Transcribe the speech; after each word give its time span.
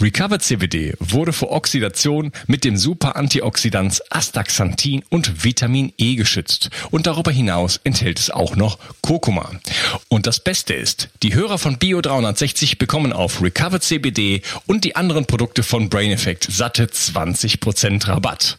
Recovered 0.00 0.42
CBD 0.42 0.94
wurde 1.00 1.32
vor 1.32 1.50
Oxidation 1.50 2.32
mit 2.46 2.64
dem 2.64 2.76
Super-Antioxidans 2.76 4.02
Astaxanthin 4.10 5.02
und 5.08 5.44
Vitamin 5.44 5.92
E 5.98 6.14
geschützt 6.14 6.70
und 6.90 7.06
darüber 7.06 7.30
hinaus 7.30 7.80
enthält 7.84 8.18
es 8.18 8.30
auch 8.30 8.56
noch 8.56 8.78
Kurkuma. 9.02 9.50
Und 10.08 10.26
das 10.26 10.40
Beste 10.40 10.74
ist, 10.74 11.08
die 11.22 11.34
Hörer 11.34 11.58
von 11.58 11.78
Bio 11.78 12.00
360 12.00 12.78
bekommen 12.78 13.12
auf 13.12 13.42
Recovered 13.42 13.82
CBD 13.82 14.42
und 14.66 14.84
die 14.84 14.96
anderen 14.96 15.26
Produkte 15.26 15.62
von 15.62 15.88
Brain 15.88 16.12
Effect 16.12 16.46
satte 16.50 16.86
20% 16.86 18.08
Rabatt. 18.08 18.58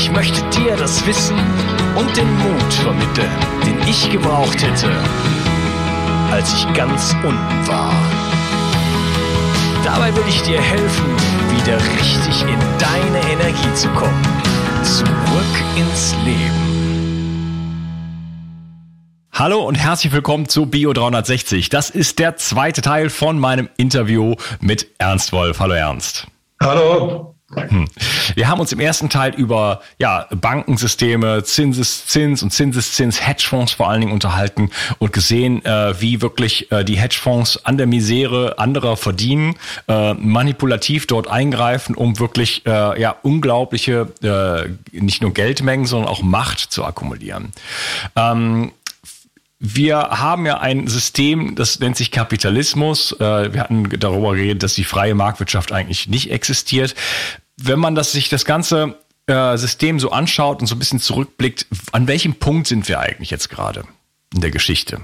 Ich 0.00 0.12
möchte 0.12 0.40
dir 0.50 0.76
das 0.76 1.04
Wissen 1.08 1.36
und 1.96 2.16
den 2.16 2.32
Mut 2.38 2.72
vermitteln, 2.72 3.28
den 3.66 3.88
ich 3.88 4.08
gebraucht 4.08 4.62
hätte, 4.62 4.88
als 6.30 6.54
ich 6.54 6.72
ganz 6.72 7.16
unten 7.24 7.66
war. 7.66 7.92
Dabei 9.84 10.14
will 10.14 10.22
ich 10.28 10.40
dir 10.42 10.60
helfen, 10.60 11.04
wieder 11.50 11.78
richtig 11.98 12.42
in 12.42 12.60
deine 12.78 13.32
Energie 13.32 13.74
zu 13.74 13.88
kommen. 13.88 14.22
Zurück 14.84 15.08
ins 15.76 16.14
Leben. 16.24 16.68
Hallo 19.32 19.66
und 19.66 19.74
herzlich 19.74 20.12
willkommen 20.12 20.48
zu 20.48 20.66
Bio 20.66 20.92
360. 20.92 21.70
Das 21.70 21.90
ist 21.90 22.20
der 22.20 22.36
zweite 22.36 22.82
Teil 22.82 23.10
von 23.10 23.36
meinem 23.40 23.68
Interview 23.76 24.36
mit 24.60 24.86
Ernst 24.98 25.32
Wolf. 25.32 25.58
Hallo 25.58 25.74
Ernst. 25.74 26.28
Hallo. 26.60 27.37
Hm. 27.54 27.86
Wir 28.34 28.48
haben 28.48 28.60
uns 28.60 28.72
im 28.72 28.80
ersten 28.80 29.08
Teil 29.08 29.34
über 29.34 29.80
ja, 29.98 30.26
Bankensysteme, 30.30 31.42
Zinseszins 31.44 32.42
und 32.42 32.52
Zinseszins, 32.52 33.26
Hedgefonds 33.26 33.72
vor 33.72 33.88
allen 33.88 34.02
Dingen 34.02 34.12
unterhalten 34.12 34.70
und 34.98 35.14
gesehen, 35.14 35.64
äh, 35.64 35.98
wie 35.98 36.20
wirklich 36.20 36.70
äh, 36.70 36.84
die 36.84 36.98
Hedgefonds 36.98 37.64
an 37.64 37.78
der 37.78 37.86
Misere 37.86 38.58
anderer 38.58 38.98
verdienen, 38.98 39.54
äh, 39.88 40.12
manipulativ 40.12 41.06
dort 41.06 41.26
eingreifen, 41.28 41.94
um 41.94 42.18
wirklich 42.18 42.66
äh, 42.66 43.00
ja 43.00 43.16
unglaubliche 43.22 44.12
äh, 44.22 44.68
nicht 44.92 45.22
nur 45.22 45.32
Geldmengen, 45.32 45.86
sondern 45.86 46.10
auch 46.10 46.22
Macht 46.22 46.58
zu 46.58 46.84
akkumulieren. 46.84 47.52
Ähm, 48.14 48.72
wir 49.60 49.98
haben 49.98 50.46
ja 50.46 50.58
ein 50.58 50.86
System, 50.86 51.54
das 51.56 51.80
nennt 51.80 51.96
sich 51.96 52.10
Kapitalismus. 52.10 53.12
Äh, 53.18 53.52
wir 53.52 53.60
hatten 53.60 53.88
darüber 53.98 54.34
geredet, 54.34 54.62
dass 54.62 54.74
die 54.74 54.84
freie 54.84 55.14
Marktwirtschaft 55.14 55.72
eigentlich 55.72 56.08
nicht 56.08 56.30
existiert. 56.30 56.94
Wenn 57.56 57.80
man 57.80 57.94
das, 57.96 58.12
sich 58.12 58.28
das 58.28 58.44
ganze 58.44 58.94
äh, 59.26 59.56
System 59.56 59.98
so 59.98 60.10
anschaut 60.10 60.60
und 60.60 60.68
so 60.68 60.76
ein 60.76 60.78
bisschen 60.78 61.00
zurückblickt, 61.00 61.66
an 61.90 62.06
welchem 62.06 62.34
Punkt 62.34 62.68
sind 62.68 62.88
wir 62.88 63.00
eigentlich 63.00 63.30
jetzt 63.30 63.50
gerade 63.50 63.82
in 64.32 64.40
der 64.40 64.52
Geschichte? 64.52 65.00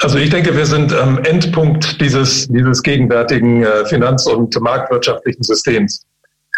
Also 0.00 0.18
ich 0.18 0.30
denke, 0.30 0.54
wir 0.56 0.66
sind 0.66 0.92
am 0.92 1.18
Endpunkt 1.18 2.00
dieses, 2.00 2.48
dieses 2.48 2.82
gegenwärtigen 2.82 3.62
äh, 3.62 3.86
finanz- 3.86 4.26
und 4.26 4.60
marktwirtschaftlichen 4.60 5.44
Systems. 5.44 6.04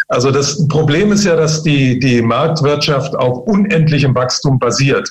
Also 0.09 0.31
das 0.31 0.67
Problem 0.69 1.13
ist 1.13 1.25
ja, 1.25 1.37
dass 1.37 1.63
die, 1.63 1.99
die 1.99 2.23
Marktwirtschaft 2.23 3.15
auf 3.15 3.47
unendlichem 3.47 4.15
Wachstum 4.15 4.59
basiert. 4.59 5.09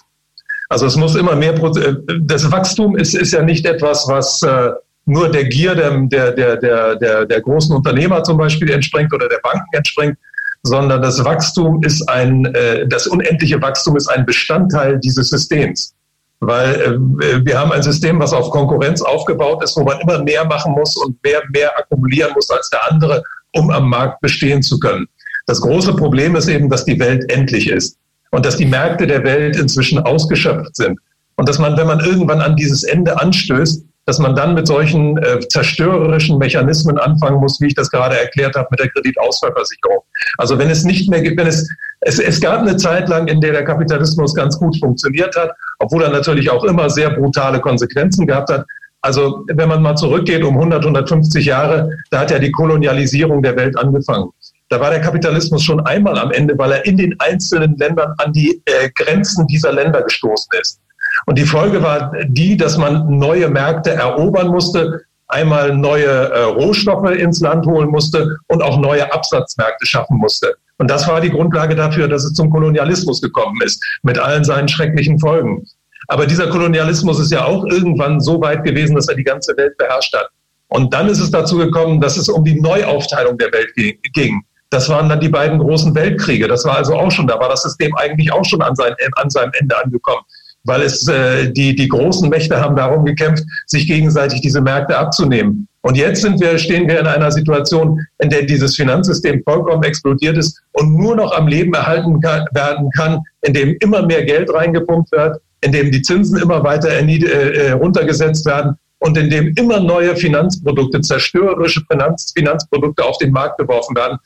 Also 0.74 0.88
es 0.88 0.96
muss 0.96 1.14
immer 1.14 1.36
mehr, 1.36 1.54
äh, 1.54 1.96
das 2.22 2.52
Wachstum 2.52 2.98
ist, 2.98 3.14
ist 3.14 3.32
ja 3.32 3.44
nicht 3.44 3.64
etwas, 3.68 4.08
was 4.08 4.42
äh, 4.42 4.72
nur 5.06 5.30
der 5.30 5.44
Gier 5.44 5.76
der, 5.76 5.92
der, 6.08 6.32
der, 6.32 6.96
der, 6.96 7.26
der 7.26 7.42
großen 7.42 7.76
Unternehmer 7.76 8.24
zum 8.24 8.40
Beispiel 8.40 8.72
entspringt 8.72 9.14
oder 9.14 9.30
der 9.30 9.38
Banken 9.44 9.68
entspringt, 9.72 10.18
sondern 10.64 11.04
das 11.04 11.24
Wachstum 11.24 11.84
ist 11.84 12.02
ein, 12.10 12.46
äh, 12.56 12.88
das 12.88 13.06
unendliche 13.06 13.62
Wachstum 13.62 13.98
ist 13.98 14.08
ein 14.08 14.26
Bestandteil 14.26 15.00
dieses 15.00 15.30
Systems. 15.30 15.94
Weil 16.40 16.98
wir 17.00 17.58
haben 17.58 17.72
ein 17.72 17.84
System, 17.84 18.20
was 18.20 18.34
auf 18.34 18.50
Konkurrenz 18.50 19.02
aufgebaut 19.02 19.64
ist, 19.64 19.78
wo 19.78 19.84
man 19.84 20.02
immer 20.02 20.22
mehr 20.24 20.44
machen 20.44 20.74
muss 20.74 20.98
und 20.98 21.16
mehr, 21.24 21.42
mehr 21.54 21.72
akkumulieren 21.78 22.34
muss 22.34 22.50
als 22.50 22.70
der 22.70 22.92
andere, 22.92 23.24
um 23.54 23.70
am 23.70 23.90
Markt 23.90 24.20
bestehen 24.20 24.62
zu 24.62 24.78
können. 24.78 25.08
Das 25.46 25.62
große 25.62 25.96
Problem 25.96 26.36
ist 26.36 26.50
eben, 26.50 26.70
dass 26.70 26.84
die 26.84 27.00
Welt 27.00 27.32
endlich 27.32 27.70
ist 27.70 27.98
und 28.34 28.46
dass 28.48 28.58
die 28.58 28.66
Märkte 28.66 29.06
der 29.06 29.24
Welt 29.24 29.56
inzwischen 29.56 30.00
ausgeschöpft 30.00 30.76
sind. 30.76 31.00
Und 31.36 31.48
dass 31.48 31.60
man, 31.60 31.78
wenn 31.78 31.86
man 31.86 32.00
irgendwann 32.00 32.42
an 32.42 32.56
dieses 32.56 32.84
Ende 32.84 33.20
anstößt, 33.22 33.86
dass 34.08 34.18
man 34.18 34.36
dann 34.36 34.56
mit 34.56 34.66
solchen 34.66 35.18
äh, 35.18 35.40
zerstörerischen 35.48 36.40
Mechanismen 36.40 36.98
anfangen 36.98 37.40
muss, 37.40 37.62
wie 37.62 37.68
ich 37.68 37.76
das 37.76 37.92
gerade 37.92 38.20
erklärt 38.20 38.56
habe 38.56 38.68
mit 38.72 38.80
der 38.80 38.90
Kreditausfallversicherung. 38.90 40.00
Also 40.40 40.58
wenn 40.58 40.72
es 40.72 40.84
nicht 40.84 41.10
mehr 41.12 41.22
gibt, 41.22 41.40
wenn 41.40 41.46
es, 41.46 41.70
es, 42.02 42.20
es 42.20 42.42
gab 42.42 42.62
eine 42.62 42.76
Zeit 42.76 43.08
lang, 43.08 43.28
in 43.28 43.40
der 43.40 43.52
der 43.52 43.66
Kapitalismus 43.66 44.34
ganz 44.34 44.58
gut 44.58 44.78
funktioniert 44.80 45.36
hat, 45.36 45.52
obwohl 45.78 46.02
er 46.02 46.10
natürlich 46.10 46.50
auch 46.50 46.64
immer 46.64 46.90
sehr 46.90 47.12
brutale 47.12 47.60
Konsequenzen 47.60 48.26
gehabt 48.26 48.52
hat. 48.52 48.66
Also 49.02 49.46
wenn 49.48 49.70
man 49.70 49.84
mal 49.84 49.96
zurückgeht 49.96 50.44
um 50.44 50.56
100, 50.56 50.82
150 50.82 51.46
Jahre, 51.46 51.90
da 52.10 52.22
hat 52.22 52.32
ja 52.32 52.40
die 52.40 52.52
Kolonialisierung 52.52 53.44
der 53.44 53.56
Welt 53.56 53.78
angefangen. 53.78 54.32
Da 54.74 54.80
war 54.80 54.90
der 54.90 55.02
Kapitalismus 55.02 55.62
schon 55.62 55.80
einmal 55.82 56.18
am 56.18 56.32
Ende, 56.32 56.58
weil 56.58 56.72
er 56.72 56.84
in 56.88 56.98
den 56.98 57.16
einzelnen 57.20 57.78
Ländern 57.78 58.16
an 58.18 58.34
die 58.34 58.60
äh, 58.66 58.90
Grenzen 58.96 59.46
dieser 59.46 59.72
Länder 59.72 60.02
gestoßen 60.02 60.50
ist. 60.60 60.80
Und 61.28 61.38
die 61.38 61.46
Folge 61.46 61.84
war 61.84 62.12
die, 62.26 62.58
dass 62.58 62.76
man 62.80 63.20
neue 63.20 63.50
Märkte 63.50 63.92
erobern 63.92 64.48
musste, 64.48 65.02
einmal 65.28 65.78
neue 65.78 66.08
äh, 66.08 66.44
Rohstoffe 66.46 67.12
ins 67.12 67.40
Land 67.40 67.68
holen 67.68 67.92
musste 67.92 68.36
und 68.48 68.64
auch 68.64 68.80
neue 68.80 69.14
Absatzmärkte 69.14 69.86
schaffen 69.86 70.18
musste. 70.18 70.56
Und 70.80 70.90
das 70.90 71.08
war 71.08 71.22
die 71.22 71.30
Grundlage 71.30 71.76
dafür, 71.76 72.08
dass 72.08 72.24
es 72.24 72.34
zum 72.34 72.50
Kolonialismus 72.50 73.22
gekommen 73.22 73.62
ist, 73.64 73.80
mit 74.02 74.18
allen 74.18 74.44
seinen 74.44 74.68
schrecklichen 74.68 75.20
Folgen. 75.20 75.64
Aber 76.08 76.26
dieser 76.26 76.48
Kolonialismus 76.48 77.20
ist 77.20 77.32
ja 77.32 77.46
auch 77.46 77.64
irgendwann 77.66 78.20
so 78.20 78.42
weit 78.42 78.64
gewesen, 78.64 78.96
dass 78.96 79.08
er 79.08 79.14
die 79.14 79.24
ganze 79.24 79.56
Welt 79.56 79.78
beherrscht 79.78 80.16
hat. 80.18 80.30
Und 80.70 80.96
dann 80.96 81.10
ist 81.10 81.20
es 81.20 81.30
dazu 81.30 81.58
gekommen, 81.58 82.02
dass 82.02 82.18
es 82.18 82.28
um 82.28 82.44
die 82.44 82.60
Neuaufteilung 82.60 83.38
der 83.38 83.52
Welt 83.54 83.72
ging. 83.76 84.44
Das 84.74 84.90
waren 84.90 85.08
dann 85.08 85.20
die 85.20 85.30
beiden 85.30 85.60
großen 85.60 85.94
Weltkriege. 85.94 86.48
Das 86.48 86.66
war 86.66 86.78
also 86.78 86.96
auch 86.96 87.12
schon, 87.12 87.28
da 87.28 87.40
war 87.40 87.50
das 87.50 87.62
System 87.62 87.96
eigentlich 87.96 88.34
auch 88.34 88.44
schon 88.44 88.62
an, 88.64 88.76
sein, 88.76 88.94
an 89.18 89.30
seinem 89.30 89.52
Ende 89.60 89.78
angekommen. 89.78 90.24
Weil 90.64 90.82
es 90.82 91.08
äh, 91.08 91.52
die, 91.52 91.76
die 91.76 91.88
großen 91.88 92.28
Mächte 92.28 92.60
haben 92.60 92.76
darum 92.76 93.06
gekämpft, 93.06 93.44
sich 93.68 93.86
gegenseitig 93.86 94.42
diese 94.42 94.62
Märkte 94.62 94.98
abzunehmen. 94.98 95.68
Und 95.82 95.96
jetzt 95.96 96.22
sind 96.22 96.40
wir, 96.40 96.58
stehen 96.58 96.88
wir 96.88 97.00
in 97.00 97.06
einer 97.06 97.32
Situation, 97.32 98.00
in 98.20 98.30
der 98.30 98.44
dieses 98.44 98.76
Finanzsystem 98.76 99.44
vollkommen 99.44 99.84
explodiert 99.84 100.38
ist 100.38 100.60
und 100.72 100.98
nur 100.98 101.16
noch 101.16 101.34
am 101.34 101.48
Leben 101.48 101.74
erhalten 101.74 102.20
kann, 102.22 102.46
werden 102.54 102.90
kann, 102.96 103.22
in 103.42 103.54
dem 103.54 103.76
immer 103.80 104.04
mehr 104.04 104.24
Geld 104.24 104.52
reingepumpt 104.52 105.12
wird, 105.12 105.40
in 105.62 105.72
dem 105.72 105.92
die 105.92 106.02
Zinsen 106.02 106.40
immer 106.40 106.64
weiter 106.64 106.90
äh, 106.90 107.04
äh, 107.04 107.72
runtergesetzt 107.74 108.46
werden 108.46 108.76
und 109.00 109.18
in 109.18 109.30
dem 109.30 109.54
immer 109.56 109.82
neue 109.82 110.16
Finanzprodukte, 110.16 111.02
zerstörerische 111.02 111.84
Finanz, 111.92 112.32
Finanzprodukte 112.36 113.04
auf 113.04 113.18
den 113.18 113.32
Markt 113.32 113.60
geworfen 113.60 113.96
werden, 113.96 114.18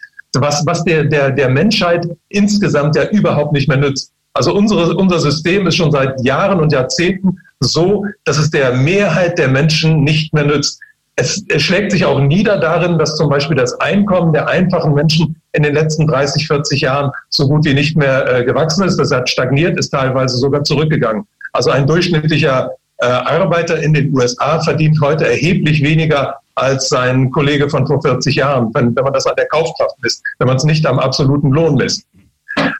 was, 0.42 0.64
was 0.66 0.84
der, 0.84 1.06
der, 1.06 1.32
der 1.32 1.50
Menschheit 1.50 2.08
insgesamt 2.30 2.96
ja 2.96 3.10
überhaupt 3.10 3.54
nicht 3.54 3.68
mehr 3.68 3.78
nützt. 3.78 4.12
Also 4.34 4.54
unsere, 4.54 4.96
unser 4.96 5.20
System 5.20 5.66
ist 5.66 5.76
schon 5.76 5.92
seit 5.92 6.24
Jahren 6.24 6.60
und 6.60 6.72
Jahrzehnten 6.72 7.40
so, 7.60 8.06
dass 8.24 8.38
es 8.38 8.52
der 8.52 8.74
Mehrheit 8.74 9.40
der 9.40 9.48
Menschen 9.48 10.04
nicht 10.04 10.34
mehr 10.34 10.46
nützt. 10.46 10.80
Es, 11.16 11.44
es 11.48 11.64
schlägt 11.64 11.92
sich 11.92 12.06
auch 12.06 12.20
nieder 12.20 12.60
darin, 12.60 13.00
dass 13.00 13.16
zum 13.16 13.30
Beispiel 13.30 13.58
das 13.58 13.74
Einkommen 13.80 14.34
der 14.34 14.48
einfachen 14.48 14.94
Menschen 14.94 15.36
in 15.54 15.64
den 15.64 15.74
letzten 15.74 16.06
30, 16.06 16.46
40 16.46 16.82
Jahren 16.82 17.12
so 17.30 17.48
gut 17.48 17.66
wie 17.66 17.74
nicht 17.74 17.98
mehr 17.98 18.32
äh, 18.32 18.46
gewachsen 18.46 18.84
ist. 18.86 18.98
Das 18.98 19.12
hat 19.12 19.28
stagniert, 19.28 19.80
ist 19.80 19.90
teilweise 19.90 20.38
sogar 20.38 20.64
zurückgegangen. 20.64 21.24
Also 21.54 21.72
ein 21.72 21.88
durchschnittlicher 21.88 22.70
Arbeiter 23.06 23.82
in 23.82 23.94
den 23.94 24.16
USA 24.16 24.60
verdient 24.62 25.00
heute 25.02 25.28
erheblich 25.28 25.84
weniger 25.84 26.38
als 26.56 26.90
sein 26.90 27.30
Kollege 27.32 27.70
von 27.70 27.86
vor 27.86 28.02
40 28.02 28.36
Jahren, 28.36 28.74
wenn, 28.74 28.96
wenn 28.96 29.04
man 29.04 29.14
das 29.14 29.28
an 29.28 29.36
der 29.38 29.46
Kaufkraft 29.46 29.96
misst, 30.02 30.24
wenn 30.40 30.48
man 30.48 30.58
es 30.58 30.64
nicht 30.64 30.86
am 30.88 30.98
absoluten 30.98 31.52
Lohn 31.52 31.76
misst. 31.76 32.04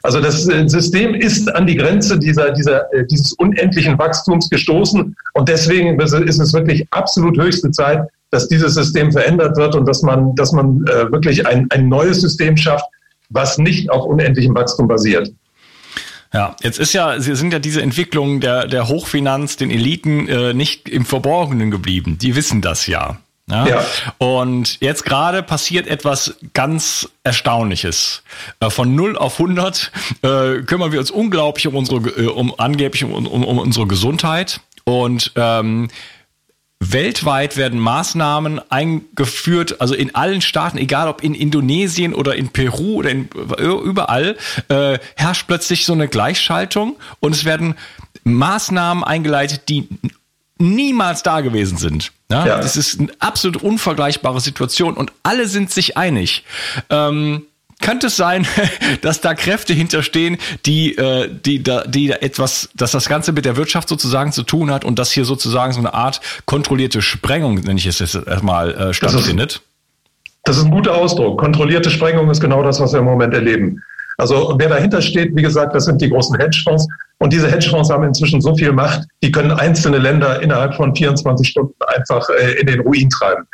Also 0.02 0.20
das 0.20 0.48
äh, 0.48 0.68
System 0.68 1.14
ist 1.14 1.54
an 1.54 1.66
die 1.66 1.76
Grenze 1.76 2.18
dieser, 2.18 2.50
dieser, 2.50 2.92
äh, 2.92 3.06
dieses 3.06 3.32
unendlichen 3.34 3.98
Wachstums 3.98 4.50
gestoßen 4.50 5.16
und 5.34 5.48
deswegen 5.48 5.98
ist 6.00 6.40
es 6.40 6.52
wirklich 6.52 6.86
absolut 6.90 7.38
höchste 7.40 7.70
Zeit, 7.70 8.02
dass 8.30 8.48
dieses 8.48 8.74
System 8.74 9.12
verändert 9.12 9.56
wird 9.56 9.74
und 9.74 9.86
dass 9.86 10.02
man, 10.02 10.34
dass 10.34 10.52
man 10.52 10.84
äh, 10.86 11.10
wirklich 11.12 11.46
ein, 11.46 11.66
ein 11.70 11.88
neues 11.88 12.20
System 12.20 12.56
schafft, 12.56 12.86
was 13.30 13.58
nicht 13.58 13.90
auf 13.90 14.04
unendlichem 14.04 14.54
Wachstum 14.54 14.88
basiert. 14.88 15.30
Ja, 16.32 16.56
jetzt 16.62 16.78
ist 16.78 16.92
ja, 16.92 17.20
sie 17.20 17.34
sind 17.36 17.52
ja 17.52 17.58
diese 17.58 17.80
Entwicklungen 17.80 18.40
der, 18.40 18.66
der 18.66 18.88
Hochfinanz, 18.88 19.56
den 19.56 19.70
Eliten 19.70 20.28
äh, 20.28 20.52
nicht 20.52 20.88
im 20.88 21.06
Verborgenen 21.06 21.70
geblieben. 21.70 22.18
Die 22.18 22.36
wissen 22.36 22.60
das 22.60 22.86
ja. 22.86 23.18
Ja? 23.50 23.66
ja. 23.66 23.86
Und 24.18 24.78
jetzt 24.80 25.04
gerade 25.04 25.42
passiert 25.42 25.86
etwas 25.86 26.36
ganz 26.52 27.08
Erstaunliches. 27.24 28.22
Äh, 28.60 28.70
von 28.70 28.94
0 28.94 29.16
auf 29.16 29.40
100 29.40 29.90
äh, 30.22 30.62
kümmern 30.62 30.92
wir 30.92 31.00
uns 31.00 31.10
unglaublich 31.10 31.66
um 31.66 31.76
unsere, 31.76 32.10
äh, 32.10 32.26
um 32.26 32.54
angeblich 32.58 33.04
um, 33.04 33.12
um, 33.26 33.44
um 33.44 33.58
unsere 33.58 33.86
Gesundheit. 33.86 34.60
Und 34.84 35.32
ähm, 35.36 35.88
Weltweit 36.80 37.56
werden 37.56 37.80
Maßnahmen 37.80 38.60
eingeführt, 38.70 39.80
also 39.80 39.94
in 39.94 40.14
allen 40.14 40.40
Staaten, 40.40 40.78
egal 40.78 41.08
ob 41.08 41.22
in 41.22 41.34
Indonesien 41.34 42.14
oder 42.14 42.36
in 42.36 42.50
Peru 42.50 42.96
oder 42.96 43.10
in, 43.10 43.28
überall, 43.28 44.36
äh, 44.68 44.98
herrscht 45.16 45.46
plötzlich 45.48 45.84
so 45.84 45.92
eine 45.92 46.08
Gleichschaltung 46.08 46.96
und 47.20 47.34
es 47.34 47.44
werden 47.44 47.74
Maßnahmen 48.24 49.02
eingeleitet, 49.02 49.62
die 49.68 49.88
niemals 50.58 51.22
da 51.22 51.40
gewesen 51.40 51.78
sind. 51.78 52.12
Ja? 52.30 52.46
ja. 52.46 52.56
Das 52.58 52.76
ist 52.76 53.00
eine 53.00 53.10
absolut 53.18 53.62
unvergleichbare 53.62 54.40
Situation 54.40 54.94
und 54.94 55.12
alle 55.22 55.48
sind 55.48 55.70
sich 55.70 55.96
einig. 55.96 56.44
Ähm, 56.90 57.46
könnte 57.80 58.08
es 58.08 58.16
sein, 58.16 58.46
dass 59.02 59.20
da 59.20 59.34
Kräfte 59.34 59.72
hinterstehen, 59.72 60.38
die, 60.66 60.96
äh, 60.96 61.28
die, 61.28 61.62
da, 61.62 61.84
die 61.84 62.08
da 62.08 62.16
etwas, 62.16 62.70
dass 62.74 62.92
das 62.92 63.08
Ganze 63.08 63.32
mit 63.32 63.44
der 63.44 63.56
Wirtschaft 63.56 63.88
sozusagen 63.88 64.32
zu 64.32 64.42
tun 64.42 64.70
hat 64.70 64.84
und 64.84 64.98
dass 64.98 65.10
hier 65.10 65.24
sozusagen 65.24 65.72
so 65.72 65.80
eine 65.80 65.94
Art 65.94 66.20
kontrollierte 66.44 67.02
Sprengung, 67.02 67.56
nenne 67.56 67.78
ich 67.78 67.86
es 67.86 67.98
jetzt 67.98 68.14
erstmal, 68.14 68.74
äh, 68.74 68.94
stattfindet? 68.94 69.50
Das 69.50 69.56
ist, 69.56 70.38
das 70.44 70.56
ist 70.58 70.64
ein 70.64 70.70
guter 70.70 70.94
Ausdruck. 70.94 71.38
Kontrollierte 71.38 71.90
Sprengung 71.90 72.30
ist 72.30 72.40
genau 72.40 72.62
das, 72.62 72.80
was 72.80 72.92
wir 72.92 73.00
im 73.00 73.06
Moment 73.06 73.34
erleben. 73.34 73.82
Also 74.18 74.56
wer 74.58 74.68
dahinter 74.68 75.00
steht, 75.00 75.34
wie 75.36 75.42
gesagt, 75.42 75.74
das 75.76 75.84
sind 75.84 76.02
die 76.02 76.10
großen 76.10 76.36
Hedgefonds. 76.38 76.88
Und 77.18 77.32
diese 77.32 77.48
Hedgefonds 77.48 77.88
haben 77.88 78.02
inzwischen 78.02 78.40
so 78.40 78.54
viel 78.56 78.72
Macht, 78.72 79.06
die 79.22 79.30
können 79.30 79.52
einzelne 79.52 79.98
Länder 79.98 80.42
innerhalb 80.42 80.74
von 80.74 80.94
24 80.94 81.48
Stunden 81.48 81.74
einfach 81.96 82.28
äh, 82.30 82.60
in 82.60 82.66
den 82.66 82.80
Ruin 82.80 83.08
treiben. 83.10 83.46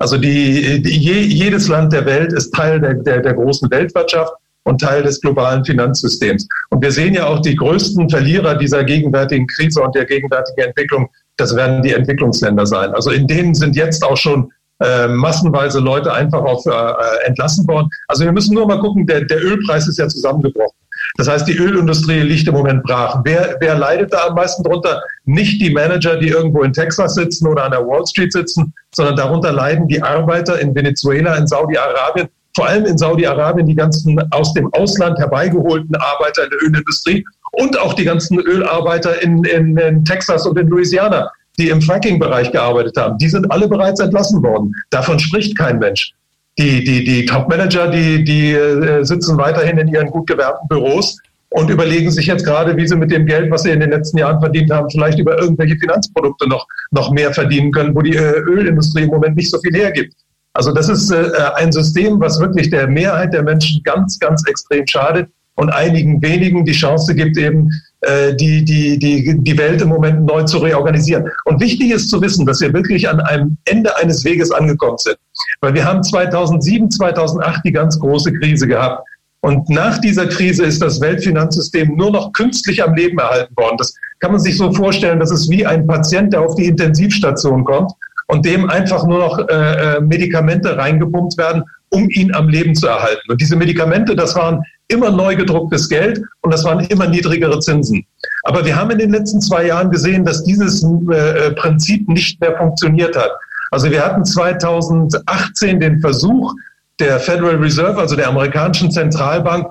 Also 0.00 0.16
die, 0.16 0.82
die, 0.82 0.98
jedes 0.98 1.68
Land 1.68 1.92
der 1.92 2.06
Welt 2.06 2.32
ist 2.32 2.54
Teil 2.54 2.80
der, 2.80 2.94
der, 2.94 3.20
der 3.20 3.34
großen 3.34 3.70
Weltwirtschaft 3.70 4.32
und 4.62 4.80
Teil 4.80 5.02
des 5.02 5.20
globalen 5.20 5.62
Finanzsystems. 5.62 6.48
Und 6.70 6.82
wir 6.82 6.90
sehen 6.90 7.14
ja 7.14 7.26
auch 7.26 7.40
die 7.40 7.54
größten 7.54 8.08
Verlierer 8.08 8.54
dieser 8.54 8.82
gegenwärtigen 8.82 9.46
Krise 9.46 9.82
und 9.82 9.94
der 9.94 10.06
gegenwärtigen 10.06 10.68
Entwicklung, 10.68 11.10
das 11.36 11.54
werden 11.54 11.82
die 11.82 11.92
Entwicklungsländer 11.92 12.64
sein. 12.64 12.94
Also 12.94 13.10
in 13.10 13.26
denen 13.26 13.54
sind 13.54 13.76
jetzt 13.76 14.02
auch 14.02 14.16
schon 14.16 14.50
äh, 14.82 15.06
massenweise 15.06 15.80
Leute 15.80 16.10
einfach 16.12 16.42
auf 16.42 16.64
äh, 16.64 17.26
entlassen 17.26 17.68
worden. 17.68 17.90
Also 18.08 18.24
wir 18.24 18.32
müssen 18.32 18.54
nur 18.54 18.66
mal 18.66 18.80
gucken, 18.80 19.06
der, 19.06 19.26
der 19.26 19.44
Ölpreis 19.44 19.86
ist 19.86 19.98
ja 19.98 20.08
zusammengebrochen. 20.08 20.79
Das 21.16 21.28
heißt, 21.28 21.48
die 21.48 21.56
Ölindustrie 21.56 22.20
liegt 22.20 22.46
im 22.48 22.54
Moment 22.54 22.82
brach. 22.82 23.20
Wer, 23.24 23.56
wer 23.60 23.76
leidet 23.76 24.12
da 24.12 24.28
am 24.28 24.34
meisten 24.34 24.62
drunter? 24.62 25.02
Nicht 25.24 25.60
die 25.60 25.70
Manager, 25.70 26.16
die 26.16 26.28
irgendwo 26.28 26.62
in 26.62 26.72
Texas 26.72 27.14
sitzen 27.14 27.46
oder 27.46 27.64
an 27.64 27.72
der 27.72 27.86
Wall 27.86 28.06
Street 28.06 28.32
sitzen, 28.32 28.72
sondern 28.94 29.16
darunter 29.16 29.52
leiden 29.52 29.88
die 29.88 30.02
Arbeiter 30.02 30.58
in 30.60 30.74
Venezuela, 30.74 31.36
in 31.36 31.46
Saudi-Arabien, 31.46 32.28
vor 32.54 32.66
allem 32.66 32.84
in 32.84 32.98
Saudi-Arabien 32.98 33.66
die 33.66 33.74
ganzen 33.74 34.20
aus 34.32 34.52
dem 34.54 34.72
Ausland 34.72 35.18
herbeigeholten 35.18 35.94
Arbeiter 35.96 36.44
in 36.44 36.50
der 36.50 36.62
Ölindustrie 36.62 37.24
und 37.52 37.78
auch 37.78 37.94
die 37.94 38.04
ganzen 38.04 38.38
Ölarbeiter 38.38 39.22
in, 39.22 39.44
in, 39.44 39.76
in 39.76 40.04
Texas 40.04 40.46
und 40.46 40.58
in 40.58 40.68
Louisiana, 40.68 41.30
die 41.58 41.68
im 41.68 41.82
Fracking-Bereich 41.82 42.52
gearbeitet 42.52 42.96
haben. 42.96 43.18
Die 43.18 43.28
sind 43.28 43.50
alle 43.50 43.68
bereits 43.68 44.00
entlassen 44.00 44.42
worden. 44.42 44.72
Davon 44.90 45.18
spricht 45.18 45.56
kein 45.56 45.78
Mensch. 45.78 46.12
Die, 46.60 46.84
die, 46.84 47.04
die 47.04 47.24
Top-Manager, 47.24 47.88
die, 47.88 48.22
die 48.22 48.52
äh, 48.52 49.02
sitzen 49.02 49.38
weiterhin 49.38 49.78
in 49.78 49.88
ihren 49.88 50.08
gut 50.10 50.26
gewährten 50.26 50.68
Büros 50.68 51.16
und 51.48 51.70
überlegen 51.70 52.10
sich 52.10 52.26
jetzt 52.26 52.44
gerade, 52.44 52.76
wie 52.76 52.86
sie 52.86 52.96
mit 52.96 53.10
dem 53.10 53.24
Geld, 53.24 53.50
was 53.50 53.62
sie 53.62 53.70
in 53.70 53.80
den 53.80 53.90
letzten 53.90 54.18
Jahren 54.18 54.40
verdient 54.40 54.70
haben, 54.70 54.90
vielleicht 54.90 55.18
über 55.18 55.40
irgendwelche 55.40 55.76
Finanzprodukte 55.78 56.46
noch, 56.48 56.66
noch 56.90 57.10
mehr 57.12 57.32
verdienen 57.32 57.72
können, 57.72 57.94
wo 57.94 58.02
die 58.02 58.14
äh, 58.14 58.40
Ölindustrie 58.40 59.04
im 59.04 59.08
Moment 59.08 59.36
nicht 59.36 59.50
so 59.50 59.58
viel 59.60 59.74
hergibt. 59.74 60.14
Also 60.52 60.72
das 60.72 60.90
ist 60.90 61.10
äh, 61.10 61.30
ein 61.56 61.72
System, 61.72 62.20
was 62.20 62.38
wirklich 62.40 62.68
der 62.68 62.86
Mehrheit 62.88 63.32
der 63.32 63.42
Menschen 63.42 63.82
ganz, 63.82 64.18
ganz 64.18 64.46
extrem 64.46 64.86
schadet 64.86 65.28
und 65.56 65.70
einigen 65.70 66.22
wenigen 66.22 66.64
die 66.64 66.72
Chance 66.72 67.14
gibt, 67.14 67.36
eben 67.36 67.70
äh, 68.00 68.34
die, 68.34 68.64
die, 68.64 68.98
die, 68.98 69.38
die 69.38 69.58
Welt 69.58 69.82
im 69.82 69.88
Moment 69.88 70.24
neu 70.24 70.42
zu 70.44 70.58
reorganisieren. 70.58 71.28
Und 71.44 71.60
wichtig 71.60 71.90
ist 71.90 72.08
zu 72.08 72.20
wissen, 72.22 72.46
dass 72.46 72.60
wir 72.60 72.72
wirklich 72.72 73.08
an 73.08 73.20
einem 73.20 73.58
Ende 73.66 73.94
eines 73.96 74.24
Weges 74.24 74.50
angekommen 74.50 74.98
sind. 74.98 75.16
Weil 75.60 75.74
wir 75.74 75.84
haben 75.84 76.02
2007, 76.02 76.90
2008 76.90 77.60
die 77.64 77.72
ganz 77.72 77.98
große 78.00 78.32
Krise 78.34 78.66
gehabt. 78.66 79.06
Und 79.42 79.68
nach 79.70 79.98
dieser 79.98 80.26
Krise 80.26 80.64
ist 80.64 80.82
das 80.82 81.00
Weltfinanzsystem 81.00 81.96
nur 81.96 82.10
noch 82.10 82.32
künstlich 82.32 82.82
am 82.82 82.94
Leben 82.94 83.18
erhalten 83.18 83.54
worden. 83.56 83.76
Das 83.78 83.94
kann 84.20 84.32
man 84.32 84.40
sich 84.40 84.56
so 84.56 84.72
vorstellen, 84.72 85.18
das 85.18 85.30
ist 85.30 85.50
wie 85.50 85.64
ein 85.64 85.86
Patient, 85.86 86.32
der 86.32 86.42
auf 86.42 86.54
die 86.56 86.66
Intensivstation 86.66 87.64
kommt 87.64 87.90
und 88.28 88.44
dem 88.44 88.68
einfach 88.68 89.06
nur 89.06 89.18
noch 89.18 89.38
äh, 89.48 89.96
äh 89.96 90.00
Medikamente 90.00 90.76
reingepumpt 90.76 91.38
werden, 91.38 91.64
um 91.88 92.08
ihn 92.10 92.34
am 92.34 92.48
Leben 92.48 92.74
zu 92.74 92.86
erhalten. 92.86 93.30
Und 93.30 93.40
diese 93.40 93.56
Medikamente, 93.56 94.14
das 94.14 94.36
waren 94.36 94.62
immer 94.90 95.10
neu 95.10 95.36
gedrucktes 95.36 95.88
Geld 95.88 96.20
und 96.42 96.52
das 96.52 96.64
waren 96.64 96.80
immer 96.86 97.06
niedrigere 97.06 97.58
Zinsen. 97.60 98.04
Aber 98.44 98.64
wir 98.64 98.76
haben 98.76 98.90
in 98.90 98.98
den 98.98 99.10
letzten 99.10 99.40
zwei 99.40 99.66
Jahren 99.66 99.90
gesehen, 99.90 100.24
dass 100.24 100.44
dieses 100.44 100.82
äh, 100.82 101.52
Prinzip 101.52 102.08
nicht 102.08 102.40
mehr 102.40 102.56
funktioniert 102.56 103.16
hat. 103.16 103.30
Also 103.70 103.90
wir 103.90 104.04
hatten 104.04 104.24
2018 104.24 105.80
den 105.80 106.00
Versuch 106.00 106.54
der 106.98 107.20
Federal 107.20 107.56
Reserve, 107.56 107.98
also 107.98 108.16
der 108.16 108.28
amerikanischen 108.28 108.90
Zentralbank, 108.90 109.66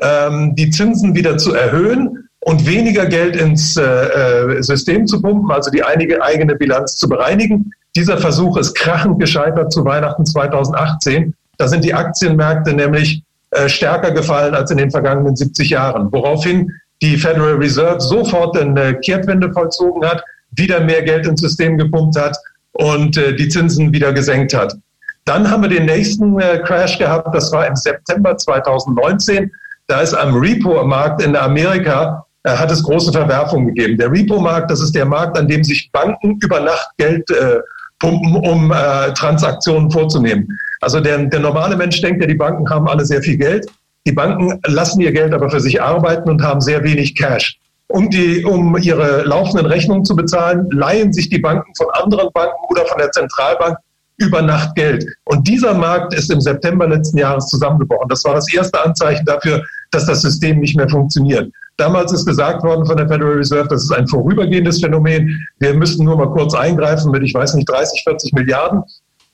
ähm, 0.00 0.54
die 0.54 0.70
Zinsen 0.70 1.14
wieder 1.14 1.36
zu 1.36 1.54
erhöhen 1.54 2.28
und 2.40 2.66
weniger 2.66 3.06
Geld 3.06 3.36
ins 3.36 3.76
äh, 3.76 3.82
äh 3.82 4.62
System 4.62 5.06
zu 5.06 5.20
pumpen, 5.20 5.50
also 5.50 5.70
die 5.70 5.82
einige 5.82 6.22
eigene 6.22 6.54
Bilanz 6.54 6.96
zu 6.96 7.08
bereinigen. 7.08 7.70
Dieser 7.96 8.18
Versuch 8.18 8.56
ist 8.56 8.74
krachend 8.74 9.18
gescheitert 9.18 9.72
zu 9.72 9.84
Weihnachten 9.84 10.24
2018. 10.24 11.34
Da 11.58 11.68
sind 11.68 11.84
die 11.84 11.92
Aktienmärkte 11.92 12.72
nämlich 12.72 13.22
äh, 13.50 13.68
stärker 13.68 14.12
gefallen 14.12 14.54
als 14.54 14.70
in 14.70 14.78
den 14.78 14.90
vergangenen 14.90 15.36
70 15.36 15.70
Jahren, 15.70 16.12
woraufhin 16.12 16.72
die 17.02 17.16
Federal 17.16 17.54
Reserve 17.54 18.00
sofort 18.00 18.56
eine 18.58 18.98
Kehrtwende 19.00 19.52
vollzogen 19.52 20.04
hat, 20.04 20.22
wieder 20.52 20.80
mehr 20.80 21.02
Geld 21.02 21.26
ins 21.26 21.40
System 21.40 21.78
gepumpt 21.78 22.18
hat 22.18 22.36
und 22.72 23.16
äh, 23.16 23.34
die 23.34 23.48
Zinsen 23.48 23.92
wieder 23.92 24.12
gesenkt 24.12 24.54
hat. 24.54 24.76
Dann 25.24 25.50
haben 25.50 25.62
wir 25.62 25.70
den 25.70 25.86
nächsten 25.86 26.38
äh, 26.40 26.58
Crash 26.58 26.98
gehabt, 26.98 27.34
das 27.34 27.52
war 27.52 27.66
im 27.66 27.76
September 27.76 28.36
2019. 28.36 29.50
Da 29.86 30.00
ist 30.00 30.14
am 30.14 30.36
Repo-Markt 30.36 31.22
in 31.22 31.36
Amerika 31.36 32.24
hat 32.46 32.70
es 32.70 32.82
große 32.82 33.12
Verwerfungen 33.12 33.74
gegeben. 33.74 33.98
Der 33.98 34.10
Repo-Markt, 34.10 34.70
das 34.70 34.80
ist 34.80 34.94
der 34.94 35.04
Markt, 35.04 35.38
an 35.38 35.46
dem 35.46 35.62
sich 35.62 35.90
Banken 35.92 36.38
über 36.42 36.60
Nacht 36.60 36.88
Geld 36.96 37.28
äh, 37.30 37.58
pumpen, 37.98 38.36
um 38.36 38.72
äh, 38.72 39.12
Transaktionen 39.12 39.90
vorzunehmen. 39.90 40.48
Also 40.80 41.00
der, 41.00 41.18
der 41.26 41.40
normale 41.40 41.76
Mensch 41.76 42.00
denkt 42.00 42.20
ja, 42.20 42.26
die 42.26 42.34
Banken 42.34 42.68
haben 42.68 42.88
alle 42.88 43.04
sehr 43.04 43.22
viel 43.22 43.36
Geld. 43.36 43.66
Die 44.06 44.12
Banken 44.12 44.58
lassen 44.66 45.00
ihr 45.00 45.12
Geld 45.12 45.32
aber 45.34 45.50
für 45.50 45.60
sich 45.60 45.80
arbeiten 45.80 46.28
und 46.30 46.42
haben 46.42 46.60
sehr 46.60 46.82
wenig 46.82 47.14
Cash. 47.14 47.58
Um, 47.88 48.08
die, 48.08 48.44
um 48.44 48.76
ihre 48.78 49.22
laufenden 49.24 49.66
Rechnungen 49.66 50.04
zu 50.04 50.14
bezahlen, 50.14 50.68
leihen 50.70 51.12
sich 51.12 51.28
die 51.28 51.40
Banken 51.40 51.74
von 51.76 51.88
anderen 51.92 52.30
Banken 52.32 52.64
oder 52.68 52.86
von 52.86 52.98
der 52.98 53.10
Zentralbank 53.10 53.76
über 54.20 54.42
Nacht 54.42 54.74
Geld. 54.74 55.04
Und 55.24 55.48
dieser 55.48 55.74
Markt 55.74 56.14
ist 56.14 56.30
im 56.30 56.40
September 56.40 56.86
letzten 56.86 57.18
Jahres 57.18 57.46
zusammengebrochen. 57.46 58.08
Das 58.08 58.24
war 58.24 58.34
das 58.34 58.52
erste 58.52 58.82
Anzeichen 58.84 59.24
dafür, 59.24 59.64
dass 59.90 60.06
das 60.06 60.22
System 60.22 60.60
nicht 60.60 60.76
mehr 60.76 60.88
funktioniert. 60.88 61.50
Damals 61.78 62.12
ist 62.12 62.26
gesagt 62.26 62.62
worden 62.62 62.84
von 62.84 62.96
der 62.96 63.08
Federal 63.08 63.32
Reserve, 63.32 63.68
das 63.68 63.84
ist 63.84 63.92
ein 63.92 64.06
vorübergehendes 64.06 64.80
Phänomen. 64.80 65.46
Wir 65.58 65.74
müssten 65.74 66.04
nur 66.04 66.16
mal 66.16 66.30
kurz 66.30 66.54
eingreifen 66.54 67.10
mit, 67.10 67.22
ich 67.22 67.32
weiß 67.32 67.54
nicht, 67.54 67.68
30, 67.68 68.02
40 68.04 68.32
Milliarden. 68.34 68.82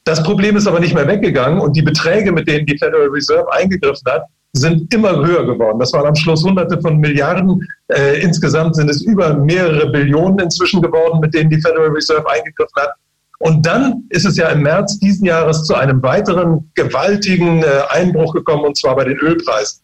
Das 0.06 0.22
Problem 0.22 0.56
ist 0.56 0.68
aber 0.68 0.78
nicht 0.78 0.94
mehr 0.94 1.08
weggegangen 1.08 1.58
und 1.58 1.76
die 1.76 1.82
Beträge, 1.82 2.30
mit 2.30 2.46
denen 2.46 2.64
die 2.64 2.78
Federal 2.78 3.08
Reserve 3.08 3.52
eingegriffen 3.52 4.06
hat, 4.08 4.22
sind 4.52 4.94
immer 4.94 5.16
höher 5.16 5.44
geworden. 5.44 5.80
Das 5.80 5.92
waren 5.92 6.06
am 6.06 6.14
Schluss 6.14 6.44
hunderte 6.44 6.80
von 6.80 6.98
Milliarden. 6.98 7.60
Äh, 7.88 8.20
insgesamt 8.20 8.76
sind 8.76 8.88
es 8.88 9.02
über 9.02 9.34
mehrere 9.34 9.90
Billionen 9.90 10.38
inzwischen 10.38 10.80
geworden, 10.80 11.18
mit 11.18 11.34
denen 11.34 11.50
die 11.50 11.60
Federal 11.60 11.88
Reserve 11.88 12.24
eingegriffen 12.30 12.82
hat. 12.82 12.92
Und 13.40 13.66
dann 13.66 14.04
ist 14.10 14.24
es 14.24 14.36
ja 14.36 14.48
im 14.50 14.62
März 14.62 14.96
diesen 15.00 15.26
Jahres 15.26 15.64
zu 15.64 15.74
einem 15.74 16.00
weiteren 16.04 16.70
gewaltigen 16.76 17.64
äh, 17.64 17.66
Einbruch 17.90 18.32
gekommen, 18.32 18.64
und 18.64 18.78
zwar 18.78 18.94
bei 18.94 19.04
den 19.04 19.16
Ölpreisen. 19.16 19.80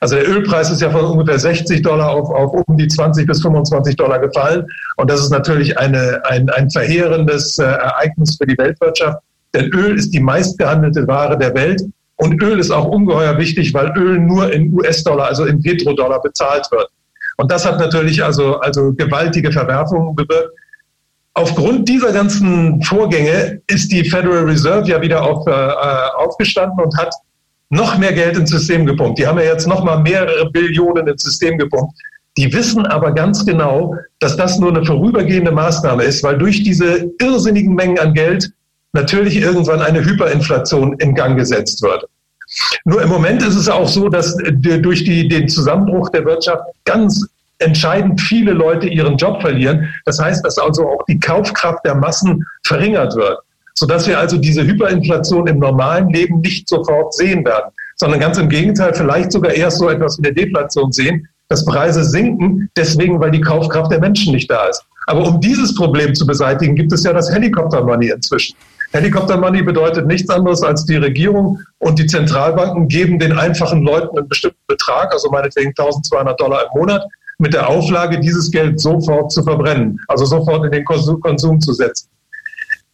Also 0.00 0.16
der 0.16 0.28
Ölpreis 0.28 0.70
ist 0.70 0.82
ja 0.82 0.90
von 0.90 1.04
ungefähr 1.04 1.38
60 1.38 1.82
Dollar 1.82 2.10
auf, 2.10 2.28
auf 2.30 2.64
um 2.66 2.76
die 2.76 2.88
20 2.88 3.28
bis 3.28 3.40
25 3.40 3.94
Dollar 3.94 4.18
gefallen. 4.18 4.66
Und 4.96 5.08
das 5.08 5.20
ist 5.20 5.30
natürlich 5.30 5.78
eine, 5.78 6.20
ein, 6.24 6.50
ein 6.50 6.68
verheerendes 6.68 7.58
äh, 7.58 7.64
Ereignis 7.64 8.36
für 8.36 8.46
die 8.46 8.58
Weltwirtschaft. 8.58 9.18
Denn 9.54 9.70
Öl 9.72 9.98
ist 9.98 10.10
die 10.10 10.20
meistgehandelte 10.20 11.06
Ware 11.06 11.38
der 11.38 11.54
Welt. 11.54 11.82
Und 12.16 12.42
Öl 12.42 12.58
ist 12.58 12.70
auch 12.70 12.86
ungeheuer 12.86 13.36
wichtig, 13.38 13.74
weil 13.74 13.92
Öl 13.96 14.18
nur 14.18 14.52
in 14.52 14.72
US-Dollar, 14.72 15.26
also 15.26 15.44
in 15.44 15.60
Petrodollar 15.62 16.22
bezahlt 16.22 16.66
wird. 16.70 16.88
Und 17.36 17.50
das 17.50 17.66
hat 17.66 17.78
natürlich 17.78 18.22
also, 18.22 18.58
also 18.60 18.92
gewaltige 18.92 19.50
Verwerfungen 19.50 20.14
bewirkt. 20.14 20.50
Aufgrund 21.34 21.88
dieser 21.88 22.12
ganzen 22.12 22.82
Vorgänge 22.82 23.62
ist 23.66 23.90
die 23.90 24.04
Federal 24.04 24.44
Reserve 24.44 24.86
ja 24.88 25.00
wieder 25.00 25.22
auf, 25.22 25.46
äh, 25.46 25.50
aufgestanden 25.50 26.78
und 26.84 26.96
hat 26.98 27.14
noch 27.70 27.96
mehr 27.96 28.12
Geld 28.12 28.36
ins 28.36 28.50
System 28.50 28.84
gepumpt. 28.84 29.18
Die 29.18 29.26
haben 29.26 29.38
ja 29.38 29.46
jetzt 29.46 29.66
noch 29.66 29.82
mal 29.82 29.98
mehrere 29.98 30.50
Billionen 30.50 31.08
ins 31.08 31.22
System 31.22 31.56
gepumpt. 31.56 31.94
Die 32.36 32.52
wissen 32.52 32.84
aber 32.86 33.12
ganz 33.12 33.44
genau, 33.46 33.96
dass 34.18 34.36
das 34.36 34.58
nur 34.58 34.70
eine 34.70 34.84
vorübergehende 34.84 35.52
Maßnahme 35.52 36.02
ist, 36.02 36.22
weil 36.22 36.36
durch 36.36 36.62
diese 36.62 37.10
irrsinnigen 37.18 37.74
Mengen 37.74 37.98
an 37.98 38.12
Geld 38.12 38.52
natürlich 38.92 39.36
irgendwann 39.36 39.80
eine 39.80 40.04
Hyperinflation 40.04 40.94
in 40.98 41.14
Gang 41.14 41.36
gesetzt 41.36 41.82
wird. 41.82 42.06
Nur 42.84 43.02
im 43.02 43.08
Moment 43.08 43.42
ist 43.42 43.54
es 43.54 43.68
auch 43.68 43.88
so, 43.88 44.08
dass 44.08 44.36
durch 44.36 45.04
die, 45.04 45.28
den 45.28 45.48
Zusammenbruch 45.48 46.10
der 46.10 46.24
Wirtschaft 46.24 46.62
ganz 46.84 47.26
entscheidend 47.58 48.20
viele 48.20 48.52
Leute 48.52 48.88
ihren 48.88 49.16
Job 49.16 49.40
verlieren. 49.40 49.88
Das 50.04 50.18
heißt, 50.18 50.44
dass 50.44 50.58
also 50.58 50.86
auch 50.88 51.04
die 51.08 51.18
Kaufkraft 51.18 51.84
der 51.84 51.94
Massen 51.94 52.44
verringert 52.64 53.14
wird, 53.16 53.38
sodass 53.74 54.06
wir 54.06 54.18
also 54.18 54.36
diese 54.36 54.66
Hyperinflation 54.66 55.46
im 55.46 55.58
normalen 55.58 56.08
Leben 56.10 56.40
nicht 56.40 56.68
sofort 56.68 57.14
sehen 57.14 57.44
werden, 57.44 57.70
sondern 57.96 58.20
ganz 58.20 58.36
im 58.38 58.48
Gegenteil, 58.48 58.92
vielleicht 58.94 59.32
sogar 59.32 59.52
erst 59.52 59.78
so 59.78 59.88
etwas 59.88 60.18
wie 60.18 60.26
eine 60.26 60.34
Deflation 60.34 60.92
sehen, 60.92 61.28
dass 61.48 61.64
Preise 61.64 62.04
sinken, 62.04 62.68
deswegen, 62.76 63.20
weil 63.20 63.30
die 63.30 63.40
Kaufkraft 63.40 63.92
der 63.92 64.00
Menschen 64.00 64.32
nicht 64.32 64.50
da 64.50 64.66
ist. 64.66 64.82
Aber 65.06 65.26
um 65.26 65.40
dieses 65.40 65.74
Problem 65.74 66.14
zu 66.14 66.26
beseitigen, 66.26 66.74
gibt 66.74 66.92
es 66.92 67.04
ja 67.04 67.12
das 67.12 67.30
Helikopter-Money 67.30 68.10
inzwischen. 68.10 68.56
Helikopter-Money 68.92 69.62
bedeutet 69.62 70.06
nichts 70.06 70.28
anderes 70.28 70.62
als 70.62 70.84
die 70.84 70.96
Regierung 70.96 71.58
und 71.78 71.98
die 71.98 72.06
Zentralbanken 72.06 72.88
geben 72.88 73.18
den 73.18 73.32
einfachen 73.32 73.82
Leuten 73.82 74.18
einen 74.18 74.28
bestimmten 74.28 74.60
Betrag, 74.66 75.12
also 75.12 75.30
meinetwegen 75.30 75.70
1200 75.70 76.38
Dollar 76.38 76.64
im 76.64 76.78
Monat, 76.78 77.02
mit 77.38 77.54
der 77.54 77.68
Auflage, 77.68 78.20
dieses 78.20 78.50
Geld 78.50 78.78
sofort 78.78 79.32
zu 79.32 79.42
verbrennen, 79.42 79.98
also 80.08 80.24
sofort 80.26 80.64
in 80.66 80.70
den 80.70 80.84
Konsum 80.84 81.60
zu 81.60 81.72
setzen. 81.72 82.08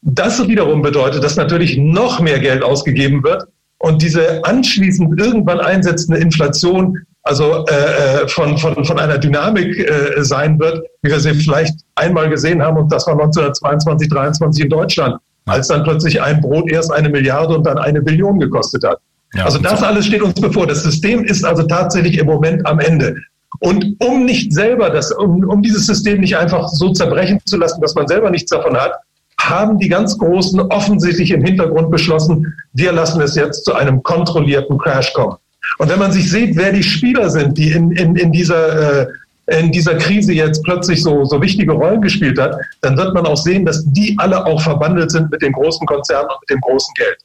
Das 0.01 0.47
wiederum 0.47 0.83
bedeutet, 0.83 1.25
dass 1.25 1.37
natürlich 1.37 1.77
noch 1.77 2.21
mehr 2.21 2.39
Geld 2.39 2.63
ausgegeben 2.63 3.23
wird 3.25 3.47
und 3.79 4.01
diese 4.01 4.45
anschließend 4.45 5.21
irgendwann 5.21 5.61
einsetzende 5.61 6.21
Inflation 6.21 6.99
also 7.25 7.67
äh, 7.67 8.23
äh 8.23 8.29
von, 8.29 8.57
von, 8.57 8.85
von 8.85 8.99
einer 8.99 9.19
Dynamik 9.19 9.79
äh, 9.79 10.25
sein 10.25 10.59
wird, 10.59 10.87
wie 11.03 11.11
wir 11.11 11.21
sie 11.21 11.35
vielleicht 11.35 11.75
einmal 11.95 12.31
gesehen 12.31 12.63
haben, 12.63 12.79
und 12.79 12.91
das 12.91 13.07
war 13.07 13.15
1922, 13.15 14.09
23 14.09 14.65
in 14.65 14.71
Deutschland, 14.71 15.21
als 15.49 15.69
dann 15.69 15.85
plötzlich 15.85 16.21
ein 16.21 16.41
Brot 16.41 16.71
erst 16.71 16.93
eine 16.93 17.09
Milliarde 17.09 17.55
und 17.57 17.65
dann 17.65 17.79
eine 17.79 18.03
Billion 18.03 18.39
gekostet 18.39 18.85
hat. 18.85 18.99
Ja, 19.35 19.45
also 19.45 19.59
das 19.59 19.83
alles 19.83 20.07
steht 20.07 20.23
uns 20.23 20.41
bevor. 20.41 20.67
Das 20.67 20.83
System 20.83 21.25
ist 21.25 21.45
also 21.45 21.63
tatsächlich 21.65 22.19
im 22.19 22.27
Moment 22.27 22.67
am 22.67 22.81
Ende. 22.81 23.17
Und 23.61 23.97
um 23.99 24.25
nicht 24.25 24.53
selber 24.53 24.91
das, 24.91 25.11
um, 25.13 25.45
um 25.49 25.63
dieses 25.63 25.87
System 25.87 26.21
nicht 26.21 26.37
einfach 26.37 26.69
so 26.69 26.93
zerbrechen 26.93 27.41
zu 27.45 27.57
lassen, 27.57 27.81
dass 27.81 27.95
man 27.95 28.07
selber 28.07 28.31
nichts 28.31 28.51
davon 28.51 28.77
hat, 28.77 28.93
haben 29.41 29.79
die 29.79 29.89
ganz 29.89 30.19
Großen 30.19 30.61
offensichtlich 30.61 31.31
im 31.31 31.45
Hintergrund 31.45 31.91
beschlossen, 31.91 32.55
wir 32.73 32.93
lassen 32.93 33.21
es 33.21 33.35
jetzt 33.35 33.65
zu 33.65 33.75
einem 33.75 34.03
kontrollierten 34.03 34.79
Crash 34.79 35.13
kommen. 35.13 35.37
Und 35.79 35.89
wenn 35.91 35.99
man 35.99 36.13
sich 36.13 36.31
sieht, 36.31 36.57
wer 36.57 36.73
die 36.73 36.83
Spieler 36.83 37.31
sind, 37.31 37.57
die 37.59 37.71
in, 37.73 37.93
in, 37.93 38.17
in, 38.17 38.33
dieser, 38.33 39.03
äh, 39.03 39.07
in 39.49 39.73
dieser 39.73 39.95
Krise 39.97 40.33
jetzt 40.33 40.63
plötzlich 40.63 41.03
so, 41.03 41.25
so 41.25 41.41
wichtige 41.41 41.73
Rollen 41.73 42.03
gespielt 42.03 42.39
hat, 42.39 42.55
dann 42.83 42.97
wird 42.97 43.15
man 43.15 43.27
auch 43.27 43.37
sehen, 43.37 43.65
dass 43.65 43.83
die 43.93 44.15
alle 44.19 44.45
auch 44.45 44.61
verbandelt 44.61 45.11
sind 45.11 45.31
mit 45.31 45.41
den 45.41 45.53
großen 45.53 45.87
Konzernen 45.87 46.29
und 46.29 46.41
mit 46.41 46.51
dem 46.51 46.61
großen 46.61 46.93
Geld. 46.95 47.17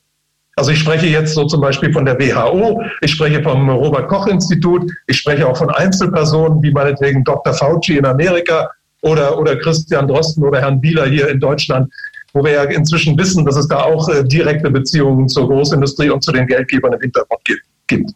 Also 0.56 0.72
ich 0.72 0.80
spreche 0.80 1.08
jetzt 1.08 1.34
so 1.34 1.46
zum 1.46 1.62
Beispiel 1.62 1.92
von 1.92 2.06
der 2.06 2.18
WHO, 2.20 2.82
ich 3.02 3.12
spreche 3.12 3.42
vom 3.42 3.70
Robert 3.70 4.08
Koch 4.08 4.28
Institut, 4.28 4.90
ich 5.08 5.18
spreche 5.18 5.48
auch 5.48 5.58
von 5.58 5.70
Einzelpersonen 5.70 6.62
wie 6.62 6.72
meinetwegen 6.72 7.24
Dr. 7.24 7.54
Fauci 7.54 7.98
in 7.98 8.06
Amerika 8.06 8.70
oder, 9.02 9.38
oder 9.38 9.58
Christian 9.58 10.08
Drosten 10.08 10.44
oder 10.44 10.62
Herrn 10.62 10.80
Bieler 10.80 11.08
hier 11.08 11.28
in 11.28 11.40
Deutschland, 11.40 11.92
wo 12.34 12.44
wir 12.44 12.52
ja 12.52 12.64
inzwischen 12.64 13.18
wissen, 13.18 13.46
dass 13.46 13.58
es 13.58 13.68
da 13.68 13.84
auch 13.84 14.08
äh, 14.10 14.24
direkte 14.24 14.70
Beziehungen 14.70 15.28
zur 15.28 15.48
Großindustrie 15.48 16.12
und 16.12 16.24
zu 16.24 16.32
den 16.32 16.48
Geldgebern 16.48 16.94
im 16.94 17.02
Hintergrund 17.02 17.42
gibt. 17.88 18.12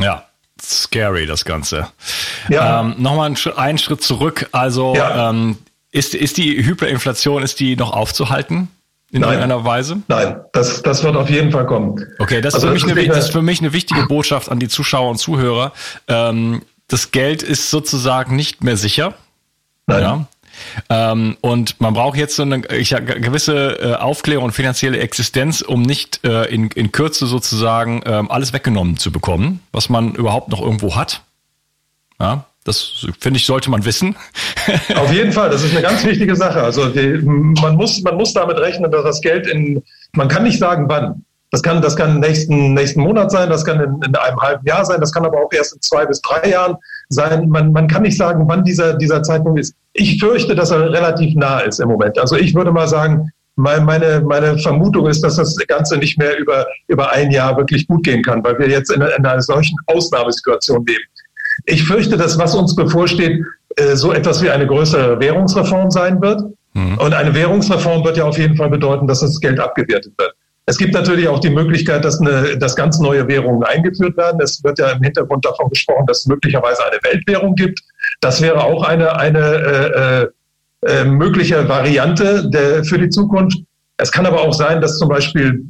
Ja, 0.00 0.24
scary 0.62 1.26
das 1.26 1.44
Ganze. 1.44 1.88
Ja. 2.48 2.80
Ähm, 2.80 2.94
Nochmal 2.98 3.26
einen, 3.26 3.56
einen 3.56 3.78
Schritt 3.78 4.02
zurück. 4.02 4.48
Also 4.52 4.94
ja. 4.94 5.30
ähm, 5.30 5.58
ist, 5.90 6.14
ist 6.14 6.36
die 6.36 6.64
Hyperinflation, 6.64 7.42
ist 7.42 7.60
die 7.60 7.76
noch 7.76 7.92
aufzuhalten? 7.92 8.68
in 9.12 9.20
Nein. 9.20 9.34
irgendeiner 9.34 9.64
Weise? 9.64 10.02
Nein, 10.08 10.40
das, 10.52 10.82
das 10.82 11.04
wird 11.04 11.16
auf 11.16 11.28
jeden 11.28 11.52
Fall 11.52 11.66
kommen. 11.66 12.02
Okay, 12.18 12.40
das, 12.40 12.54
also 12.54 12.68
ist, 12.70 12.82
für 12.82 12.94
mich 12.94 12.98
eine, 12.98 13.08
das 13.08 13.26
ist 13.26 13.32
für 13.32 13.42
mich 13.42 13.60
eine 13.60 13.74
wichtige 13.74 14.06
Botschaft 14.06 14.50
an 14.50 14.58
die 14.58 14.68
Zuschauer 14.68 15.10
und 15.10 15.18
Zuhörer. 15.18 15.72
Ähm, 16.08 16.62
das 16.88 17.10
Geld 17.10 17.42
ist 17.42 17.68
sozusagen 17.70 18.36
nicht 18.36 18.64
mehr 18.64 18.78
sicher. 18.78 19.14
Nein. 19.86 20.02
Ja. 20.02 20.26
Ähm, 20.88 21.36
und 21.40 21.80
man 21.80 21.94
braucht 21.94 22.16
jetzt 22.16 22.36
so 22.36 22.42
eine 22.42 22.66
ich, 22.74 22.90
gewisse 22.90 23.78
äh, 23.80 23.94
Aufklärung 23.94 24.46
und 24.46 24.52
finanzielle 24.52 24.98
Existenz, 24.98 25.60
um 25.60 25.82
nicht 25.82 26.24
äh, 26.24 26.44
in, 26.46 26.68
in 26.70 26.92
Kürze 26.92 27.26
sozusagen 27.26 28.02
ähm, 28.06 28.30
alles 28.30 28.52
weggenommen 28.52 28.96
zu 28.96 29.12
bekommen, 29.12 29.60
was 29.72 29.88
man 29.88 30.14
überhaupt 30.14 30.48
noch 30.48 30.60
irgendwo 30.60 30.96
hat. 30.96 31.22
Ja. 32.20 32.46
Das 32.64 33.06
finde 33.18 33.38
ich, 33.38 33.46
sollte 33.46 33.70
man 33.70 33.84
wissen. 33.84 34.14
Auf 34.94 35.12
jeden 35.12 35.32
Fall, 35.32 35.50
das 35.50 35.64
ist 35.64 35.72
eine 35.72 35.82
ganz 35.82 36.04
wichtige 36.04 36.36
Sache. 36.36 36.62
Also 36.62 36.88
die, 36.88 37.18
man, 37.18 37.74
muss, 37.74 38.00
man 38.02 38.16
muss 38.16 38.32
damit 38.32 38.56
rechnen, 38.58 38.90
dass 38.90 39.02
das 39.02 39.20
Geld 39.20 39.48
in, 39.48 39.82
man 40.12 40.28
kann 40.28 40.44
nicht 40.44 40.58
sagen, 40.58 40.88
wann. 40.88 41.24
Das 41.50 41.62
kann, 41.62 41.82
das 41.82 41.96
kann 41.96 42.20
nächsten, 42.20 42.72
nächsten 42.72 43.02
Monat 43.02 43.30
sein, 43.30 43.50
das 43.50 43.64
kann 43.64 43.78
in, 43.78 44.00
in 44.06 44.16
einem 44.16 44.40
halben 44.40 44.66
Jahr 44.66 44.86
sein, 44.86 45.00
das 45.00 45.12
kann 45.12 45.26
aber 45.26 45.38
auch 45.38 45.52
erst 45.52 45.74
in 45.74 45.82
zwei 45.82 46.06
bis 46.06 46.22
drei 46.22 46.48
Jahren 46.48 46.76
sein. 47.10 47.48
Man, 47.48 47.72
man 47.72 47.88
kann 47.88 48.02
nicht 48.02 48.16
sagen, 48.16 48.44
wann 48.48 48.64
dieser, 48.64 48.94
dieser 48.94 49.22
Zeitpunkt 49.22 49.60
ist. 49.60 49.74
Ich 49.94 50.18
fürchte, 50.18 50.54
dass 50.54 50.70
er 50.70 50.90
relativ 50.90 51.34
nah 51.34 51.60
ist 51.60 51.80
im 51.80 51.88
Moment. 51.88 52.18
Also 52.18 52.36
ich 52.36 52.54
würde 52.54 52.72
mal 52.72 52.88
sagen, 52.88 53.30
meine, 53.56 54.22
meine 54.26 54.58
Vermutung 54.58 55.06
ist, 55.08 55.22
dass 55.22 55.36
das 55.36 55.56
Ganze 55.68 55.98
nicht 55.98 56.18
mehr 56.18 56.38
über, 56.38 56.66
über 56.88 57.12
ein 57.12 57.30
Jahr 57.30 57.56
wirklich 57.56 57.86
gut 57.86 58.04
gehen 58.04 58.22
kann, 58.22 58.42
weil 58.42 58.58
wir 58.58 58.68
jetzt 58.68 58.90
in, 58.90 59.02
in 59.02 59.26
einer 59.26 59.42
solchen 59.42 59.76
Ausnahmesituation 59.86 60.84
leben. 60.86 61.04
Ich 61.66 61.84
fürchte, 61.84 62.16
dass 62.16 62.38
was 62.38 62.54
uns 62.54 62.74
bevorsteht, 62.74 63.44
äh, 63.76 63.94
so 63.94 64.12
etwas 64.12 64.42
wie 64.42 64.50
eine 64.50 64.66
größere 64.66 65.20
Währungsreform 65.20 65.90
sein 65.90 66.20
wird. 66.22 66.42
Mhm. 66.72 66.98
Und 66.98 67.14
eine 67.14 67.34
Währungsreform 67.34 68.04
wird 68.04 68.16
ja 68.16 68.24
auf 68.24 68.38
jeden 68.38 68.56
Fall 68.56 68.70
bedeuten, 68.70 69.06
dass 69.06 69.20
das 69.20 69.38
Geld 69.38 69.60
abgewertet 69.60 70.14
wird. 70.16 70.34
Es 70.64 70.78
gibt 70.78 70.94
natürlich 70.94 71.28
auch 71.28 71.40
die 71.40 71.50
Möglichkeit, 71.50 72.04
dass, 72.04 72.20
eine, 72.20 72.56
dass 72.56 72.76
ganz 72.76 72.98
neue 73.00 73.26
Währungen 73.26 73.64
eingeführt 73.64 74.16
werden. 74.16 74.40
Es 74.40 74.62
wird 74.62 74.78
ja 74.78 74.92
im 74.92 75.02
Hintergrund 75.02 75.44
davon 75.44 75.68
gesprochen, 75.68 76.06
dass 76.06 76.20
es 76.20 76.26
möglicherweise 76.26 76.82
eine 76.84 76.98
Weltwährung 77.02 77.54
gibt. 77.56 77.80
Das 78.20 78.40
wäre 78.40 78.62
auch 78.62 78.84
eine, 78.84 79.16
eine 79.16 79.38
äh, 79.38 80.22
äh, 80.22 81.00
äh 81.00 81.04
mögliche 81.04 81.68
Variante 81.68 82.48
der, 82.50 82.84
für 82.84 82.98
die 82.98 83.08
Zukunft. 83.08 83.58
Es 83.96 84.10
kann 84.10 84.26
aber 84.26 84.40
auch 84.40 84.52
sein, 84.52 84.80
dass 84.80 84.98
zum 84.98 85.08
Beispiel 85.08 85.60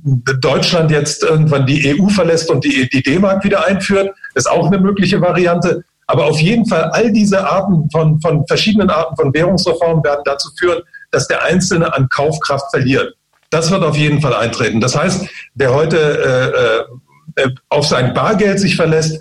Deutschland 0.40 0.90
jetzt 0.90 1.22
irgendwann 1.22 1.66
die 1.66 1.94
EU 1.94 2.08
verlässt 2.08 2.50
und 2.50 2.64
die, 2.64 2.88
die 2.88 3.02
D-Mark 3.02 3.44
wieder 3.44 3.66
einführt. 3.66 4.10
Das 4.34 4.46
ist 4.46 4.50
auch 4.50 4.66
eine 4.66 4.78
mögliche 4.78 5.20
Variante. 5.20 5.84
Aber 6.06 6.26
auf 6.26 6.40
jeden 6.40 6.66
Fall, 6.66 6.84
all 6.92 7.12
diese 7.12 7.46
Arten 7.46 7.90
von, 7.90 8.20
von 8.20 8.46
verschiedenen 8.46 8.90
Arten 8.90 9.16
von 9.16 9.34
Währungsreformen 9.34 10.02
werden 10.04 10.22
dazu 10.24 10.50
führen, 10.58 10.82
dass 11.10 11.28
der 11.28 11.42
Einzelne 11.44 11.94
an 11.94 12.08
Kaufkraft 12.08 12.70
verliert. 12.70 13.14
Das 13.50 13.70
wird 13.70 13.82
auf 13.82 13.96
jeden 13.96 14.20
Fall 14.20 14.34
eintreten. 14.34 14.80
Das 14.80 14.96
heißt, 14.96 15.26
wer 15.54 15.74
heute 15.74 16.86
äh, 17.36 17.42
äh, 17.42 17.50
auf 17.68 17.86
sein 17.86 18.14
Bargeld 18.14 18.58
sich 18.58 18.76
verlässt, 18.76 19.20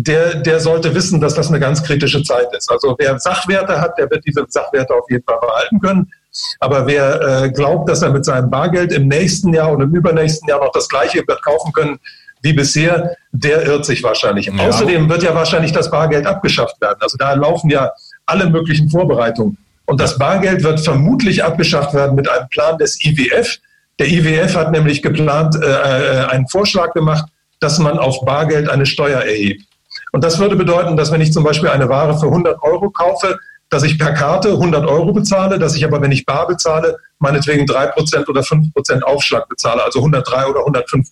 der, 0.00 0.36
der 0.36 0.60
sollte 0.60 0.94
wissen, 0.94 1.20
dass 1.20 1.34
das 1.34 1.48
eine 1.48 1.58
ganz 1.58 1.82
kritische 1.82 2.22
Zeit 2.22 2.46
ist. 2.56 2.70
Also 2.70 2.94
wer 3.00 3.18
Sachwerte 3.18 3.80
hat, 3.80 3.98
der 3.98 4.08
wird 4.08 4.24
diese 4.24 4.44
Sachwerte 4.48 4.94
auf 4.94 5.10
jeden 5.10 5.24
Fall 5.24 5.38
behalten 5.40 5.80
können. 5.80 6.12
Aber 6.60 6.86
wer 6.86 7.20
äh, 7.20 7.50
glaubt, 7.50 7.88
dass 7.88 8.02
er 8.02 8.10
mit 8.10 8.24
seinem 8.24 8.48
Bargeld 8.48 8.92
im 8.92 9.08
nächsten 9.08 9.52
Jahr 9.52 9.72
und 9.72 9.80
im 9.80 9.92
übernächsten 9.92 10.48
Jahr 10.48 10.60
noch 10.60 10.70
das 10.70 10.88
Gleiche 10.88 11.24
wird 11.26 11.42
kaufen 11.42 11.72
können 11.72 11.98
wie 12.42 12.52
bisher, 12.52 13.16
der 13.32 13.66
irrt 13.66 13.84
sich 13.84 14.04
wahrscheinlich. 14.04 14.46
Ja. 14.46 14.68
Außerdem 14.68 15.08
wird 15.08 15.24
ja 15.24 15.34
wahrscheinlich 15.34 15.72
das 15.72 15.90
Bargeld 15.90 16.26
abgeschafft 16.26 16.80
werden. 16.80 16.98
Also 17.00 17.16
da 17.18 17.34
laufen 17.34 17.68
ja 17.68 17.90
alle 18.24 18.48
möglichen 18.48 18.88
Vorbereitungen. 18.88 19.58
Und 19.86 20.00
das 20.00 20.16
Bargeld 20.16 20.62
wird 20.62 20.78
vermutlich 20.78 21.42
abgeschafft 21.42 21.92
werden 21.92 22.14
mit 22.14 22.28
einem 22.28 22.48
Plan 22.50 22.78
des 22.78 23.04
IWF. 23.04 23.58
Der 23.98 24.06
IWF 24.06 24.54
hat 24.54 24.70
nämlich 24.70 25.02
geplant, 25.02 25.56
äh, 25.56 25.66
äh, 25.66 26.26
einen 26.26 26.46
Vorschlag 26.46 26.92
gemacht, 26.92 27.24
dass 27.58 27.80
man 27.80 27.98
auf 27.98 28.24
Bargeld 28.24 28.68
eine 28.68 28.86
Steuer 28.86 29.20
erhebt. 29.22 29.64
Und 30.12 30.24
das 30.24 30.38
würde 30.38 30.56
bedeuten, 30.56 30.96
dass 30.96 31.12
wenn 31.12 31.20
ich 31.20 31.32
zum 31.32 31.44
Beispiel 31.44 31.68
eine 31.68 31.88
Ware 31.88 32.18
für 32.18 32.26
100 32.26 32.62
Euro 32.62 32.90
kaufe, 32.90 33.38
dass 33.70 33.82
ich 33.82 33.98
per 33.98 34.14
Karte 34.14 34.50
100 34.50 34.86
Euro 34.86 35.12
bezahle, 35.12 35.58
dass 35.58 35.76
ich 35.76 35.84
aber, 35.84 36.00
wenn 36.00 36.12
ich 36.12 36.24
bar 36.24 36.46
bezahle, 36.46 36.96
meinetwegen 37.18 37.66
3% 37.66 38.28
oder 38.28 38.40
5% 38.40 39.02
Aufschlag 39.02 39.48
bezahle, 39.48 39.84
also 39.84 39.98
103 39.98 40.46
oder 40.46 40.60
105%. 40.60 41.04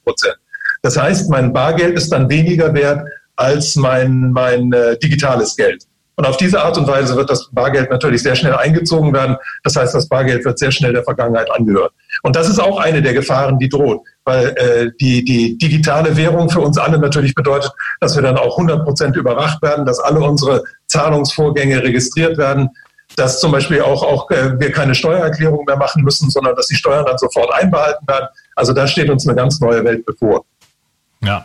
Das 0.82 0.96
heißt, 0.96 1.30
mein 1.30 1.52
Bargeld 1.52 1.96
ist 1.96 2.10
dann 2.10 2.30
weniger 2.30 2.72
wert 2.72 3.06
als 3.36 3.76
mein, 3.76 4.30
mein 4.30 4.72
äh, 4.72 4.98
digitales 4.98 5.56
Geld. 5.56 5.84
Und 6.16 6.26
auf 6.26 6.38
diese 6.38 6.62
Art 6.62 6.78
und 6.78 6.88
Weise 6.88 7.14
wird 7.14 7.28
das 7.28 7.50
Bargeld 7.52 7.90
natürlich 7.90 8.22
sehr 8.22 8.34
schnell 8.34 8.54
eingezogen 8.54 9.12
werden. 9.12 9.36
Das 9.64 9.76
heißt, 9.76 9.94
das 9.94 10.08
Bargeld 10.08 10.44
wird 10.46 10.58
sehr 10.58 10.70
schnell 10.70 10.94
der 10.94 11.04
Vergangenheit 11.04 11.50
angehören. 11.50 11.90
Und 12.22 12.36
das 12.36 12.48
ist 12.48 12.58
auch 12.58 12.80
eine 12.80 13.02
der 13.02 13.12
Gefahren, 13.12 13.58
die 13.58 13.68
droht, 13.68 14.00
weil 14.24 14.48
äh, 14.56 14.90
die, 14.98 15.24
die 15.24 15.58
digitale 15.58 16.16
Währung 16.16 16.48
für 16.48 16.60
uns 16.60 16.78
alle 16.78 16.98
natürlich 16.98 17.34
bedeutet, 17.34 17.70
dass 18.00 18.16
wir 18.16 18.22
dann 18.22 18.38
auch 18.38 18.56
100 18.56 18.84
Prozent 18.84 19.16
überwacht 19.16 19.60
werden, 19.62 19.84
dass 19.84 20.00
alle 20.00 20.20
unsere 20.20 20.64
Zahlungsvorgänge 20.86 21.82
registriert 21.82 22.38
werden, 22.38 22.70
dass 23.16 23.38
zum 23.38 23.52
Beispiel 23.52 23.82
auch, 23.82 24.02
auch 24.02 24.30
äh, 24.30 24.58
wir 24.58 24.72
keine 24.72 24.94
Steuererklärung 24.94 25.64
mehr 25.66 25.76
machen 25.76 26.02
müssen, 26.02 26.30
sondern 26.30 26.56
dass 26.56 26.68
die 26.68 26.74
Steuern 26.76 27.04
dann 27.04 27.18
sofort 27.18 27.52
einbehalten 27.52 28.08
werden. 28.08 28.28
Also 28.54 28.72
da 28.72 28.86
steht 28.86 29.10
uns 29.10 29.26
eine 29.28 29.36
ganz 29.36 29.60
neue 29.60 29.84
Welt 29.84 30.04
bevor. 30.06 30.44
Ja, 31.26 31.44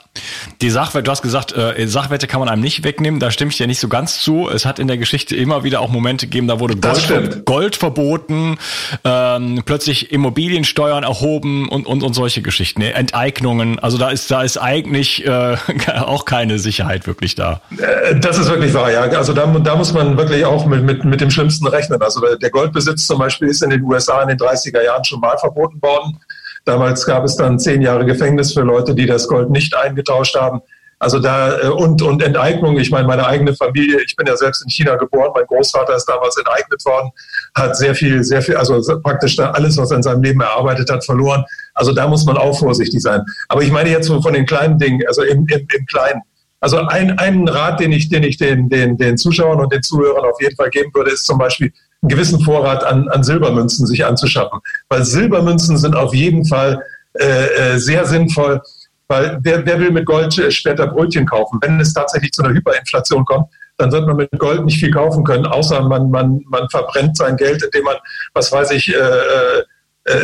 die 0.61 0.69
Sachwerte, 0.69 1.03
du 1.05 1.11
hast 1.11 1.21
gesagt, 1.23 1.55
äh, 1.57 1.88
Sachwerte 1.88 2.27
kann 2.27 2.39
man 2.39 2.50
einem 2.50 2.61
nicht 2.61 2.83
wegnehmen, 2.83 3.19
da 3.19 3.31
stimme 3.31 3.50
ich 3.50 3.57
dir 3.57 3.65
nicht 3.65 3.79
so 3.79 3.88
ganz 3.88 4.21
zu. 4.21 4.47
Es 4.47 4.65
hat 4.65 4.77
in 4.77 4.88
der 4.88 4.97
Geschichte 4.97 5.35
immer 5.35 5.63
wieder 5.63 5.81
auch 5.81 5.89
Momente 5.89 6.27
gegeben, 6.27 6.47
da 6.47 6.59
wurde 6.59 6.75
Gold, 6.75 7.45
Gold 7.45 7.75
verboten, 7.75 8.57
ähm, 9.03 9.63
plötzlich 9.65 10.11
Immobiliensteuern 10.11 11.03
erhoben 11.03 11.67
und, 11.67 11.88
und, 11.88 12.03
und 12.03 12.13
solche 12.13 12.41
Geschichten, 12.41 12.81
ne? 12.81 12.93
Enteignungen. 12.93 13.79
Also 13.79 13.97
da 13.97 14.09
ist, 14.09 14.29
da 14.29 14.43
ist 14.43 14.57
eigentlich 14.57 15.25
äh, 15.25 15.57
auch 16.00 16.25
keine 16.25 16.59
Sicherheit 16.59 17.07
wirklich 17.07 17.35
da. 17.35 17.61
Äh, 17.77 18.19
das 18.19 18.38
ist 18.38 18.50
wirklich 18.50 18.73
wahr, 18.73 18.91
ja. 18.91 19.01
Also 19.01 19.33
da, 19.33 19.47
da 19.47 19.75
muss 19.75 19.93
man 19.93 20.15
wirklich 20.15 20.45
auch 20.45 20.65
mit, 20.67 20.83
mit, 20.83 21.03
mit 21.03 21.21
dem 21.21 21.31
Schlimmsten 21.31 21.65
rechnen. 21.65 22.01
Also 22.01 22.21
der 22.35 22.50
Goldbesitz 22.51 23.07
zum 23.07 23.17
Beispiel 23.17 23.47
ist 23.47 23.63
in 23.63 23.71
den 23.71 23.81
USA 23.83 24.21
in 24.21 24.29
den 24.29 24.38
30er 24.38 24.83
Jahren 24.83 25.03
schon 25.03 25.19
mal 25.19 25.38
verboten 25.38 25.81
worden. 25.81 26.19
Damals 26.65 27.06
gab 27.06 27.24
es 27.24 27.36
dann 27.36 27.60
zehn 27.60 27.82
Jahre 27.82 28.06
Gefängnis 28.06 28.53
für 28.53 28.62
Leute, 28.62 28.94
die 28.94 29.06
das 29.06 29.27
Gold 29.27 29.50
nicht 29.50 29.75
eingetauscht 29.75 30.36
haben. 30.36 30.62
Also 31.01 31.18
da 31.18 31.60
äh, 31.60 31.68
und 31.68 32.03
und 32.03 32.22
Enteignung. 32.22 32.77
Ich 32.77 32.91
meine, 32.91 33.08
meine 33.08 33.25
eigene 33.25 33.56
Familie. 33.56 34.00
Ich 34.06 34.15
bin 34.15 34.27
ja 34.27 34.38
selbst 34.38 34.62
in 34.62 34.70
China 34.70 34.96
geboren. 34.98 35.32
Mein 35.34 35.48
Großvater 35.48 35.96
ist 35.96 36.06
damals 36.06 36.38
enteignet 36.38 36.86
worden, 36.86 37.10
hat 37.56 37.75
sehr 37.75 37.96
viel, 37.96 38.24
sehr 38.24 38.44
viel, 38.44 38.56
also 38.56 38.80
praktisch 39.01 39.39
alles, 39.39 39.77
was 39.77 39.89
er 39.89 39.98
in 39.98 40.03
seinem 40.03 40.22
Leben 40.22 40.41
erarbeitet 40.41 40.91
hat, 40.91 41.03
verloren. 41.03 41.44
Also 41.74 41.91
da 41.91 42.08
muss 42.08 42.24
man 42.25 42.38
auch 42.38 42.58
vorsichtig 42.58 43.01
sein. 43.01 43.24
Aber 43.50 43.63
ich 43.63 43.72
meine 43.72 43.89
jetzt 43.89 44.10
von 44.10 44.34
den 44.34 44.46
kleinen 44.46 44.77
Dingen, 44.77 45.01
also 45.08 45.24
im, 45.24 45.48
im, 45.48 45.68
im 45.75 45.86
Kleinen. 45.88 46.22
Also 46.60 46.77
ein, 46.77 47.18
ein 47.18 47.48
Rat, 47.48 47.80
den 47.80 47.91
ich, 47.91 48.10
den 48.10 48.22
ich 48.22 48.38
den, 48.38 48.70
den, 48.70 48.96
den 48.96 49.18
Zuschauern 49.18 49.60
und 49.60 49.74
den 49.74 49.82
Zuhörern 49.82 50.24
auf 50.25 50.39
jeden 50.39 50.56
Fall 50.56 50.70
geben 50.70 50.91
würde, 50.94 51.10
ist 51.10 51.25
zum 51.25 51.39
Beispiel 51.39 51.74
einen 52.01 52.10
gewissen 52.10 52.41
Vorrat 52.41 52.84
an, 52.84 53.08
an 53.10 53.24
Silbermünzen 53.24 53.86
sich 53.86 54.05
anzuschaffen. 54.05 54.60
Weil 54.89 55.05
Silbermünzen 55.05 55.77
sind 55.77 55.96
auf 55.96 56.13
jeden 56.13 56.46
Fall 56.46 56.84
äh, 57.20 57.74
äh 57.74 57.77
sehr 57.77 58.05
sinnvoll, 58.05 58.62
weil 59.08 59.39
wer, 59.41 59.65
wer 59.65 59.79
will 59.79 59.91
mit 59.91 60.05
Gold 60.05 60.34
später 60.53 60.88
Brötchen 60.88 61.25
kaufen? 61.25 61.60
Wenn 61.62 61.79
es 61.79 61.93
tatsächlich 61.93 62.31
zu 62.31 62.43
einer 62.43 62.53
Hyperinflation 62.53 63.25
kommt, 63.25 63.48
dann 63.77 63.91
wird 63.91 64.08
man 64.08 64.15
mit 64.15 64.29
Gold 64.38 64.63
nicht 64.63 64.79
viel 64.79 64.91
kaufen 64.91 65.24
können, 65.24 65.46
außer 65.46 65.81
man, 65.81 66.10
man, 66.10 66.43
man 66.48 66.70
verbrennt 66.70 67.17
sein 67.17 67.36
Geld, 67.36 67.63
indem 67.63 67.84
man, 67.84 67.96
was 68.34 68.51
weiß 68.51 68.72
ich, 68.72 68.93
äh, 68.93 68.98
äh 68.98 69.60
äh, 69.60 69.63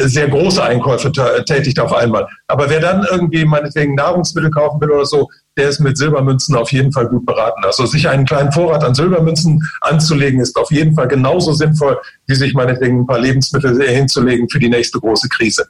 sehr 0.05 0.27
große 0.27 0.63
Einkäufe 0.63 1.11
tätigt 1.45 1.79
auf 1.79 1.93
einmal. 1.93 2.27
Aber 2.47 2.69
wer 2.69 2.79
dann 2.79 3.05
irgendwie 3.09 3.45
meinetwegen 3.45 3.95
Nahrungsmittel 3.95 4.49
kaufen 4.49 4.81
will 4.81 4.91
oder 4.91 5.05
so, 5.05 5.29
der 5.55 5.69
ist 5.69 5.79
mit 5.79 5.97
Silbermünzen 5.97 6.55
auf 6.55 6.71
jeden 6.71 6.91
Fall 6.91 7.07
gut 7.07 7.25
beraten. 7.25 7.63
Also 7.63 7.85
sich 7.85 8.07
einen 8.07 8.25
kleinen 8.25 8.51
Vorrat 8.51 8.83
an 8.83 8.95
Silbermünzen 8.95 9.61
anzulegen, 9.81 10.39
ist 10.39 10.55
auf 10.55 10.71
jeden 10.71 10.95
Fall 10.95 11.07
genauso 11.07 11.53
sinnvoll, 11.53 11.99
wie 12.27 12.35
sich 12.35 12.53
meinetwegen 12.53 13.01
ein 13.01 13.07
paar 13.07 13.19
Lebensmittel 13.19 13.81
hinzulegen 13.87 14.49
für 14.49 14.59
die 14.59 14.69
nächste 14.69 14.99
große 14.99 15.29
Krise. 15.29 15.67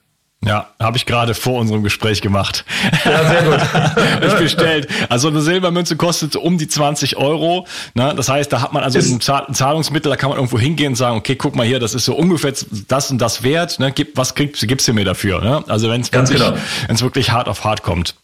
Ja, 0.47 0.69
habe 0.79 0.97
ich 0.97 1.05
gerade 1.05 1.33
vor 1.33 1.59
unserem 1.59 1.83
Gespräch 1.83 2.21
gemacht. 2.21 2.65
Ja, 3.05 3.29
sehr 3.29 3.43
gut. 3.43 4.27
ich 4.27 4.33
bestellt. 4.33 4.87
Also 5.09 5.27
eine 5.27 5.41
Silbermünze 5.41 5.95
kostet 5.95 6.35
um 6.35 6.57
die 6.57 6.67
20 6.67 7.17
Euro. 7.17 7.67
Ne? 7.93 8.13
Das 8.15 8.29
heißt, 8.29 8.51
da 8.51 8.61
hat 8.61 8.73
man 8.73 8.83
also 8.83 8.99
ein 8.99 9.21
Zahlungsmittel, 9.21 10.09
da 10.09 10.15
kann 10.15 10.29
man 10.29 10.37
irgendwo 10.37 10.59
hingehen 10.59 10.89
und 10.89 10.95
sagen, 10.95 11.17
okay, 11.17 11.35
guck 11.35 11.55
mal 11.55 11.65
hier, 11.65 11.79
das 11.79 11.93
ist 11.93 12.05
so 12.05 12.15
ungefähr 12.15 12.53
das 12.87 13.11
und 13.11 13.19
das 13.19 13.43
wert. 13.43 13.79
Ne? 13.79 13.91
Gib, 13.91 14.15
was 14.17 14.35
kriegst, 14.35 14.65
gibst 14.67 14.87
du 14.87 14.93
mir 14.93 15.05
dafür? 15.05 15.41
Ne? 15.41 15.63
Also 15.67 15.89
wenn 15.89 16.01
es 16.01 16.11
genau. 16.11 16.53
wirklich 17.01 17.31
hart 17.31 17.47
auf 17.47 17.63
hart 17.63 17.83
kommt. 17.83 18.15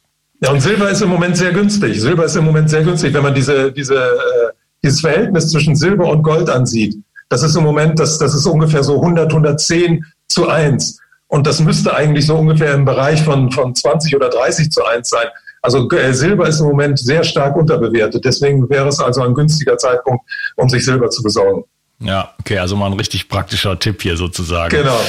Ja, 0.42 0.52
und 0.52 0.62
Silber 0.62 0.90
ist 0.90 1.02
im 1.02 1.10
Moment 1.10 1.38
sehr 1.38 1.54
günstig. 1.54 2.02
Silber 2.02 2.26
ist 2.26 2.36
im 2.36 2.44
Moment 2.44 2.70
sehr 2.70 2.84
günstig, 2.84 3.14
wenn 3.14 3.24
man 3.24 3.34
diese, 3.34 3.72
diese, 3.72 3.96
äh, 3.96 4.52
dieses 4.84 5.00
Verhältnis 5.00 5.50
zwischen 5.50 5.76
Silber 5.76 6.10
und 6.10 6.22
Gold 6.22 6.50
ansieht. 6.50 6.96
Das 7.30 7.44
ist 7.44 7.56
im 7.56 7.64
Moment, 7.64 7.98
das, 8.00 8.18
das 8.18 8.36
ist 8.36 8.46
ungefähr 8.46 8.84
so 8.84 8.96
100, 9.02 9.32
110 9.32 10.06
zu 10.28 10.50
1. 10.50 11.00
Und 11.34 11.48
das 11.48 11.60
müsste 11.60 11.96
eigentlich 11.96 12.28
so 12.28 12.36
ungefähr 12.36 12.76
im 12.76 12.86
Bereich 12.86 13.24
von, 13.24 13.52
von 13.52 13.74
20 13.74 14.16
oder 14.16 14.30
30 14.30 14.70
zu 14.70 14.86
1 14.86 15.10
sein. 15.10 15.26
Also 15.64 15.90
äh, 15.90 16.14
Silber 16.14 16.48
ist 16.48 16.60
im 16.60 16.68
Moment 16.68 17.00
sehr 17.00 17.24
stark 17.24 17.56
unterbewertet. 17.56 18.24
Deswegen 18.24 18.70
wäre 18.70 18.88
es 18.88 19.00
also 19.00 19.24
ein 19.24 19.34
günstiger 19.34 19.76
Zeitpunkt, 19.80 20.24
um 20.58 20.70
sich 20.70 20.86
Silber 20.86 21.10
zu 21.10 21.24
besorgen. 21.24 21.64
Ja, 21.98 22.36
okay, 22.40 22.60
also 22.60 22.76
mal 22.76 22.86
ein 22.86 22.94
richtig 22.94 23.30
praktischer 23.30 23.80
Tipp 23.80 24.04
hier 24.04 24.16
sozusagen. 24.16 24.78
Genau. 24.78 25.00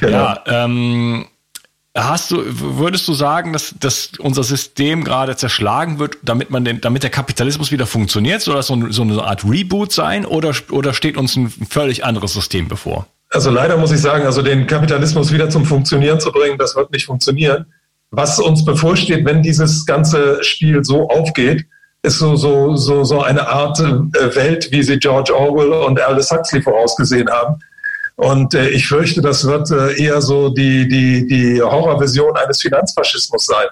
genau. 0.00 0.16
Ja, 0.16 0.42
ähm, 0.46 1.26
Hast 1.96 2.32
du, 2.32 2.42
würdest 2.44 3.06
du 3.06 3.12
sagen, 3.12 3.52
dass, 3.52 3.74
dass 3.78 4.12
unser 4.18 4.42
System 4.42 5.04
gerade 5.04 5.36
zerschlagen 5.36 6.00
wird, 6.00 6.16
damit 6.22 6.50
man 6.50 6.64
den, 6.64 6.80
damit 6.80 7.04
der 7.04 7.10
Kapitalismus 7.10 7.70
wieder 7.70 7.86
funktioniert? 7.86 8.40
Soll 8.40 8.56
das 8.56 8.66
so, 8.66 8.90
so 8.90 9.02
eine 9.02 9.22
Art 9.22 9.44
Reboot 9.44 9.92
sein 9.92 10.24
oder, 10.24 10.54
oder 10.70 10.92
steht 10.92 11.16
uns 11.16 11.36
ein 11.36 11.50
völlig 11.50 12.04
anderes 12.04 12.32
System 12.32 12.66
bevor? 12.66 13.06
Also 13.34 13.50
leider 13.50 13.76
muss 13.76 13.90
ich 13.90 14.00
sagen, 14.00 14.24
also 14.24 14.42
den 14.42 14.68
Kapitalismus 14.68 15.32
wieder 15.32 15.50
zum 15.50 15.64
Funktionieren 15.64 16.20
zu 16.20 16.30
bringen, 16.30 16.56
das 16.56 16.76
wird 16.76 16.92
nicht 16.92 17.06
funktionieren. 17.06 17.66
Was 18.12 18.38
uns 18.38 18.64
bevorsteht, 18.64 19.24
wenn 19.24 19.42
dieses 19.42 19.84
ganze 19.86 20.42
Spiel 20.44 20.84
so 20.84 21.08
aufgeht, 21.08 21.66
ist 22.02 22.20
so, 22.20 22.36
so, 22.36 22.76
so, 22.76 23.02
so 23.02 23.22
eine 23.22 23.48
Art 23.48 23.80
äh, 23.80 24.36
Welt, 24.36 24.70
wie 24.70 24.84
sie 24.84 25.00
George 25.00 25.34
Orwell 25.34 25.72
und 25.72 26.00
Aldous 26.00 26.30
Huxley 26.30 26.62
vorausgesehen 26.62 27.28
haben. 27.28 27.56
Und 28.14 28.54
äh, 28.54 28.68
ich 28.68 28.86
fürchte, 28.86 29.20
das 29.20 29.44
wird 29.44 29.68
äh, 29.72 30.00
eher 30.00 30.22
so 30.22 30.50
die, 30.50 30.86
die, 30.86 31.26
die 31.26 31.60
Horrorvision 31.60 32.36
eines 32.36 32.62
Finanzfaschismus 32.62 33.46
sein. 33.46 33.66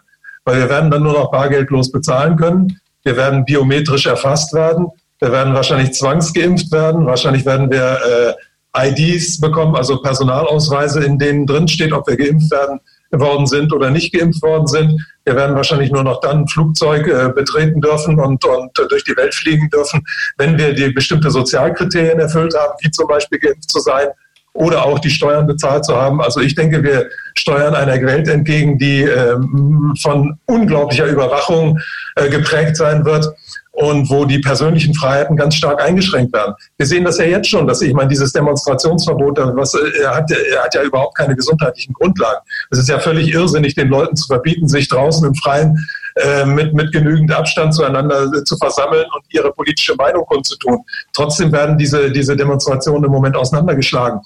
Weil 0.45 0.59
wir 0.59 0.69
werden 0.71 0.91
dann 0.91 1.05
nur 1.05 1.13
noch 1.13 1.31
bargeldlos 1.31 1.93
bezahlen 1.93 2.37
können. 2.37 2.81
Wir 3.05 3.17
werden 3.17 3.45
biometrisch 3.45 4.07
erfasst 4.07 4.55
werden. 4.55 4.89
Wir 5.21 5.31
werden 5.31 5.55
wahrscheinlich 5.55 5.93
zwangsgeimpft 5.93 6.73
werden. 6.73 7.07
Wahrscheinlich 7.07 7.45
werden 7.47 7.71
wir 7.71 8.01
äh, 8.03 8.35
IDs 8.77 9.41
bekommen, 9.41 9.77
also 9.77 10.01
Personalausweise, 10.01 11.05
in 11.05 11.19
denen 11.19 11.47
drin 11.47 11.69
steht, 11.69 11.93
ob 11.93 12.07
wir 12.07 12.17
geimpft 12.17 12.51
werden 12.51 12.81
worden 13.11 13.47
sind 13.47 13.73
oder 13.73 13.91
nicht 13.91 14.13
geimpft 14.15 14.43
worden 14.43 14.67
sind. 14.67 15.07
Wir 15.25 15.37
werden 15.37 15.55
wahrscheinlich 15.55 15.91
nur 15.91 16.03
noch 16.03 16.21
dann 16.21 16.41
ein 16.41 16.49
Flugzeug 16.49 17.07
äh, 17.07 17.31
betreten 17.35 17.81
dürfen 17.81 18.19
und, 18.19 18.45
und 18.45 18.79
äh, 18.79 18.89
durch 18.89 19.05
die 19.05 19.17
Welt 19.17 19.35
fliegen 19.35 19.69
dürfen, 19.69 20.03
wenn 20.39 20.57
wir 20.57 20.73
die 20.73 20.91
bestimmte 20.91 21.31
Sozialkriterien 21.31 22.19
erfüllt 22.19 22.55
haben, 22.57 22.73
wie 22.81 22.91
zum 22.91 23.07
Beispiel 23.07 23.39
geimpft 23.39 23.71
zu 23.71 23.81
sein 23.81 24.09
oder 24.55 24.85
auch 24.85 24.99
die 24.99 25.11
Steuern 25.11 25.47
bezahlt 25.47 25.85
zu 25.85 25.97
haben. 25.97 26.21
Also 26.21 26.41
ich 26.41 26.55
denke, 26.55 26.83
wir 26.83 27.09
steuern 27.37 27.75
einer 27.75 28.01
Welt 28.03 28.29
entgegen, 28.29 28.79
die 28.79 29.03
ähm, 29.03 29.95
von 30.01 30.39
unglaublicher 30.47 31.07
Überwachung 31.07 31.79
äh, 32.17 32.29
geprägt 32.29 32.77
sein 32.77 33.05
wird 33.05 33.27
und 33.73 34.11
wo 34.11 34.25
die 34.27 34.39
persönlichen 34.39 34.95
Freiheiten 34.95 35.37
ganz 35.37 35.55
stark 35.55 35.83
eingeschränkt 35.83 36.33
werden. 36.33 36.55
Wir 36.77 36.87
sehen 36.87 37.05
das 37.05 37.19
ja 37.19 37.25
jetzt 37.25 37.49
schon, 37.49 37.67
dass 37.67 37.81
ich 37.81 37.95
meine, 37.95 38.09
dieses 38.09 38.33
Demonstrationsverbot, 38.33 39.39
was 39.57 39.75
er 39.75 40.15
hat, 40.15 40.31
er 40.31 40.63
hat 40.63 40.75
ja 40.75 40.83
überhaupt 40.83 41.17
keine 41.17 41.35
gesundheitlichen 41.35 41.95
Grundlagen. 41.95 42.41
Es 42.71 42.79
ist 42.79 42.89
ja 42.89 43.01
völlig 43.01 43.33
irrsinnig, 43.33 43.75
den 43.75 43.89
Leuten 43.89 44.15
zu 44.15 44.27
verbieten, 44.27 44.69
sich 44.69 44.89
draußen 44.89 45.27
im 45.27 45.35
Freien 45.35 45.87
äh, 46.17 46.45
mit, 46.45 46.75
mit 46.75 46.93
genügend 46.93 47.33
Abstand 47.33 47.75
zueinander 47.75 48.45
zu 48.45 48.59
versammeln 48.59 49.07
und 49.15 49.25
ihre 49.31 49.51
politische 49.53 49.95
Meinung 49.95 50.27
kundzutun. 50.27 50.85
Trotzdem 51.15 51.51
werden 51.53 51.79
diese, 51.79 52.11
diese 52.11 52.37
Demonstrationen 52.37 53.05
im 53.05 53.11
Moment 53.11 53.35
auseinandergeschlagen. 53.35 54.21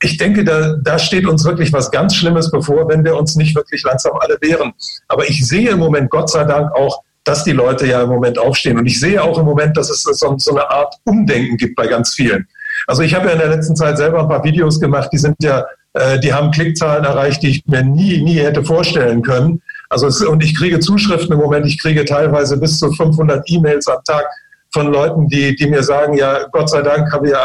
Ich 0.00 0.16
denke, 0.16 0.44
da, 0.44 0.76
da 0.82 0.98
steht 0.98 1.26
uns 1.26 1.44
wirklich 1.44 1.72
was 1.74 1.90
ganz 1.90 2.14
Schlimmes 2.14 2.50
bevor, 2.50 2.88
wenn 2.88 3.04
wir 3.04 3.16
uns 3.16 3.36
nicht 3.36 3.54
wirklich 3.54 3.82
langsam 3.82 4.16
alle 4.18 4.38
wehren. 4.40 4.72
Aber 5.08 5.28
ich 5.28 5.46
sehe 5.46 5.70
im 5.70 5.80
Moment 5.80 6.08
Gott 6.08 6.30
sei 6.30 6.44
Dank 6.44 6.72
auch 6.74 7.02
dass 7.24 7.44
die 7.44 7.52
Leute 7.52 7.86
ja 7.86 8.02
im 8.02 8.10
Moment 8.10 8.38
aufstehen. 8.38 8.78
Und 8.78 8.86
ich 8.86 9.00
sehe 9.00 9.22
auch 9.22 9.38
im 9.38 9.46
Moment, 9.46 9.76
dass 9.76 9.90
es 9.90 10.02
so, 10.02 10.34
so 10.36 10.50
eine 10.50 10.70
Art 10.70 10.94
Umdenken 11.04 11.56
gibt 11.56 11.74
bei 11.74 11.86
ganz 11.86 12.14
vielen. 12.14 12.46
Also 12.86 13.02
ich 13.02 13.14
habe 13.14 13.26
ja 13.26 13.32
in 13.32 13.38
der 13.38 13.48
letzten 13.48 13.76
Zeit 13.76 13.96
selber 13.96 14.20
ein 14.20 14.28
paar 14.28 14.44
Videos 14.44 14.78
gemacht, 14.78 15.08
die 15.12 15.18
sind 15.18 15.36
ja, 15.42 15.64
äh, 15.94 16.18
die 16.18 16.32
haben 16.32 16.50
Klickzahlen 16.50 17.04
erreicht, 17.04 17.42
die 17.42 17.50
ich 17.50 17.66
mir 17.66 17.82
nie, 17.82 18.22
nie 18.22 18.40
hätte 18.40 18.62
vorstellen 18.62 19.22
können. 19.22 19.62
Also 19.88 20.06
es, 20.06 20.20
und 20.22 20.42
ich 20.42 20.56
kriege 20.56 20.80
Zuschriften 20.80 21.32
im 21.32 21.38
Moment, 21.38 21.66
ich 21.66 21.80
kriege 21.80 22.04
teilweise 22.04 22.58
bis 22.58 22.78
zu 22.78 22.90
500 22.92 23.48
E-Mails 23.48 23.86
am 23.88 24.02
Tag 24.04 24.26
von 24.72 24.92
Leuten, 24.92 25.28
die, 25.28 25.54
die 25.54 25.66
mir 25.66 25.82
sagen, 25.82 26.14
ja, 26.14 26.46
Gott 26.50 26.68
sei 26.68 26.82
Dank 26.82 27.10
habe 27.12 27.28
ich, 27.28 27.32
äh, 27.32 27.36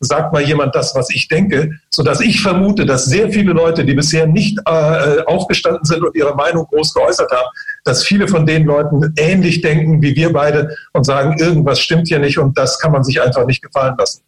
sagt 0.00 0.32
mal 0.32 0.42
jemand 0.42 0.74
das, 0.74 0.94
was 0.94 1.10
ich 1.10 1.28
denke, 1.28 1.70
so 1.90 2.02
dass 2.02 2.20
ich 2.20 2.40
vermute, 2.40 2.84
dass 2.86 3.06
sehr 3.06 3.30
viele 3.30 3.52
Leute, 3.52 3.84
die 3.84 3.94
bisher 3.94 4.26
nicht 4.26 4.58
äh, 4.66 5.22
aufgestanden 5.26 5.84
sind 5.84 6.04
und 6.04 6.14
ihre 6.14 6.34
Meinung 6.34 6.66
groß 6.66 6.94
geäußert 6.94 7.30
haben, 7.30 7.48
dass 7.84 8.02
viele 8.02 8.28
von 8.28 8.46
den 8.46 8.64
Leuten 8.64 9.12
ähnlich 9.16 9.60
denken 9.60 10.02
wie 10.02 10.14
wir 10.16 10.32
beide 10.32 10.76
und 10.92 11.04
sagen, 11.04 11.38
irgendwas 11.38 11.80
stimmt 11.80 12.08
hier 12.08 12.18
nicht 12.18 12.38
und 12.38 12.56
das 12.58 12.78
kann 12.78 12.92
man 12.92 13.04
sich 13.04 13.20
einfach 13.20 13.46
nicht 13.46 13.62
gefallen 13.62 13.94
lassen. 13.98 14.22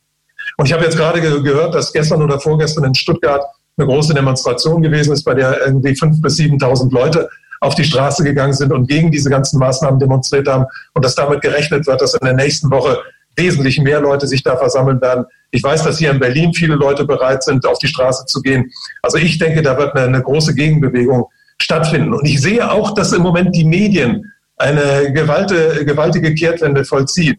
Und 0.56 0.66
ich 0.66 0.72
habe 0.72 0.84
jetzt 0.84 0.96
gerade 0.96 1.20
ge 1.20 1.42
gehört, 1.42 1.74
dass 1.74 1.92
gestern 1.92 2.22
oder 2.22 2.40
vorgestern 2.40 2.84
in 2.84 2.94
Stuttgart 2.94 3.42
eine 3.76 3.86
große 3.86 4.14
Demonstration 4.14 4.80
gewesen 4.80 5.12
ist, 5.12 5.24
bei 5.24 5.34
der 5.34 5.66
irgendwie 5.66 5.94
fünf 5.94 6.20
bis 6.22 6.38
7.000 6.38 6.92
Leute 6.92 7.28
auf 7.60 7.74
die 7.74 7.84
Straße 7.84 8.22
gegangen 8.22 8.52
sind 8.52 8.72
und 8.72 8.88
gegen 8.88 9.10
diese 9.10 9.30
ganzen 9.30 9.58
Maßnahmen 9.58 9.98
demonstriert 9.98 10.48
haben 10.48 10.66
und 10.94 11.04
dass 11.04 11.14
damit 11.14 11.40
gerechnet 11.40 11.86
wird, 11.86 12.00
dass 12.00 12.14
in 12.14 12.24
der 12.24 12.34
nächsten 12.34 12.70
Woche 12.70 12.98
wesentlich 13.36 13.80
mehr 13.80 14.00
Leute 14.00 14.26
sich 14.26 14.42
da 14.42 14.56
versammeln 14.56 15.00
werden. 15.00 15.26
Ich 15.50 15.62
weiß, 15.62 15.84
dass 15.84 15.98
hier 15.98 16.10
in 16.10 16.18
Berlin 16.18 16.52
viele 16.52 16.74
Leute 16.74 17.04
bereit 17.04 17.44
sind, 17.44 17.66
auf 17.66 17.78
die 17.78 17.88
Straße 17.88 18.26
zu 18.26 18.40
gehen. 18.40 18.70
Also 19.02 19.18
ich 19.18 19.38
denke, 19.38 19.62
da 19.62 19.76
wird 19.78 19.94
eine, 19.96 20.22
große 20.22 20.54
Gegenbewegung 20.54 21.26
stattfinden. 21.58 22.12
Und 22.12 22.26
ich 22.26 22.40
sehe 22.40 22.70
auch, 22.70 22.94
dass 22.94 23.12
im 23.12 23.22
Moment 23.22 23.54
die 23.54 23.64
Medien 23.64 24.32
eine 24.56 25.12
gewaltige, 25.12 26.34
Kehrtwende 26.34 26.84
vollziehen. 26.84 27.36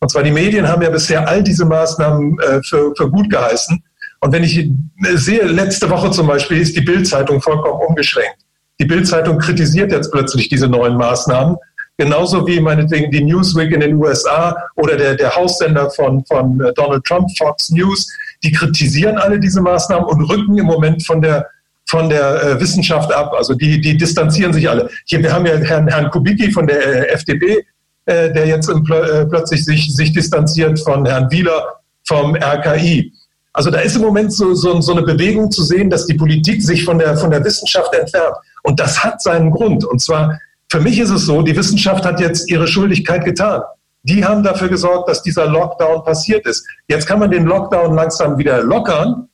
Und 0.00 0.10
zwar 0.10 0.22
die 0.22 0.30
Medien 0.30 0.66
haben 0.66 0.82
ja 0.82 0.90
bisher 0.90 1.28
all 1.28 1.42
diese 1.42 1.64
Maßnahmen 1.64 2.38
äh, 2.38 2.60
für, 2.62 2.94
für 2.96 3.10
gut 3.10 3.28
geheißen. 3.28 3.82
Und 4.20 4.32
wenn 4.32 4.44
ich 4.44 4.70
sehe, 5.14 5.44
letzte 5.44 5.90
Woche 5.90 6.10
zum 6.10 6.26
Beispiel 6.26 6.58
ist 6.58 6.76
die 6.76 6.82
Bildzeitung 6.82 7.40
vollkommen 7.40 7.80
umgeschränkt. 7.86 8.38
Die 8.80 8.86
Bildzeitung 8.86 9.38
kritisiert 9.38 9.92
jetzt 9.92 10.10
plötzlich 10.10 10.48
diese 10.48 10.68
neuen 10.68 10.96
Maßnahmen, 10.96 11.56
genauso 12.00 12.46
wie 12.46 12.58
meinetwegen 12.60 13.10
die 13.10 13.22
Newsweek 13.22 13.72
in 13.72 13.80
den 13.80 13.94
USA 13.96 14.56
oder 14.76 14.96
der, 14.96 15.16
der 15.16 15.36
Haussender 15.36 15.90
von, 15.90 16.24
von 16.24 16.58
äh, 16.62 16.72
Donald 16.72 17.04
Trump, 17.04 17.28
Fox 17.36 17.68
News. 17.68 18.10
Die 18.42 18.50
kritisieren 18.50 19.18
alle 19.18 19.38
diese 19.38 19.60
Maßnahmen 19.60 20.06
und 20.06 20.22
rücken 20.22 20.56
im 20.56 20.64
Moment 20.64 21.04
von 21.06 21.20
der 21.20 21.46
von 21.90 22.08
der 22.08 22.42
äh, 22.42 22.60
Wissenschaft 22.60 23.12
ab. 23.12 23.34
Also 23.36 23.52
die, 23.54 23.80
die 23.80 23.98
distanzieren 23.98 24.54
sich 24.54 24.66
alle. 24.70 24.88
Hier, 25.04 25.22
wir 25.22 25.30
haben 25.30 25.44
ja 25.44 25.56
Herrn, 25.56 25.88
Herrn 25.88 26.08
Kubicki 26.10 26.50
von 26.50 26.66
der 26.66 26.80
äh, 26.80 27.12
FDP, 27.12 27.66
der 28.06 28.44
jetzt 28.46 28.68
im, 28.68 28.82
plötzlich 28.82 29.64
sich, 29.64 29.94
sich 29.94 30.12
distanziert 30.12 30.80
von 30.80 31.06
Herrn 31.06 31.30
Wieler 31.30 31.62
vom 32.08 32.34
RKI. 32.34 33.12
Also 33.52 33.70
da 33.70 33.80
ist 33.80 33.94
im 33.94 34.02
Moment 34.02 34.32
so, 34.32 34.54
so, 34.54 34.80
so 34.80 34.92
eine 34.92 35.02
Bewegung 35.02 35.48
zu 35.52 35.62
sehen, 35.62 35.90
dass 35.90 36.06
die 36.06 36.14
Politik 36.14 36.60
sich 36.60 36.84
von 36.84 36.98
der, 36.98 37.16
von 37.16 37.30
der 37.30 37.44
Wissenschaft 37.44 37.94
entfernt. 37.94 38.34
Und 38.64 38.80
das 38.80 39.04
hat 39.04 39.22
seinen 39.22 39.52
Grund. 39.52 39.84
Und 39.84 40.00
zwar, 40.00 40.40
für 40.70 40.80
mich 40.80 40.98
ist 41.00 41.10
es 41.10 41.26
so, 41.26 41.42
die 41.42 41.56
Wissenschaft 41.56 42.04
hat 42.04 42.20
jetzt 42.20 42.48
ihre 42.48 42.68
Schuldigkeit 42.68 43.24
getan. 43.24 43.62
Die 44.04 44.24
haben 44.24 44.42
dafür 44.42 44.68
gesorgt, 44.68 45.08
dass 45.08 45.22
dieser 45.22 45.46
Lockdown 45.46 46.04
passiert 46.04 46.46
ist. 46.46 46.66
Jetzt 46.88 47.06
kann 47.06 47.18
man 47.18 47.30
den 47.30 47.44
Lockdown 47.44 47.94
langsam 47.94 48.38
wieder 48.38 48.62
lockern. 48.62 49.28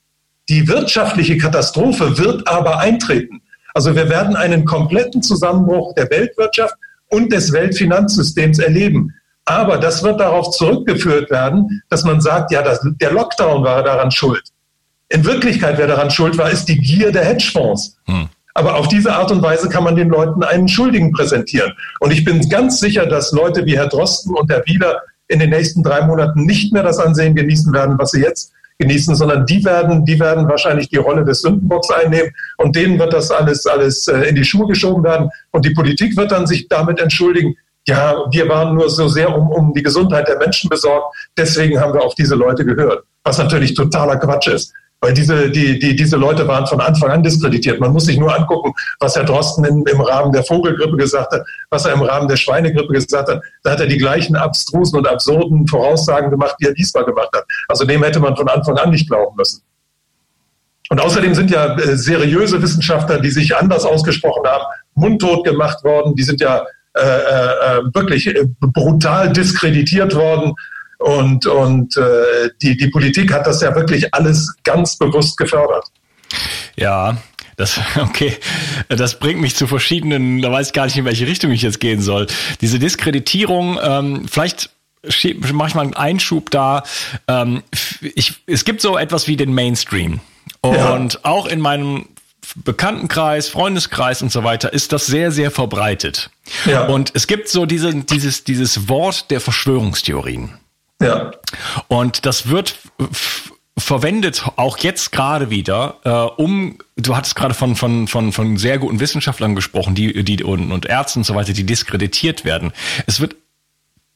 Die 0.48 0.66
wirtschaftliche 0.66 1.36
Katastrophe 1.36 2.18
wird 2.18 2.48
aber 2.48 2.78
eintreten. 2.78 3.42
Also 3.74 3.94
wir 3.94 4.08
werden 4.08 4.34
einen 4.34 4.64
kompletten 4.64 5.22
Zusammenbruch 5.22 5.94
der 5.94 6.10
Weltwirtschaft 6.10 6.74
und 7.08 7.30
des 7.32 7.52
Weltfinanzsystems 7.52 8.58
erleben. 8.58 9.14
Aber 9.44 9.78
das 9.78 10.02
wird 10.02 10.18
darauf 10.18 10.50
zurückgeführt 10.50 11.30
werden, 11.30 11.82
dass 11.90 12.02
man 12.02 12.20
sagt, 12.20 12.50
ja, 12.50 12.62
das, 12.62 12.80
der 13.00 13.12
Lockdown 13.12 13.62
war 13.62 13.82
daran 13.82 14.10
schuld. 14.10 14.42
In 15.08 15.24
Wirklichkeit, 15.24 15.78
wer 15.78 15.86
daran 15.86 16.10
schuld 16.10 16.36
war, 16.38 16.50
ist 16.50 16.64
die 16.64 16.78
Gier 16.78 17.12
der 17.12 17.24
Hedgefonds. 17.24 17.98
Hm. 18.06 18.28
Aber 18.56 18.76
auf 18.76 18.88
diese 18.88 19.12
Art 19.14 19.30
und 19.30 19.42
Weise 19.42 19.68
kann 19.68 19.84
man 19.84 19.96
den 19.96 20.08
Leuten 20.08 20.42
einen 20.42 20.66
Schuldigen 20.66 21.12
präsentieren. 21.12 21.72
Und 22.00 22.10
ich 22.10 22.24
bin 22.24 22.48
ganz 22.48 22.80
sicher, 22.80 23.04
dass 23.04 23.32
Leute 23.32 23.66
wie 23.66 23.76
Herr 23.76 23.88
Drosten 23.88 24.34
und 24.34 24.50
Herr 24.50 24.64
Wieler 24.66 25.02
in 25.28 25.40
den 25.40 25.50
nächsten 25.50 25.82
drei 25.82 26.06
Monaten 26.06 26.46
nicht 26.46 26.72
mehr 26.72 26.82
das 26.82 26.98
Ansehen 26.98 27.34
genießen 27.34 27.72
werden, 27.74 27.98
was 27.98 28.12
sie 28.12 28.22
jetzt 28.22 28.52
genießen, 28.78 29.14
sondern 29.14 29.44
die 29.44 29.62
werden, 29.64 30.06
die 30.06 30.18
werden 30.18 30.48
wahrscheinlich 30.48 30.88
die 30.88 30.96
Rolle 30.96 31.24
des 31.24 31.42
Sündenbocks 31.42 31.90
einnehmen 31.90 32.30
und 32.56 32.76
denen 32.76 32.98
wird 32.98 33.12
das 33.12 33.30
alles, 33.30 33.66
alles 33.66 34.08
äh, 34.08 34.22
in 34.22 34.34
die 34.34 34.44
Schuhe 34.44 34.66
geschoben 34.66 35.02
werden 35.04 35.30
und 35.50 35.64
die 35.64 35.70
Politik 35.70 36.16
wird 36.16 36.32
dann 36.32 36.46
sich 36.46 36.68
damit 36.68 37.00
entschuldigen, 37.00 37.56
ja, 37.88 38.16
wir 38.30 38.48
waren 38.48 38.74
nur 38.74 38.90
so 38.90 39.08
sehr 39.08 39.34
um, 39.34 39.48
um 39.48 39.72
die 39.72 39.82
Gesundheit 39.82 40.28
der 40.28 40.38
Menschen 40.38 40.68
besorgt, 40.68 41.14
deswegen 41.36 41.80
haben 41.80 41.94
wir 41.94 42.02
auf 42.02 42.14
diese 42.14 42.34
Leute 42.34 42.64
gehört. 42.64 43.04
Was 43.24 43.38
natürlich 43.38 43.74
totaler 43.74 44.16
Quatsch 44.16 44.48
ist. 44.48 44.72
Weil 45.06 45.14
diese, 45.14 45.48
die, 45.52 45.78
die, 45.78 45.94
diese 45.94 46.16
Leute 46.16 46.48
waren 46.48 46.66
von 46.66 46.80
Anfang 46.80 47.10
an 47.10 47.22
diskreditiert. 47.22 47.78
Man 47.78 47.92
muss 47.92 48.06
sich 48.06 48.18
nur 48.18 48.36
angucken, 48.36 48.72
was 48.98 49.14
Herr 49.14 49.22
Drosten 49.22 49.64
in, 49.64 49.84
im 49.86 50.00
Rahmen 50.00 50.32
der 50.32 50.42
Vogelgrippe 50.42 50.96
gesagt 50.96 51.32
hat, 51.32 51.42
was 51.70 51.84
er 51.84 51.92
im 51.92 52.02
Rahmen 52.02 52.26
der 52.26 52.34
Schweinegrippe 52.34 52.92
gesagt 52.92 53.28
hat. 53.28 53.40
Da 53.62 53.70
hat 53.70 53.78
er 53.78 53.86
die 53.86 53.98
gleichen 53.98 54.34
abstrusen 54.34 54.98
und 54.98 55.06
absurden 55.06 55.64
Voraussagen 55.68 56.28
gemacht, 56.28 56.56
die 56.60 56.66
er 56.66 56.74
diesmal 56.74 57.04
gemacht 57.04 57.28
hat. 57.36 57.44
Also 57.68 57.84
dem 57.84 58.02
hätte 58.02 58.18
man 58.18 58.34
von 58.34 58.48
Anfang 58.48 58.76
an 58.78 58.90
nicht 58.90 59.08
glauben 59.08 59.36
müssen. 59.36 59.62
Und 60.88 61.00
außerdem 61.00 61.36
sind 61.36 61.52
ja 61.52 61.76
äh, 61.76 61.96
seriöse 61.96 62.60
Wissenschaftler, 62.60 63.20
die 63.20 63.30
sich 63.30 63.54
anders 63.54 63.84
ausgesprochen 63.84 64.44
haben, 64.44 64.64
mundtot 64.94 65.44
gemacht 65.44 65.84
worden. 65.84 66.16
Die 66.16 66.24
sind 66.24 66.40
ja 66.40 66.64
äh, 66.94 67.00
äh, 67.00 67.82
wirklich 67.94 68.26
äh, 68.26 68.44
brutal 68.58 69.32
diskreditiert 69.32 70.16
worden. 70.16 70.52
Und, 70.98 71.46
und 71.46 71.96
äh, 71.96 72.50
die, 72.62 72.76
die 72.76 72.88
Politik 72.88 73.32
hat 73.32 73.46
das 73.46 73.60
ja 73.60 73.74
wirklich 73.74 74.12
alles 74.14 74.54
ganz 74.64 74.96
bewusst 74.96 75.36
gefördert. 75.36 75.84
Ja, 76.76 77.16
das, 77.56 77.80
okay, 78.00 78.36
das 78.88 79.18
bringt 79.18 79.40
mich 79.40 79.56
zu 79.56 79.66
verschiedenen, 79.66 80.42
da 80.42 80.52
weiß 80.52 80.68
ich 80.68 80.72
gar 80.72 80.84
nicht, 80.86 80.96
in 80.96 81.04
welche 81.04 81.26
Richtung 81.26 81.50
ich 81.50 81.62
jetzt 81.62 81.80
gehen 81.80 82.00
soll. 82.00 82.26
Diese 82.60 82.78
Diskreditierung, 82.78 83.78
ähm, 83.82 84.26
vielleicht 84.28 84.70
mache 85.52 85.68
ich 85.68 85.74
mal 85.74 85.82
einen 85.82 85.94
Einschub 85.94 86.50
da. 86.50 86.82
Ähm, 87.28 87.62
ich, 88.00 88.34
es 88.46 88.64
gibt 88.64 88.80
so 88.80 88.98
etwas 88.98 89.28
wie 89.28 89.36
den 89.36 89.54
Mainstream. 89.54 90.20
Und 90.60 91.14
ja. 91.14 91.20
auch 91.22 91.46
in 91.46 91.60
meinem 91.60 92.06
Bekanntenkreis, 92.54 93.48
Freundeskreis 93.48 94.22
und 94.22 94.30
so 94.30 94.44
weiter 94.44 94.72
ist 94.72 94.92
das 94.92 95.06
sehr, 95.06 95.32
sehr 95.32 95.50
verbreitet. 95.50 96.30
Ja. 96.64 96.86
Und 96.86 97.12
es 97.14 97.26
gibt 97.26 97.48
so 97.48 97.66
diese, 97.66 97.94
dieses, 97.94 98.44
dieses 98.44 98.88
Wort 98.88 99.30
der 99.30 99.40
Verschwörungstheorien. 99.40 100.54
Ja. 101.00 101.30
Und 101.88 102.26
das 102.26 102.48
wird 102.48 102.78
verwendet 103.78 104.44
auch 104.56 104.78
jetzt 104.78 105.12
gerade 105.12 105.50
wieder, 105.50 105.96
äh, 106.04 106.10
um, 106.10 106.78
du 106.96 107.14
hattest 107.14 107.36
gerade 107.36 107.52
von, 107.52 107.76
von, 107.76 108.08
von, 108.08 108.32
von 108.32 108.56
sehr 108.56 108.78
guten 108.78 109.00
Wissenschaftlern 109.00 109.54
gesprochen, 109.54 109.94
die, 109.94 110.24
die 110.24 110.42
und, 110.42 110.72
und 110.72 110.86
Ärzten 110.86 111.20
und 111.20 111.24
so 111.24 111.34
weiter, 111.34 111.52
die 111.52 111.64
diskreditiert 111.64 112.44
werden. 112.44 112.72
Es 113.06 113.20
wird 113.20 113.36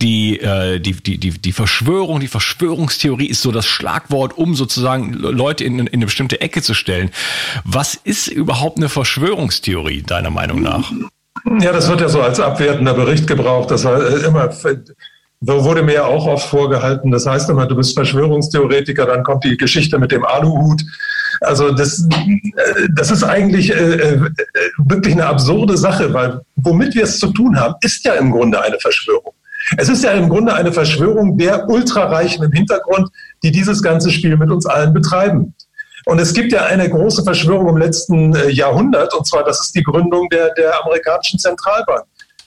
die, 0.00 0.40
äh, 0.40 0.80
die, 0.80 0.94
die, 0.94 1.18
die, 1.18 1.30
die 1.30 1.52
Verschwörung, 1.52 2.20
die 2.20 2.28
Verschwörungstheorie 2.28 3.26
ist 3.26 3.42
so 3.42 3.52
das 3.52 3.66
Schlagwort, 3.66 4.38
um 4.38 4.54
sozusagen 4.54 5.12
Leute 5.12 5.64
in, 5.64 5.78
in 5.78 5.88
eine 5.88 6.06
bestimmte 6.06 6.40
Ecke 6.40 6.62
zu 6.62 6.72
stellen. 6.72 7.10
Was 7.64 7.94
ist 7.94 8.28
überhaupt 8.28 8.78
eine 8.78 8.88
Verschwörungstheorie, 8.88 10.02
deiner 10.02 10.30
Meinung 10.30 10.62
nach? 10.62 10.90
Ja, 11.60 11.72
das 11.72 11.88
wird 11.88 12.00
ja 12.00 12.08
so 12.08 12.22
als 12.22 12.40
abwertender 12.40 12.94
Bericht 12.94 13.26
gebraucht. 13.26 13.70
Das 13.70 13.84
war 13.84 14.02
äh, 14.02 14.24
immer, 14.24 14.50
so 15.40 15.64
wurde 15.64 15.82
mir 15.82 15.94
ja 15.94 16.04
auch 16.04 16.26
oft 16.26 16.48
vorgehalten. 16.48 17.10
Das 17.10 17.26
heißt 17.26 17.48
immer, 17.48 17.66
du 17.66 17.74
bist 17.74 17.94
Verschwörungstheoretiker, 17.94 19.06
dann 19.06 19.22
kommt 19.22 19.44
die 19.44 19.56
Geschichte 19.56 19.98
mit 19.98 20.12
dem 20.12 20.24
Aluhut. 20.24 20.82
Also 21.40 21.72
das, 21.72 22.06
äh, 22.10 22.88
das 22.94 23.10
ist 23.10 23.24
eigentlich 23.24 23.70
äh, 23.70 23.94
äh, 23.94 24.30
wirklich 24.78 25.14
eine 25.14 25.26
absurde 25.26 25.78
Sache, 25.78 26.12
weil 26.12 26.40
womit 26.56 26.94
wir 26.94 27.04
es 27.04 27.18
zu 27.18 27.28
tun 27.28 27.58
haben, 27.58 27.74
ist 27.80 28.04
ja 28.04 28.14
im 28.14 28.30
Grunde 28.32 28.62
eine 28.62 28.78
Verschwörung. 28.78 29.32
Es 29.78 29.88
ist 29.88 30.04
ja 30.04 30.10
im 30.12 30.28
Grunde 30.28 30.52
eine 30.52 30.72
Verschwörung 30.72 31.38
der 31.38 31.68
Ultrareichen 31.68 32.44
im 32.44 32.52
Hintergrund, 32.52 33.08
die 33.42 33.50
dieses 33.50 33.82
ganze 33.82 34.10
Spiel 34.10 34.36
mit 34.36 34.50
uns 34.50 34.66
allen 34.66 34.92
betreiben. 34.92 35.54
Und 36.06 36.18
es 36.18 36.34
gibt 36.34 36.52
ja 36.52 36.64
eine 36.64 36.88
große 36.88 37.22
Verschwörung 37.22 37.68
im 37.68 37.76
letzten 37.76 38.34
Jahrhundert, 38.50 39.14
und 39.14 39.26
zwar 39.26 39.44
das 39.44 39.60
ist 39.60 39.74
die 39.74 39.82
Gründung 39.82 40.28
der, 40.30 40.52
der 40.54 40.82
amerikanischen 40.82 41.38
Zentralbank. 41.38 42.04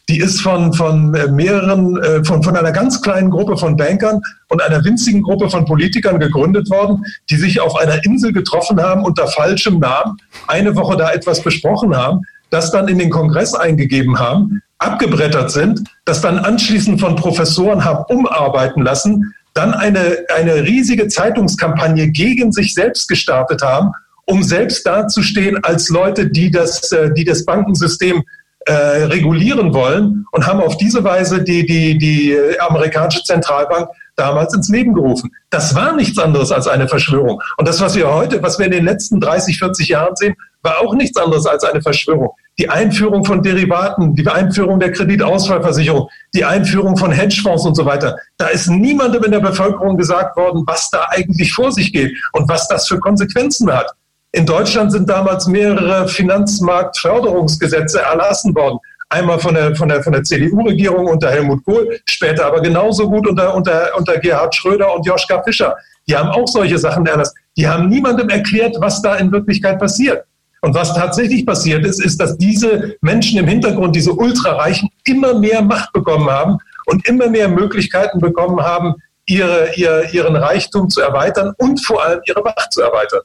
Die 0.09 0.19
ist 0.19 0.41
von, 0.41 0.73
von 0.73 1.13
äh, 1.15 1.27
mehreren, 1.27 1.97
äh, 2.01 2.23
von, 2.25 2.43
von 2.43 2.57
einer 2.57 2.71
ganz 2.71 3.01
kleinen 3.01 3.29
Gruppe 3.29 3.57
von 3.57 3.77
Bankern 3.77 4.21
und 4.49 4.61
einer 4.61 4.83
winzigen 4.83 5.21
Gruppe 5.21 5.49
von 5.49 5.65
Politikern 5.65 6.19
gegründet 6.19 6.69
worden, 6.69 7.05
die 7.29 7.37
sich 7.37 7.61
auf 7.61 7.75
einer 7.77 8.03
Insel 8.05 8.33
getroffen 8.33 8.81
haben 8.81 9.03
unter 9.03 9.27
falschem 9.27 9.79
Namen, 9.79 10.17
eine 10.47 10.75
Woche 10.75 10.97
da 10.97 11.11
etwas 11.11 11.41
besprochen 11.41 11.95
haben, 11.95 12.21
das 12.49 12.71
dann 12.71 12.89
in 12.89 12.99
den 12.99 13.09
Kongress 13.09 13.53
eingegeben 13.53 14.19
haben 14.19 14.61
abgebrettert 14.83 15.51
sind, 15.51 15.81
das 16.05 16.21
dann 16.21 16.39
anschließend 16.39 16.99
von 16.99 17.15
Professoren 17.15 17.83
haben 17.85 18.03
umarbeiten 18.09 18.83
lassen, 18.83 19.33
dann 19.53 19.73
eine, 19.73 20.25
eine 20.35 20.63
riesige 20.63 21.07
Zeitungskampagne 21.07 22.09
gegen 22.09 22.51
sich 22.51 22.73
selbst 22.73 23.07
gestartet 23.07 23.61
haben, 23.61 23.91
um 24.25 24.43
selbst 24.43 24.85
dazustehen 24.85 25.63
als 25.63 25.89
Leute, 25.89 26.27
die 26.27 26.49
das, 26.49 26.91
äh, 26.91 27.13
die 27.13 27.23
das 27.23 27.45
Bankensystem 27.45 28.23
äh, 28.65 28.73
regulieren 28.73 29.73
wollen 29.73 30.25
und 30.31 30.47
haben 30.47 30.61
auf 30.61 30.77
diese 30.77 31.03
Weise 31.03 31.43
die, 31.43 31.65
die, 31.65 31.97
die 31.97 32.37
amerikanische 32.59 33.23
Zentralbank 33.23 33.89
damals 34.15 34.53
ins 34.53 34.69
Leben 34.69 34.93
gerufen. 34.93 35.31
Das 35.49 35.75
war 35.75 35.95
nichts 35.95 36.19
anderes 36.19 36.51
als 36.51 36.67
eine 36.67 36.87
Verschwörung. 36.87 37.41
Und 37.57 37.67
das, 37.67 37.81
was 37.81 37.95
wir 37.95 38.13
heute, 38.13 38.41
was 38.43 38.59
wir 38.59 38.65
in 38.67 38.71
den 38.71 38.85
letzten 38.85 39.19
30, 39.19 39.57
40 39.57 39.87
Jahren 39.87 40.15
sehen, 40.15 40.35
war 40.61 40.79
auch 40.79 40.93
nichts 40.93 41.19
anderes 41.19 41.45
als 41.45 41.63
eine 41.63 41.81
Verschwörung. 41.81 42.31
Die 42.57 42.69
Einführung 42.69 43.25
von 43.25 43.41
Derivaten, 43.41 44.15
die 44.15 44.27
Einführung 44.27 44.79
der 44.79 44.91
Kreditausfallversicherung, 44.91 46.07
die 46.33 46.45
Einführung 46.45 46.95
von 46.95 47.11
Hedgefonds 47.11 47.65
und 47.65 47.75
so 47.75 47.85
weiter. 47.85 48.17
Da 48.37 48.47
ist 48.47 48.69
niemandem 48.69 49.23
in 49.23 49.31
der 49.31 49.39
Bevölkerung 49.39 49.97
gesagt 49.97 50.37
worden, 50.37 50.63
was 50.65 50.89
da 50.89 51.07
eigentlich 51.09 51.51
vor 51.51 51.71
sich 51.71 51.91
geht 51.91 52.15
und 52.31 52.47
was 52.47 52.67
das 52.67 52.87
für 52.87 52.99
Konsequenzen 52.99 53.71
hat. 53.73 53.91
In 54.35 54.47
Deutschland 54.47 54.91
sind 54.91 55.07
damals 55.07 55.45
mehrere 55.45 56.07
Finanzmarktförderungsgesetze 56.07 58.01
erlassen 58.01 58.55
worden. 58.55 58.79
Einmal 59.09 59.37
von 59.37 59.53
der, 59.53 59.75
von 59.75 59.89
der, 59.89 60.01
von 60.01 60.11
der 60.11 60.23
CDU-Regierung 60.23 61.05
unter 61.05 61.29
Helmut 61.29 61.63
Kohl, 61.63 61.99
später 62.09 62.47
aber 62.47 62.59
genauso 62.59 63.07
gut 63.07 63.27
unter, 63.27 63.53
unter, 63.53 63.91
unter 63.95 64.17
Gerhard 64.17 64.55
Schröder 64.55 64.91
und 64.95 65.05
Joschka 65.05 65.43
Fischer. 65.43 65.75
Die 66.07 66.17
haben 66.17 66.29
auch 66.29 66.47
solche 66.47 66.79
Sachen 66.79 67.05
erlassen. 67.05 67.35
Die 67.55 67.67
haben 67.67 67.89
niemandem 67.89 68.27
erklärt, 68.29 68.75
was 68.79 69.03
da 69.03 69.17
in 69.17 69.31
Wirklichkeit 69.31 69.77
passiert. 69.77 70.25
Und 70.61 70.73
was 70.73 70.95
tatsächlich 70.95 71.45
passiert 71.45 71.85
ist, 71.85 72.03
ist, 72.03 72.19
dass 72.19 72.35
diese 72.35 72.95
Menschen 73.01 73.37
im 73.37 73.47
Hintergrund, 73.47 73.95
diese 73.95 74.13
Ultrareichen, 74.13 74.89
immer 75.05 75.37
mehr 75.37 75.61
Macht 75.61 75.93
bekommen 75.93 76.27
haben 76.27 76.57
und 76.87 77.07
immer 77.07 77.29
mehr 77.29 77.49
Möglichkeiten 77.49 78.17
bekommen 78.17 78.59
haben, 78.61 78.95
ihre, 79.27 79.75
ihr, 79.75 80.11
ihren 80.11 80.35
Reichtum 80.35 80.89
zu 80.89 81.01
erweitern 81.01 81.53
und 81.59 81.85
vor 81.85 82.03
allem 82.03 82.19
ihre 82.25 82.41
Macht 82.41 82.73
zu 82.73 82.81
erweitern. 82.81 83.21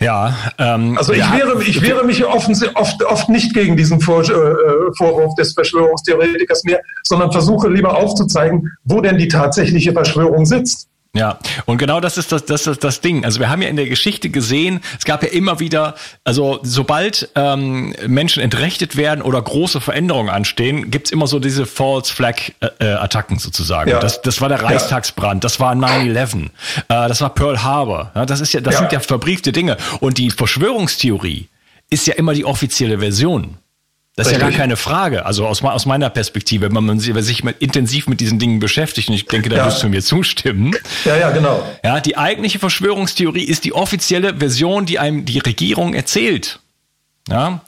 Ja, 0.00 0.34
ähm, 0.58 0.96
also 0.96 1.12
ich, 1.12 1.18
ja, 1.18 1.32
wehre, 1.36 1.62
ich 1.62 1.82
wehre 1.82 2.04
mich 2.04 2.24
oft, 2.24 2.48
oft, 2.74 3.04
oft 3.04 3.28
nicht 3.28 3.52
gegen 3.52 3.76
diesen 3.76 4.00
Vor 4.00 4.22
äh, 4.22 4.32
Vorwurf 4.96 5.34
des 5.34 5.52
Verschwörungstheoretikers 5.52 6.64
mehr, 6.64 6.80
sondern 7.02 7.30
versuche 7.30 7.68
lieber 7.68 7.96
aufzuzeigen, 7.96 8.72
wo 8.84 9.02
denn 9.02 9.18
die 9.18 9.28
tatsächliche 9.28 9.92
Verschwörung 9.92 10.46
sitzt. 10.46 10.89
Ja, 11.12 11.40
und 11.66 11.78
genau 11.78 11.98
das 11.98 12.18
ist 12.18 12.30
das, 12.30 12.44
das, 12.44 12.62
das, 12.62 12.78
das 12.78 13.00
Ding. 13.00 13.24
Also 13.24 13.40
wir 13.40 13.50
haben 13.50 13.62
ja 13.62 13.68
in 13.68 13.74
der 13.74 13.88
Geschichte 13.88 14.30
gesehen, 14.30 14.80
es 14.96 15.04
gab 15.04 15.24
ja 15.24 15.28
immer 15.30 15.58
wieder, 15.58 15.96
also 16.22 16.60
sobald 16.62 17.30
ähm, 17.34 17.96
Menschen 18.06 18.40
entrechtet 18.40 18.96
werden 18.96 19.20
oder 19.20 19.42
große 19.42 19.80
Veränderungen 19.80 20.30
anstehen, 20.30 20.92
gibt's 20.92 21.10
immer 21.10 21.26
so 21.26 21.40
diese 21.40 21.66
False 21.66 22.14
Flag-Attacken 22.14 23.38
äh, 23.38 23.40
sozusagen. 23.40 23.90
Ja. 23.90 23.98
Das, 23.98 24.22
das 24.22 24.40
war 24.40 24.48
der 24.48 24.62
Reichstagsbrand, 24.62 25.42
das 25.42 25.58
war 25.58 25.74
9-11, 25.74 26.44
äh, 26.44 26.48
das 26.86 27.20
war 27.20 27.34
Pearl 27.34 27.60
Harbor. 27.60 28.12
Ja, 28.14 28.24
das 28.24 28.40
ist 28.40 28.52
ja, 28.52 28.60
das 28.60 28.74
ja. 28.74 28.80
sind 28.80 28.92
ja 28.92 29.00
verbriefte 29.00 29.50
Dinge. 29.50 29.78
Und 29.98 30.16
die 30.16 30.30
Verschwörungstheorie 30.30 31.48
ist 31.90 32.06
ja 32.06 32.14
immer 32.14 32.34
die 32.34 32.44
offizielle 32.44 33.00
Version. 33.00 33.56
Das 34.16 34.26
ist 34.26 34.32
Richtig. 34.32 34.42
ja 34.42 34.50
gar 34.50 34.58
keine 34.58 34.76
Frage. 34.76 35.24
Also 35.24 35.46
aus, 35.46 35.62
aus 35.62 35.86
meiner 35.86 36.10
Perspektive, 36.10 36.74
wenn 36.74 36.84
man 36.84 36.98
sich 36.98 37.44
mit, 37.44 37.62
intensiv 37.62 38.08
mit 38.08 38.20
diesen 38.20 38.38
Dingen 38.38 38.58
beschäftigt, 38.58 39.08
und 39.08 39.14
ich 39.14 39.26
denke, 39.26 39.48
da 39.48 39.58
ja. 39.58 39.66
wirst 39.66 39.82
du 39.82 39.88
mir 39.88 40.02
zustimmen. 40.02 40.74
Ja, 41.04 41.16
ja, 41.16 41.30
genau. 41.30 41.64
Ja, 41.84 42.00
die 42.00 42.16
eigentliche 42.16 42.58
Verschwörungstheorie 42.58 43.44
ist 43.44 43.64
die 43.64 43.72
offizielle 43.72 44.36
Version, 44.36 44.84
die 44.84 44.98
einem 44.98 45.24
die 45.24 45.38
Regierung 45.38 45.94
erzählt. 45.94 46.58
Ja. 47.28 47.60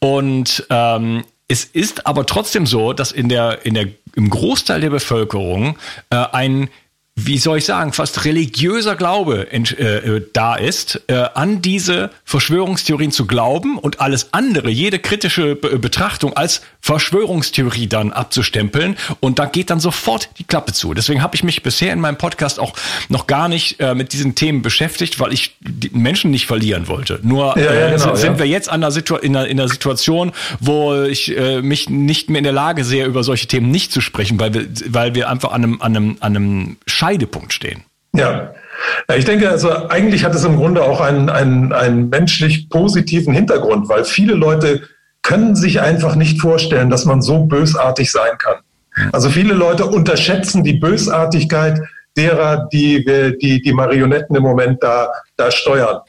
Und 0.00 0.66
ähm, 0.70 1.24
es 1.46 1.64
ist 1.64 2.06
aber 2.06 2.26
trotzdem 2.26 2.66
so, 2.66 2.92
dass 2.92 3.12
in 3.12 3.28
der, 3.28 3.64
in 3.64 3.74
der, 3.74 3.88
im 4.16 4.30
Großteil 4.30 4.80
der 4.80 4.90
Bevölkerung 4.90 5.78
äh, 6.10 6.16
ein 6.16 6.68
wie 7.16 7.38
soll 7.38 7.58
ich 7.58 7.64
sagen, 7.64 7.92
fast 7.92 8.24
religiöser 8.24 8.96
Glaube 8.96 9.46
äh, 9.52 9.56
äh, 9.58 10.26
da 10.32 10.56
ist, 10.56 11.00
äh, 11.06 11.14
an 11.34 11.62
diese 11.62 12.10
Verschwörungstheorien 12.24 13.12
zu 13.12 13.26
glauben 13.26 13.78
und 13.78 14.00
alles 14.00 14.32
andere, 14.32 14.68
jede 14.68 14.98
kritische 14.98 15.54
Be 15.54 15.78
Betrachtung 15.78 16.36
als 16.36 16.62
Verschwörungstheorie 16.80 17.86
dann 17.86 18.12
abzustempeln 18.12 18.96
und 19.20 19.38
da 19.38 19.46
geht 19.46 19.70
dann 19.70 19.78
sofort 19.78 20.28
die 20.38 20.44
Klappe 20.44 20.72
zu. 20.72 20.92
Deswegen 20.92 21.22
habe 21.22 21.36
ich 21.36 21.44
mich 21.44 21.62
bisher 21.62 21.92
in 21.92 22.00
meinem 22.00 22.16
Podcast 22.16 22.58
auch 22.58 22.74
noch 23.08 23.28
gar 23.28 23.48
nicht 23.48 23.78
äh, 23.80 23.94
mit 23.94 24.12
diesen 24.12 24.34
Themen 24.34 24.62
beschäftigt, 24.62 25.20
weil 25.20 25.32
ich 25.32 25.56
die 25.60 25.90
Menschen 25.90 26.32
nicht 26.32 26.46
verlieren 26.46 26.88
wollte. 26.88 27.20
Nur 27.22 27.56
ja, 27.56 27.64
ja, 27.64 27.88
äh, 27.88 27.90
genau, 27.96 28.16
sind, 28.16 28.32
ja. 28.32 28.38
wir 28.40 28.46
jetzt 28.46 28.68
an 28.68 28.80
der 28.80 28.92
in, 29.22 29.36
einer, 29.36 29.46
in 29.46 29.60
einer 29.60 29.68
Situation, 29.68 30.32
wo 30.58 31.02
ich 31.04 31.36
äh, 31.36 31.62
mich 31.62 31.88
nicht 31.88 32.28
mehr 32.28 32.38
in 32.38 32.44
der 32.44 32.52
Lage 32.52 32.84
sehe, 32.84 33.06
über 33.06 33.22
solche 33.22 33.46
Themen 33.46 33.70
nicht 33.70 33.92
zu 33.92 34.00
sprechen, 34.00 34.40
weil 34.40 34.52
wir, 34.52 34.66
weil 34.88 35.14
wir 35.14 35.30
einfach 35.30 35.52
an 35.52 35.62
einem, 35.62 35.82
an 35.82 35.96
einem, 35.96 36.16
an 36.20 36.36
einem 36.36 36.76
Scheidepunkt 37.04 37.52
stehen. 37.52 37.84
Ja. 38.12 38.54
Ich 39.14 39.24
denke, 39.24 39.50
also 39.50 39.88
eigentlich 39.88 40.24
hat 40.24 40.34
es 40.34 40.44
im 40.44 40.56
Grunde 40.56 40.82
auch 40.82 41.00
einen, 41.00 41.28
einen, 41.28 41.72
einen 41.72 42.08
menschlich 42.08 42.68
positiven 42.68 43.34
Hintergrund, 43.34 43.88
weil 43.88 44.04
viele 44.04 44.34
Leute 44.34 44.82
können 45.22 45.56
sich 45.56 45.80
einfach 45.80 46.16
nicht 46.16 46.40
vorstellen, 46.40 46.90
dass 46.90 47.04
man 47.04 47.22
so 47.22 47.44
bösartig 47.44 48.10
sein 48.10 48.38
kann. 48.38 48.56
Also 49.12 49.30
viele 49.30 49.54
Leute 49.54 49.86
unterschätzen 49.86 50.62
die 50.62 50.74
Bösartigkeit 50.74 51.80
derer, 52.16 52.68
die 52.72 53.04
die, 53.40 53.60
die 53.60 53.72
Marionetten 53.72 54.36
im 54.36 54.42
Moment 54.42 54.82
da, 54.82 55.08
da 55.36 55.50
steuern. 55.50 56.00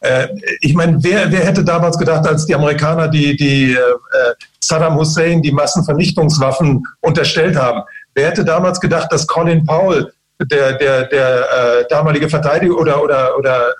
Äh, 0.00 0.28
ich 0.60 0.74
meine, 0.74 1.02
wer, 1.02 1.30
wer 1.30 1.44
hätte 1.44 1.64
damals 1.64 1.98
gedacht, 1.98 2.26
als 2.26 2.46
die 2.46 2.54
Amerikaner 2.54 3.08
die, 3.08 3.36
die 3.36 3.72
äh, 3.72 3.78
Saddam 4.60 4.96
Hussein 4.96 5.42
die 5.42 5.52
Massenvernichtungswaffen 5.52 6.82
unterstellt 7.00 7.56
haben, 7.56 7.82
wer 8.14 8.28
hätte 8.28 8.44
damals 8.44 8.80
gedacht, 8.80 9.12
dass 9.12 9.26
Colin 9.26 9.64
Powell 9.64 10.12
der, 10.46 10.74
der, 10.74 11.04
der 11.04 11.80
äh, 11.80 11.84
damalige 11.88 12.28
Verteidiger 12.28 12.76
oder, 12.76 13.02
oder, 13.02 13.36
oder 13.38 13.68
äh, 13.68 13.72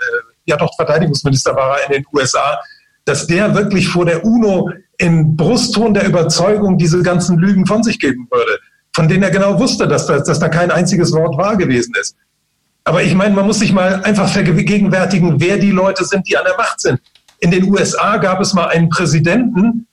ja 0.47 0.57
doch 0.57 0.75
Verteidigungsminister 0.77 1.55
war 1.55 1.79
er 1.81 1.87
in 1.87 1.93
den 1.93 2.05
USA, 2.13 2.61
dass 3.05 3.27
der 3.27 3.55
wirklich 3.55 3.89
vor 3.89 4.05
der 4.05 4.25
UNO 4.25 4.71
im 4.99 5.37
Brustton 5.37 5.95
der 5.95 6.07
Überzeugung 6.07 6.77
diese 6.77 7.03
ganzen 7.03 7.39
Lügen 7.39 7.67
von 7.67 7.83
sich 7.83 7.99
geben 7.99 8.29
würde, 8.31 8.59
von 8.95 9.09
denen 9.09 9.23
er 9.23 9.31
genau 9.31 9.59
wusste, 9.59 9.89
dass, 9.89 10.07
dass, 10.07 10.25
dass 10.25 10.39
da 10.39 10.49
kein 10.49 10.71
einziges 10.71 11.13
Wort 11.13 11.37
wahr 11.39 11.57
gewesen 11.57 11.95
ist. 11.99 12.17
Aber 12.85 13.03
ich 13.03 13.15
meine, 13.15 13.35
man 13.35 13.47
muss 13.47 13.59
sich 13.59 13.73
mal 13.73 14.03
einfach 14.05 14.29
vergegenwärtigen, 14.29 15.41
wer 15.41 15.59
die 15.59 15.71
Leute 15.71 16.05
sind, 16.05 16.29
die 16.29 16.37
an 16.37 16.45
der 16.45 16.57
Macht 16.57 16.81
sind. 16.81 17.01
In 17.39 17.51
den 17.51 17.71
USA 17.71 18.17
gab 18.19 18.41
es 18.41 18.53
mal 18.53 18.69
einen 18.69 18.89
Präsidenten, 18.89 19.87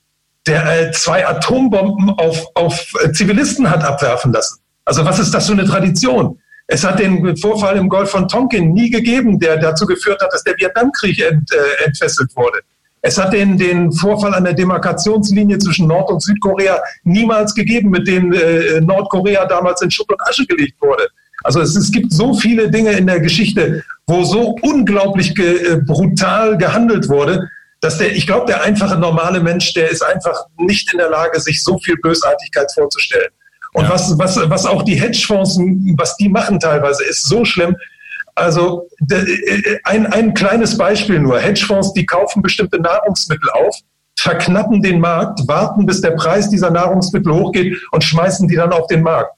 der 0.45 0.87
äh, 0.87 0.91
zwei 0.91 1.27
Atombomben 1.27 2.09
auf, 2.11 2.45
auf 2.55 2.93
Zivilisten 3.13 3.69
hat 3.69 3.83
abwerfen 3.83 4.33
lassen. 4.33 4.59
Also 4.85 5.03
was 5.03 5.19
ist 5.19 5.33
das 5.33 5.47
für 5.47 5.53
eine 5.53 5.65
Tradition? 5.65 6.39
Es 6.67 6.83
hat 6.83 6.99
den 6.99 7.37
Vorfall 7.37 7.77
im 7.77 7.87
Golf 7.87 8.11
von 8.11 8.27
Tonkin 8.27 8.73
nie 8.73 8.89
gegeben, 8.89 9.39
der 9.39 9.57
dazu 9.57 9.85
geführt 9.85 10.21
hat, 10.21 10.33
dass 10.33 10.43
der 10.43 10.57
Vietnamkrieg 10.57 11.19
ent, 11.21 11.49
äh, 11.51 11.85
entfesselt 11.85 12.35
wurde. 12.35 12.59
Es 13.01 13.17
hat 13.17 13.31
den, 13.31 13.57
den 13.57 13.91
Vorfall 13.93 14.33
an 14.33 14.43
der 14.43 14.53
Demarkationslinie 14.53 15.59
zwischen 15.59 15.87
Nord- 15.87 16.09
und 16.09 16.21
Südkorea 16.21 16.81
niemals 17.03 17.55
gegeben, 17.55 17.89
mit 17.89 18.05
dem 18.07 18.33
äh, 18.33 18.81
Nordkorea 18.81 19.45
damals 19.45 19.81
in 19.81 19.89
Schutt 19.89 20.11
und 20.11 20.21
Asche 20.27 20.45
gelegt 20.45 20.75
wurde. 20.81 21.07
Also 21.43 21.61
es, 21.61 21.75
es 21.75 21.91
gibt 21.91 22.11
so 22.11 22.33
viele 22.33 22.69
Dinge 22.69 22.91
in 22.91 23.07
der 23.07 23.21
Geschichte, 23.21 23.83
wo 24.07 24.23
so 24.25 24.55
unglaublich 24.61 25.35
ge, 25.35 25.73
äh, 25.73 25.77
brutal 25.77 26.57
gehandelt 26.57 27.07
wurde, 27.07 27.49
dass 27.79 27.97
der, 27.97 28.13
ich 28.13 28.25
glaube, 28.25 28.47
der 28.47 28.63
einfache 28.63 28.97
normale 28.97 29.39
Mensch, 29.39 29.73
der 29.73 29.89
ist 29.89 30.03
einfach 30.03 30.45
nicht 30.57 30.91
in 30.91 30.97
der 30.97 31.09
Lage, 31.09 31.39
sich 31.39 31.63
so 31.63 31.77
viel 31.77 31.95
Bösartigkeit 31.97 32.69
vorzustellen. 32.73 33.29
Und 33.73 33.83
ja. 33.83 33.89
was, 33.91 34.17
was, 34.17 34.37
was 34.49 34.65
auch 34.65 34.83
die 34.83 34.95
Hedgefonds, 34.95 35.57
was 35.97 36.17
die 36.17 36.29
machen 36.29 36.59
teilweise, 36.59 37.03
ist 37.03 37.27
so 37.27 37.45
schlimm. 37.45 37.75
Also 38.35 38.87
äh, 39.09 39.77
ein, 39.83 40.05
ein 40.07 40.33
kleines 40.33 40.77
Beispiel 40.77 41.19
nur. 41.19 41.39
Hedgefonds, 41.39 41.93
die 41.93 42.05
kaufen 42.05 42.41
bestimmte 42.41 42.79
Nahrungsmittel 42.79 43.49
auf, 43.49 43.75
verknappen 44.19 44.81
den 44.81 44.99
Markt, 44.99 45.47
warten, 45.47 45.85
bis 45.85 46.01
der 46.01 46.11
Preis 46.11 46.49
dieser 46.49 46.69
Nahrungsmittel 46.69 47.33
hochgeht 47.33 47.77
und 47.91 48.03
schmeißen 48.03 48.47
die 48.47 48.55
dann 48.55 48.73
auf 48.73 48.87
den 48.87 49.01
Markt. 49.01 49.31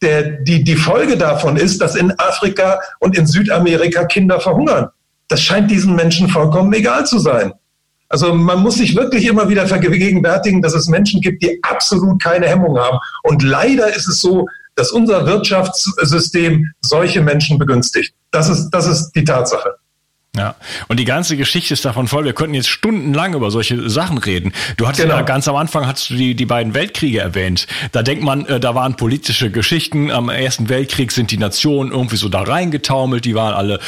Der, 0.00 0.22
die, 0.22 0.64
die 0.64 0.74
Folge 0.74 1.16
davon 1.16 1.56
ist, 1.56 1.80
dass 1.80 1.94
in 1.94 2.12
Afrika 2.18 2.80
und 2.98 3.16
in 3.16 3.26
Südamerika 3.26 4.04
Kinder 4.06 4.40
verhungern. 4.40 4.88
Das 5.28 5.40
scheint 5.40 5.70
diesen 5.70 5.94
Menschen 5.94 6.28
vollkommen 6.28 6.72
egal 6.72 7.06
zu 7.06 7.20
sein. 7.20 7.52
Also 8.12 8.34
man 8.34 8.60
muss 8.60 8.74
sich 8.74 8.94
wirklich 8.94 9.24
immer 9.24 9.48
wieder 9.48 9.66
vergegenwärtigen, 9.66 10.60
dass 10.60 10.74
es 10.74 10.86
Menschen 10.86 11.22
gibt, 11.22 11.42
die 11.42 11.58
absolut 11.62 12.22
keine 12.22 12.46
Hemmung 12.46 12.78
haben. 12.78 12.98
Und 13.22 13.42
leider 13.42 13.88
ist 13.88 14.06
es 14.06 14.20
so, 14.20 14.46
dass 14.74 14.92
unser 14.92 15.24
Wirtschaftssystem 15.26 16.70
solche 16.82 17.22
Menschen 17.22 17.58
begünstigt. 17.58 18.14
Das 18.30 18.50
ist, 18.50 18.68
das 18.68 18.86
ist 18.86 19.12
die 19.12 19.24
Tatsache. 19.24 19.76
Ja, 20.34 20.54
und 20.88 20.98
die 20.98 21.04
ganze 21.04 21.36
Geschichte 21.36 21.74
ist 21.74 21.84
davon 21.84 22.08
voll. 22.08 22.24
Wir 22.24 22.32
könnten 22.32 22.54
jetzt 22.54 22.70
stundenlang 22.70 23.34
über 23.34 23.50
solche 23.50 23.90
Sachen 23.90 24.16
reden. 24.16 24.54
Du 24.78 24.88
hattest 24.88 25.02
genau. 25.02 25.16
ja 25.16 25.20
ganz 25.20 25.46
am 25.46 25.56
Anfang 25.56 25.86
hast 25.86 26.08
du 26.08 26.14
die, 26.14 26.34
die 26.34 26.46
beiden 26.46 26.72
Weltkriege 26.72 27.20
erwähnt. 27.20 27.66
Da 27.92 28.02
denkt 28.02 28.24
man, 28.24 28.46
äh, 28.46 28.58
da 28.58 28.74
waren 28.74 28.96
politische 28.96 29.50
Geschichten. 29.50 30.10
Am 30.10 30.30
Ersten 30.30 30.70
Weltkrieg 30.70 31.12
sind 31.12 31.32
die 31.32 31.36
Nationen 31.36 31.92
irgendwie 31.92 32.16
so 32.16 32.30
da 32.30 32.40
reingetaumelt. 32.40 33.26
Die 33.26 33.34
waren 33.34 33.52
alle, 33.52 33.78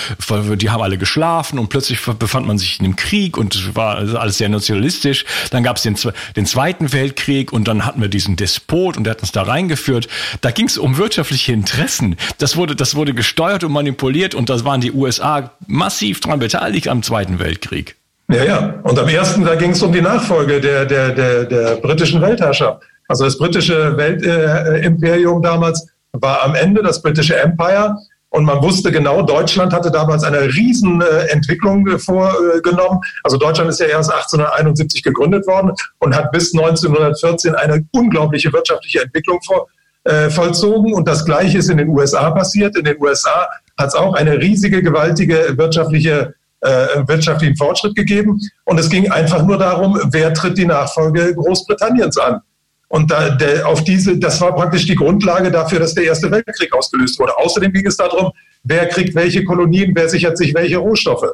die 0.59 0.68
haben 0.68 0.83
alle 0.83 0.98
geschlafen 0.98 1.59
und 1.59 1.70
plötzlich 1.70 1.98
befand 2.18 2.46
man 2.46 2.59
sich 2.59 2.78
in 2.78 2.85
einem 2.85 2.96
Krieg 2.96 3.38
und 3.38 3.54
es 3.54 3.74
war 3.74 3.96
alles 3.96 4.37
sehr 4.37 4.50
nationalistisch. 4.50 5.24
Dann 5.50 5.62
gab 5.62 5.78
es 5.78 5.85
den, 5.85 5.96
den 6.37 6.44
Zweiten 6.44 6.92
Weltkrieg 6.92 7.54
und 7.54 7.68
dann 7.68 7.87
hatten 7.87 8.02
wir 8.02 8.09
diesen 8.09 8.37
Despot 8.37 8.98
und 8.98 9.04
der 9.04 9.12
hat 9.12 9.22
uns 9.22 9.33
da 9.33 9.44
reingeführt. 9.44 10.09
Da 10.42 10.50
ging 10.50 10.66
es 10.66 10.76
um 10.76 10.98
wirtschaftliche 10.98 11.54
Interessen. 11.54 12.16
Das 12.37 12.54
wurde, 12.59 12.76
das 12.76 12.94
wurde 12.96 13.14
gesteuert 13.14 13.64
und 13.64 13.72
manipuliert 13.72 14.35
und 14.35 14.50
das 14.50 14.66
waren 14.66 14.83
die 14.83 14.92
USA 14.92 15.50
massiv 15.66 16.20
dran 16.20 16.34
daran 16.35 16.40
beteiligt 16.40 16.88
am 16.88 17.03
Zweiten 17.03 17.38
Weltkrieg. 17.38 17.97
Ja, 18.29 18.44
ja. 18.44 18.75
Und 18.83 18.99
am 18.99 19.09
ersten, 19.09 19.44
da 19.44 19.55
ging 19.55 19.70
es 19.70 19.83
um 19.83 19.92
die 19.92 20.01
Nachfolge 20.01 20.61
der, 20.61 20.87
der, 20.87 21.11
der, 21.11 21.44
der 21.44 21.77
britischen 21.77 22.20
Weltherrschaft. 22.20 22.83
Also 23.09 23.25
das 23.25 23.37
britische 23.37 23.97
Weltimperium 23.97 25.40
äh, 25.40 25.42
damals 25.42 25.87
war 26.12 26.42
am 26.42 26.55
Ende 26.55 26.83
das 26.83 27.03
britische 27.03 27.37
Empire. 27.37 27.97
Und 28.31 28.44
man 28.47 28.62
wusste 28.62 28.90
genau, 28.90 29.23
Deutschland 29.23 29.73
hatte 29.73 29.92
damals 29.92 30.25
eine 30.25 30.40
riesen 30.40 31.03
äh, 31.03 31.27
Entwicklung 31.29 31.87
äh, 31.87 31.99
vorgenommen. 31.99 33.01
Also 33.23 33.37
Deutschland 33.37 33.70
ist 33.70 33.79
ja 33.79 33.87
erst 33.87 34.11
1871 34.11 35.03
gegründet 35.03 35.47
worden 35.47 35.73
und 35.99 36.16
hat 36.16 36.33
bis 36.33 36.53
1914 36.55 37.55
eine 37.55 37.85
unglaubliche 37.92 38.53
wirtschaftliche 38.53 39.03
Entwicklung 39.03 39.38
vor, 39.42 39.68
äh, 40.05 40.31
vollzogen. 40.31 40.95
Und 40.95 41.09
das 41.09 41.25
Gleiche 41.25 41.59
ist 41.59 41.69
in 41.69 41.79
den 41.79 41.88
USA 41.88 42.31
passiert. 42.31 42.77
In 42.77 42.85
den 42.85 43.01
USA 43.01 43.49
hat 43.77 43.88
es 43.88 43.95
auch 43.95 44.14
eine 44.14 44.38
riesige, 44.38 44.83
gewaltige 44.83 45.55
wirtschaftliche 45.57 46.35
äh, 46.64 47.07
wirtschaftlichen 47.07 47.57
Fortschritt 47.57 47.95
gegeben. 47.95 48.40
Und 48.64 48.81
es 48.81 48.88
ging 48.88 49.11
einfach 49.11 49.45
nur 49.45 49.59
darum, 49.59 50.01
wer 50.11 50.33
tritt 50.33 50.57
die 50.57 50.64
Nachfolge 50.64 51.35
Großbritanniens 51.35 52.17
an. 52.19 52.40
Und 52.88 53.11
da, 53.11 53.31
der, 53.31 53.67
auf 53.67 53.85
diese, 53.85 54.17
das 54.19 54.40
war 54.40 54.55
praktisch 54.55 54.87
die 54.87 54.95
Grundlage 54.95 55.51
dafür, 55.51 55.81
dass 55.81 55.95
der 55.95 56.05
Erste 56.05 56.31
Weltkrieg 56.31 56.73
ausgelöst 56.73 57.19
wurde. 57.19 57.37
Außerdem 57.37 57.73
ging 57.73 57.87
es 57.87 57.97
darum, 57.97 58.31
wer 58.62 58.88
kriegt 58.88 59.14
welche 59.14 59.45
Kolonien, 59.45 59.93
wer 59.95 60.09
sichert 60.09 60.38
sich 60.38 60.55
welche 60.55 60.79
Rohstoffe. 60.79 61.27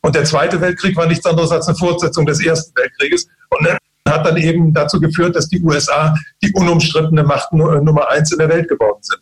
Und 0.00 0.16
der 0.16 0.24
Zweite 0.24 0.60
Weltkrieg 0.60 0.96
war 0.96 1.06
nichts 1.06 1.26
anderes 1.26 1.52
als 1.52 1.68
eine 1.68 1.76
Fortsetzung 1.76 2.26
des 2.26 2.44
Ersten 2.44 2.74
Weltkrieges 2.74 3.28
und 3.50 3.64
hat 4.08 4.26
dann 4.26 4.36
eben 4.36 4.72
dazu 4.74 5.00
geführt, 5.00 5.36
dass 5.36 5.48
die 5.48 5.62
USA 5.62 6.14
die 6.42 6.52
unumstrittene 6.52 7.22
Macht 7.22 7.52
Nummer 7.52 8.10
eins 8.10 8.32
in 8.32 8.38
der 8.38 8.48
Welt 8.48 8.68
geworden 8.68 9.00
sind. 9.00 9.20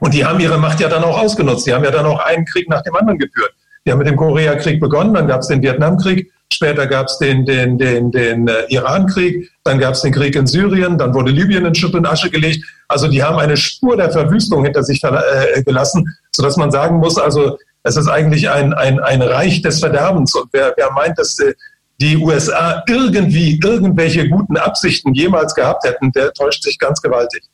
Und 0.00 0.14
die 0.14 0.24
haben 0.24 0.40
ihre 0.40 0.58
Macht 0.58 0.80
ja 0.80 0.88
dann 0.88 1.04
auch 1.04 1.18
ausgenutzt. 1.18 1.66
Die 1.66 1.72
haben 1.72 1.84
ja 1.84 1.90
dann 1.90 2.06
auch 2.06 2.18
einen 2.20 2.44
Krieg 2.46 2.68
nach 2.68 2.82
dem 2.82 2.96
anderen 2.96 3.18
geführt. 3.18 3.52
Die 3.84 3.90
haben 3.90 3.98
mit 3.98 4.08
dem 4.08 4.16
Koreakrieg 4.16 4.80
begonnen, 4.80 5.14
dann 5.14 5.26
gab 5.26 5.40
es 5.40 5.48
den 5.48 5.62
Vietnamkrieg, 5.62 6.30
Später 6.52 6.86
gab 6.86 7.06
es 7.06 7.18
den, 7.18 7.46
den, 7.46 7.78
den, 7.78 8.10
den 8.10 8.46
äh, 8.46 8.66
Irankrieg, 8.68 9.50
dann 9.64 9.78
gab 9.78 9.94
es 9.94 10.02
den 10.02 10.12
Krieg 10.12 10.36
in 10.36 10.46
Syrien, 10.46 10.98
dann 10.98 11.14
wurde 11.14 11.30
Libyen 11.30 11.64
in 11.64 11.74
Schutt 11.74 11.94
und 11.94 12.06
Asche 12.06 12.30
gelegt. 12.30 12.64
Also 12.88 13.08
die 13.08 13.22
haben 13.22 13.38
eine 13.38 13.56
Spur 13.56 13.96
der 13.96 14.10
Verwüstung 14.10 14.64
hinter 14.64 14.82
sich 14.82 15.02
äh, 15.02 15.62
gelassen, 15.62 16.14
sodass 16.30 16.56
man 16.56 16.70
sagen 16.70 16.98
muss, 16.98 17.18
also 17.18 17.58
es 17.84 17.96
ist 17.96 18.08
eigentlich 18.08 18.50
ein, 18.50 18.74
ein, 18.74 19.00
ein 19.00 19.22
Reich 19.22 19.62
des 19.62 19.80
Verderbens. 19.80 20.34
Und 20.34 20.50
wer, 20.52 20.74
wer 20.76 20.92
meint, 20.92 21.18
dass 21.18 21.38
äh, 21.38 21.54
die 22.02 22.16
USA 22.16 22.82
irgendwie 22.88 23.60
irgendwelche 23.62 24.28
guten 24.28 24.56
Absichten 24.56 25.14
jemals 25.14 25.54
gehabt 25.54 25.84
hätten, 25.84 26.10
der 26.12 26.32
täuscht 26.32 26.64
sich 26.64 26.78
ganz 26.78 27.00
gewaltig. 27.00 27.44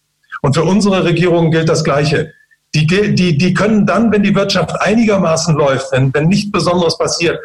Und 0.41 0.55
für 0.55 0.65
unsere 0.65 1.05
Regierung 1.05 1.51
gilt 1.51 1.69
das 1.69 1.85
Gleiche. 1.85 2.33
Die, 2.75 2.87
die, 2.87 3.37
die 3.37 3.55
können 3.55 3.85
dann, 3.87 4.11
wenn 4.11 4.23
die 4.23 4.35
Wirtschaft 4.35 4.81
einigermaßen 4.81 5.55
läuft, 5.55 5.93
wenn, 5.93 6.13
wenn 6.15 6.29
nichts 6.29 6.51
Besonderes 6.51 6.97
passiert, 6.97 7.39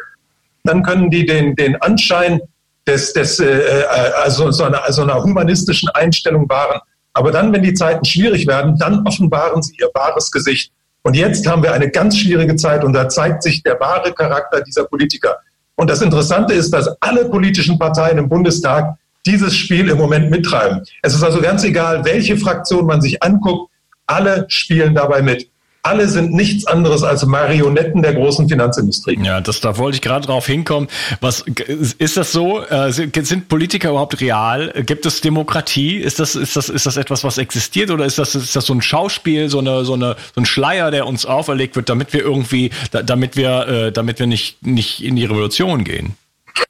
dann 0.62 0.82
können 0.82 1.10
die 1.10 1.26
den, 1.26 1.54
den 1.56 1.76
Anschein 1.82 2.40
des, 2.86 3.12
des, 3.12 3.38
äh, 3.38 3.46
äh, 3.46 3.84
also 4.22 4.50
so 4.50 4.64
einer, 4.64 4.82
also 4.84 5.02
einer 5.02 5.22
humanistischen 5.22 5.90
Einstellung 5.90 6.48
wahren. 6.48 6.80
Aber 7.12 7.32
dann, 7.32 7.52
wenn 7.52 7.62
die 7.62 7.74
Zeiten 7.74 8.04
schwierig 8.04 8.46
werden, 8.46 8.78
dann 8.78 9.06
offenbaren 9.06 9.62
sie 9.62 9.76
ihr 9.78 9.90
wahres 9.92 10.30
Gesicht. 10.30 10.72
Und 11.02 11.16
jetzt 11.16 11.46
haben 11.46 11.62
wir 11.62 11.72
eine 11.72 11.90
ganz 11.90 12.18
schwierige 12.18 12.56
Zeit 12.56 12.82
und 12.82 12.94
da 12.94 13.10
zeigt 13.10 13.42
sich 13.42 13.62
der 13.62 13.78
wahre 13.78 14.12
Charakter 14.14 14.62
dieser 14.62 14.84
Politiker. 14.84 15.36
Und 15.76 15.90
das 15.90 16.02
Interessante 16.02 16.54
ist, 16.54 16.70
dass 16.72 16.88
alle 17.00 17.26
politischen 17.26 17.78
Parteien 17.78 18.18
im 18.18 18.28
Bundestag 18.28 18.96
dieses 19.26 19.56
Spiel 19.56 19.88
im 19.88 19.98
Moment 19.98 20.30
mittreiben. 20.30 20.82
Es 21.02 21.14
ist 21.14 21.22
also 21.22 21.40
ganz 21.40 21.64
egal, 21.64 22.04
welche 22.04 22.36
Fraktion 22.36 22.86
man 22.86 23.00
sich 23.00 23.22
anguckt, 23.22 23.70
alle 24.06 24.44
spielen 24.48 24.94
dabei 24.94 25.22
mit 25.22 25.48
alle 25.84 26.08
sind 26.08 26.32
nichts 26.32 26.66
anderes 26.66 27.02
als 27.02 27.24
Marionetten 27.26 28.02
der 28.02 28.14
großen 28.14 28.48
Finanzindustrie. 28.48 29.18
Ja, 29.22 29.40
das, 29.40 29.60
da 29.60 29.76
wollte 29.76 29.96
ich 29.96 30.02
gerade 30.02 30.26
drauf 30.26 30.46
hinkommen. 30.46 30.88
Was 31.20 31.44
ist 31.98 32.16
das 32.16 32.32
so? 32.32 32.62
Äh, 32.62 32.90
sind 32.90 33.48
Politiker 33.48 33.90
überhaupt 33.90 34.20
real? 34.20 34.72
Gibt 34.86 35.04
es 35.04 35.20
Demokratie? 35.20 35.96
Ist 35.98 36.20
das, 36.20 36.36
ist 36.36 36.56
das, 36.56 36.70
ist 36.70 36.86
das 36.86 36.96
etwas, 36.96 37.22
was 37.22 37.36
existiert 37.36 37.90
oder 37.90 38.06
ist 38.06 38.18
das, 38.18 38.34
ist 38.34 38.56
das 38.56 38.64
so 38.64 38.72
ein 38.72 38.80
Schauspiel, 38.80 39.50
so 39.50 39.58
eine, 39.58 39.84
so 39.84 39.92
eine, 39.92 40.16
so 40.34 40.40
ein 40.40 40.46
Schleier, 40.46 40.90
der 40.90 41.06
uns 41.06 41.26
auferlegt 41.26 41.76
wird, 41.76 41.90
damit 41.90 42.14
wir 42.14 42.22
irgendwie, 42.22 42.70
damit 42.90 43.36
wir, 43.36 43.68
äh, 43.68 43.92
damit 43.92 44.18
wir 44.18 44.26
nicht, 44.26 44.66
nicht 44.66 45.04
in 45.04 45.16
die 45.16 45.26
Revolution 45.26 45.84
gehen? 45.84 46.14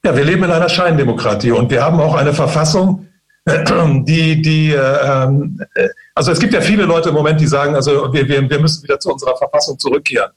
Ja, 0.03 0.15
wir 0.15 0.25
leben 0.25 0.43
in 0.43 0.51
einer 0.51 0.69
Scheindemokratie 0.69 1.51
und 1.51 1.71
wir 1.71 1.83
haben 1.83 2.01
auch 2.01 2.15
eine 2.15 2.33
Verfassung, 2.33 3.07
die, 3.47 4.41
die, 4.41 4.71
ähm, 4.71 5.61
äh, 5.75 5.89
also 6.15 6.31
es 6.31 6.39
gibt 6.39 6.53
ja 6.53 6.61
viele 6.61 6.85
Leute 6.85 7.09
im 7.09 7.15
Moment, 7.15 7.39
die 7.39 7.47
sagen, 7.47 7.75
also 7.75 8.11
wir, 8.11 8.27
wir, 8.27 8.49
wir 8.49 8.59
müssen 8.59 8.83
wieder 8.83 8.99
zu 8.99 9.11
unserer 9.11 9.37
Verfassung 9.37 9.77
zurückkehren. 9.77 10.31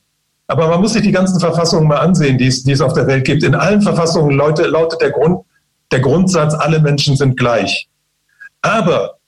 Aber 0.46 0.68
man 0.68 0.80
muss 0.80 0.92
sich 0.94 1.02
die 1.02 1.12
ganzen 1.12 1.40
Verfassungen 1.40 1.88
mal 1.88 1.98
ansehen, 1.98 2.38
die 2.38 2.46
es, 2.46 2.64
die 2.64 2.72
es 2.72 2.80
auf 2.80 2.92
der 2.92 3.06
Welt 3.06 3.24
gibt. 3.24 3.42
In 3.42 3.54
allen 3.54 3.82
Verfassungen 3.82 4.36
Leute, 4.36 4.66
lautet 4.66 5.00
der, 5.00 5.10
Grund, 5.10 5.44
der 5.90 6.00
Grundsatz, 6.00 6.54
alle 6.54 6.80
Menschen 6.80 7.16
sind 7.16 7.38
gleich. 7.38 7.88
Aber 8.62 9.18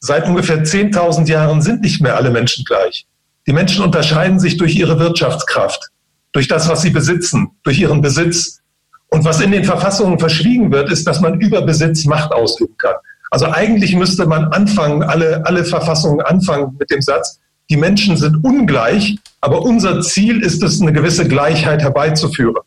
seit 0.00 0.26
ungefähr 0.26 0.62
10.000 0.62 1.26
Jahren 1.28 1.62
sind 1.62 1.82
nicht 1.82 2.00
mehr 2.00 2.16
alle 2.16 2.30
Menschen 2.30 2.64
gleich. 2.64 3.06
Die 3.46 3.52
Menschen 3.52 3.84
unterscheiden 3.84 4.38
sich 4.38 4.56
durch 4.56 4.74
ihre 4.74 4.98
Wirtschaftskraft, 4.98 5.90
durch 6.32 6.48
das, 6.48 6.68
was 6.68 6.82
sie 6.82 6.90
besitzen, 6.90 7.50
durch 7.62 7.78
ihren 7.78 8.00
Besitz. 8.00 8.60
Und 9.08 9.24
was 9.24 9.40
in 9.40 9.52
den 9.52 9.64
Verfassungen 9.64 10.18
verschwiegen 10.18 10.72
wird, 10.72 10.90
ist, 10.90 11.06
dass 11.06 11.20
man 11.20 11.40
über 11.40 11.62
Besitz 11.62 12.04
Macht 12.06 12.32
ausüben 12.32 12.76
kann. 12.78 12.96
Also 13.34 13.46
eigentlich 13.50 13.96
müsste 13.96 14.26
man 14.26 14.44
anfangen, 14.52 15.02
alle, 15.02 15.44
alle 15.44 15.64
Verfassungen 15.64 16.20
anfangen 16.20 16.76
mit 16.78 16.88
dem 16.92 17.02
Satz, 17.02 17.40
die 17.68 17.76
Menschen 17.76 18.16
sind 18.16 18.44
ungleich, 18.44 19.18
aber 19.40 19.62
unser 19.62 20.02
Ziel 20.02 20.40
ist 20.40 20.62
es, 20.62 20.80
eine 20.80 20.92
gewisse 20.92 21.26
Gleichheit 21.26 21.82
herbeizuführen. 21.82 22.62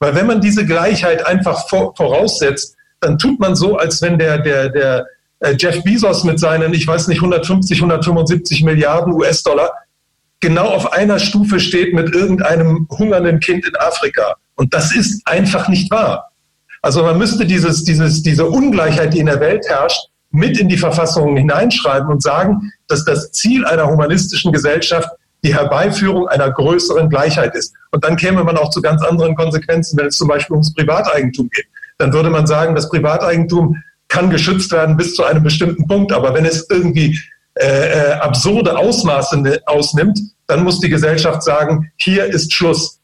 Weil 0.00 0.14
wenn 0.14 0.26
man 0.26 0.42
diese 0.42 0.66
Gleichheit 0.66 1.26
einfach 1.26 1.66
voraussetzt, 1.66 2.76
dann 3.00 3.16
tut 3.16 3.40
man 3.40 3.56
so, 3.56 3.78
als 3.78 4.02
wenn 4.02 4.18
der, 4.18 4.36
der, 4.36 4.68
der 4.68 5.06
äh, 5.38 5.54
Jeff 5.58 5.82
Bezos 5.82 6.24
mit 6.24 6.38
seinen, 6.38 6.74
ich 6.74 6.86
weiß 6.86 7.08
nicht, 7.08 7.20
150, 7.20 7.78
175 7.78 8.64
Milliarden 8.64 9.14
US-Dollar 9.14 9.70
genau 10.40 10.66
auf 10.66 10.92
einer 10.92 11.20
Stufe 11.20 11.58
steht 11.58 11.94
mit 11.94 12.14
irgendeinem 12.14 12.86
hungernden 12.90 13.40
Kind 13.40 13.66
in 13.66 13.76
Afrika. 13.76 14.34
Und 14.56 14.74
das 14.74 14.94
ist 14.94 15.26
einfach 15.26 15.68
nicht 15.68 15.90
wahr. 15.90 16.31
Also 16.82 17.04
man 17.04 17.16
müsste 17.16 17.46
dieses, 17.46 17.84
dieses, 17.84 18.22
diese 18.22 18.46
Ungleichheit, 18.46 19.14
die 19.14 19.20
in 19.20 19.26
der 19.26 19.40
Welt 19.40 19.66
herrscht, 19.68 20.08
mit 20.32 20.58
in 20.58 20.68
die 20.68 20.78
Verfassung 20.78 21.36
hineinschreiben 21.36 22.08
und 22.08 22.22
sagen, 22.22 22.72
dass 22.88 23.04
das 23.04 23.30
Ziel 23.32 23.64
einer 23.64 23.86
humanistischen 23.86 24.52
Gesellschaft 24.52 25.08
die 25.44 25.54
Herbeiführung 25.54 26.28
einer 26.28 26.50
größeren 26.50 27.08
Gleichheit 27.08 27.54
ist. 27.54 27.74
Und 27.90 28.04
dann 28.04 28.16
käme 28.16 28.42
man 28.42 28.56
auch 28.56 28.70
zu 28.70 28.80
ganz 28.80 29.02
anderen 29.02 29.34
Konsequenzen, 29.34 29.98
wenn 29.98 30.06
es 30.06 30.16
zum 30.16 30.28
Beispiel 30.28 30.54
ums 30.54 30.74
Privateigentum 30.74 31.48
geht. 31.50 31.66
Dann 31.98 32.12
würde 32.12 32.30
man 32.30 32.46
sagen, 32.46 32.74
das 32.74 32.88
Privateigentum 32.88 33.76
kann 34.08 34.30
geschützt 34.30 34.72
werden 34.72 34.96
bis 34.96 35.14
zu 35.14 35.24
einem 35.24 35.42
bestimmten 35.42 35.86
Punkt. 35.86 36.12
Aber 36.12 36.34
wenn 36.34 36.44
es 36.44 36.68
irgendwie 36.70 37.18
äh, 37.54 37.66
äh 37.66 38.12
absurde 38.14 38.76
Ausmaße 38.76 39.40
ne, 39.40 39.60
ausnimmt, 39.66 40.18
dann 40.46 40.64
muss 40.64 40.80
die 40.80 40.88
Gesellschaft 40.88 41.42
sagen, 41.42 41.90
hier 41.96 42.26
ist 42.26 42.52
Schluss. 42.52 43.00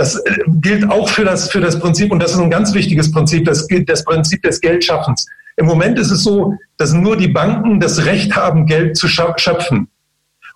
Das 0.00 0.16
äh, 0.16 0.34
gilt 0.62 0.90
auch 0.90 1.10
für 1.10 1.26
das, 1.26 1.50
für 1.50 1.60
das 1.60 1.78
Prinzip, 1.78 2.10
und 2.10 2.22
das 2.22 2.32
ist 2.32 2.38
ein 2.38 2.48
ganz 2.48 2.72
wichtiges 2.72 3.12
Prinzip, 3.12 3.44
das, 3.44 3.66
das 3.68 4.02
Prinzip 4.02 4.42
des 4.42 4.58
Geldschaffens. 4.62 5.26
Im 5.58 5.66
Moment 5.66 5.98
ist 5.98 6.10
es 6.10 6.24
so, 6.24 6.54
dass 6.78 6.94
nur 6.94 7.18
die 7.18 7.28
Banken 7.28 7.80
das 7.80 8.06
Recht 8.06 8.34
haben, 8.34 8.64
Geld 8.64 8.96
zu 8.96 9.08
schöpfen. 9.08 9.88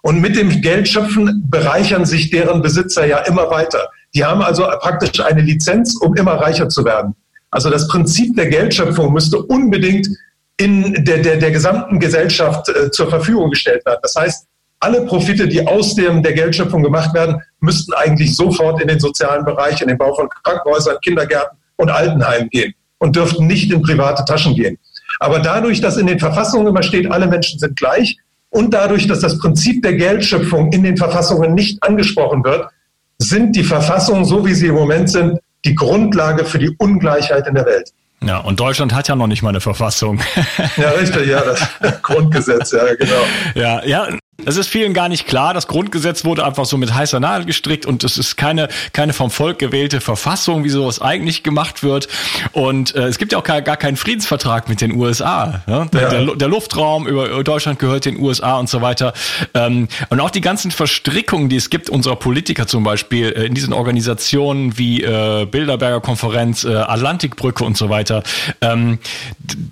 Und 0.01 0.23
mit 0.23 0.35
dem 0.37 0.63
Geldschöpfen 0.63 1.45
bereichern 1.51 2.07
sich 2.07 2.31
deren 2.31 2.63
Besitzer 2.63 3.07
ja 3.07 3.19
immer 3.19 3.51
weiter. 3.51 3.91
Die 4.15 4.25
haben 4.25 4.41
also 4.41 4.63
praktisch 4.81 5.21
eine 5.21 5.43
Lizenz, 5.43 5.95
um 6.01 6.15
immer 6.17 6.37
reicher 6.37 6.71
zu 6.71 6.83
werden. 6.87 7.15
Also 7.51 7.69
das 7.69 7.87
Prinzip 7.89 8.35
der 8.37 8.47
Geldschöpfung 8.47 9.13
müsste 9.13 9.43
unbedingt 9.43 10.09
in 10.57 11.05
der, 11.05 11.19
der, 11.19 11.37
der 11.37 11.51
gesamten 11.51 12.01
Gesellschaft 12.01 12.71
äh, 12.71 12.91
zur 12.91 13.11
Verfügung 13.11 13.51
gestellt 13.51 13.85
werden. 13.85 14.01
Das 14.01 14.15
heißt, 14.15 14.47
alle 14.85 15.07
Profite, 15.07 15.49
die 15.49 15.67
aus 15.67 15.95
dem, 15.95 16.23
der 16.23 16.35
Geldschöpfung 16.35 16.83
gemacht 16.83 17.15
werden, 17.15 17.41
müssten 17.61 17.95
eigentlich 17.95 18.37
sofort 18.37 18.81
in 18.83 18.89
den 18.89 19.01
sozialen 19.01 19.45
Bereich, 19.45 19.81
in 19.81 19.89
den 19.89 19.97
Bau 19.97 20.15
von 20.15 20.29
Krankenhäusern, 20.29 20.99
Kindergärten 21.03 21.59
und 21.77 21.91
Altenheimen 21.91 22.51
gehen 22.51 22.75
und 22.99 23.17
dürften 23.17 23.47
nicht 23.47 23.73
in 23.73 23.83
private 23.83 24.25
Taschen 24.25 24.55
gehen. 24.55 24.79
Aber 25.21 25.39
dadurch, 25.39 25.81
dass 25.81 25.97
in 25.97 26.07
den 26.07 26.19
Verfassungen 26.19 26.67
immer 26.67 26.83
steht, 26.83 27.11
alle 27.11 27.27
Menschen 27.27 27.59
sind 27.59 27.77
gleich 27.77 28.19
und 28.51 28.75
dadurch, 28.75 29.07
dass 29.07 29.21
das 29.21 29.39
Prinzip 29.39 29.83
der 29.83 29.95
Geldschöpfung 29.95 30.73
in 30.73 30.83
den 30.83 30.97
Verfassungen 30.97 31.55
nicht 31.55 31.83
angesprochen 31.83 32.45
wird, 32.45 32.69
sind 33.19 33.57
die 33.57 33.65
Verfassungen, 33.65 34.25
so 34.25 34.45
wie 34.45 34.55
sie 34.55 34.67
im 34.67 34.75
Moment 34.75 35.09
sind, 35.09 35.39
die 35.65 35.75
Grundlage 35.75 36.45
für 36.45 36.59
die 36.59 36.75
Ungleichheit 36.79 37.47
in 37.47 37.55
der 37.55 37.65
Welt. 37.65 37.91
Ja, 38.23 38.39
und 38.39 38.59
Deutschland 38.61 38.95
hat 38.95 39.09
ja 39.09 39.17
noch 39.17 39.27
nicht 39.27 39.43
mal 39.43 39.51
eine 39.51 39.61
Verfassung. 39.61 40.21
Ja, 40.77 40.91
richtig, 40.91 41.27
ja, 41.27 41.43
das 41.43 41.69
Grundgesetz, 42.03 42.73
ja, 42.73 42.95
genau. 42.95 43.13
Ja, 43.55 43.85
ja, 43.85 44.09
es 44.45 44.57
ist 44.57 44.69
vielen 44.69 44.95
gar 44.95 45.09
nicht 45.09 45.27
klar. 45.27 45.55
Das 45.55 45.69
Grundgesetz 45.69 46.25
wurde 46.25 46.45
einfach 46.45 46.65
so 46.65 46.77
mit 46.77 46.93
heißer 46.93 47.21
Nadel 47.21 47.47
gestrickt 47.47 47.87
und 47.87 48.05
es 48.05 48.19
ist 48.19 48.37
keine, 48.37 48.69
keine 48.93 49.13
vom 49.13 49.31
Volk 49.31 49.59
gewählte 49.59 50.01
Verfassung, 50.01 50.65
wie 50.65 50.71
sowas 50.71 51.01
eigentlich 51.01 51.43
gemacht 51.43 51.83
wird. 51.83 52.09
Und 52.53 52.95
äh, 52.95 53.05
es 53.05 53.19
gibt 53.19 53.33
ja 53.33 53.39
auch 53.39 53.45
gar, 53.45 53.63
gar 53.63 53.77
keinen 53.77 53.97
Friedensvertrag 53.97 54.69
mit 54.69 54.81
den 54.81 54.95
USA. 54.97 55.63
Ja? 55.67 55.85
Der, 55.87 56.03
ja. 56.03 56.09
der, 56.09 56.37
der, 56.37 56.49
Luftraum 56.49 57.07
über 57.07 57.43
Deutschland 57.45 57.79
gehört 57.79 58.05
den 58.05 58.19
USA 58.19 58.59
und 58.59 58.69
so 58.69 58.83
weiter. 58.83 59.13
Ähm, 59.55 59.89
und 60.11 60.21
auch 60.21 60.31
die 60.31 60.41
ganzen 60.41 60.71
Verstrickungen, 60.71 61.49
die 61.49 61.57
es 61.57 61.71
gibt, 61.71 61.89
unserer 61.89 62.17
Politiker 62.17 62.67
zum 62.67 62.85
Beispiel 62.85 63.29
äh, 63.29 63.47
in 63.47 63.55
diesen 63.55 63.73
Organisationen 63.73 64.77
wie 64.77 65.03
äh, 65.03 65.47
Bilderberger 65.47 66.01
Konferenz, 66.01 66.65
äh, 66.65 66.75
Atlantikbrücke 66.75 67.65
und 67.65 67.77
so 67.77 67.89
weiter. 67.89 68.23
Ähm, 68.61 68.99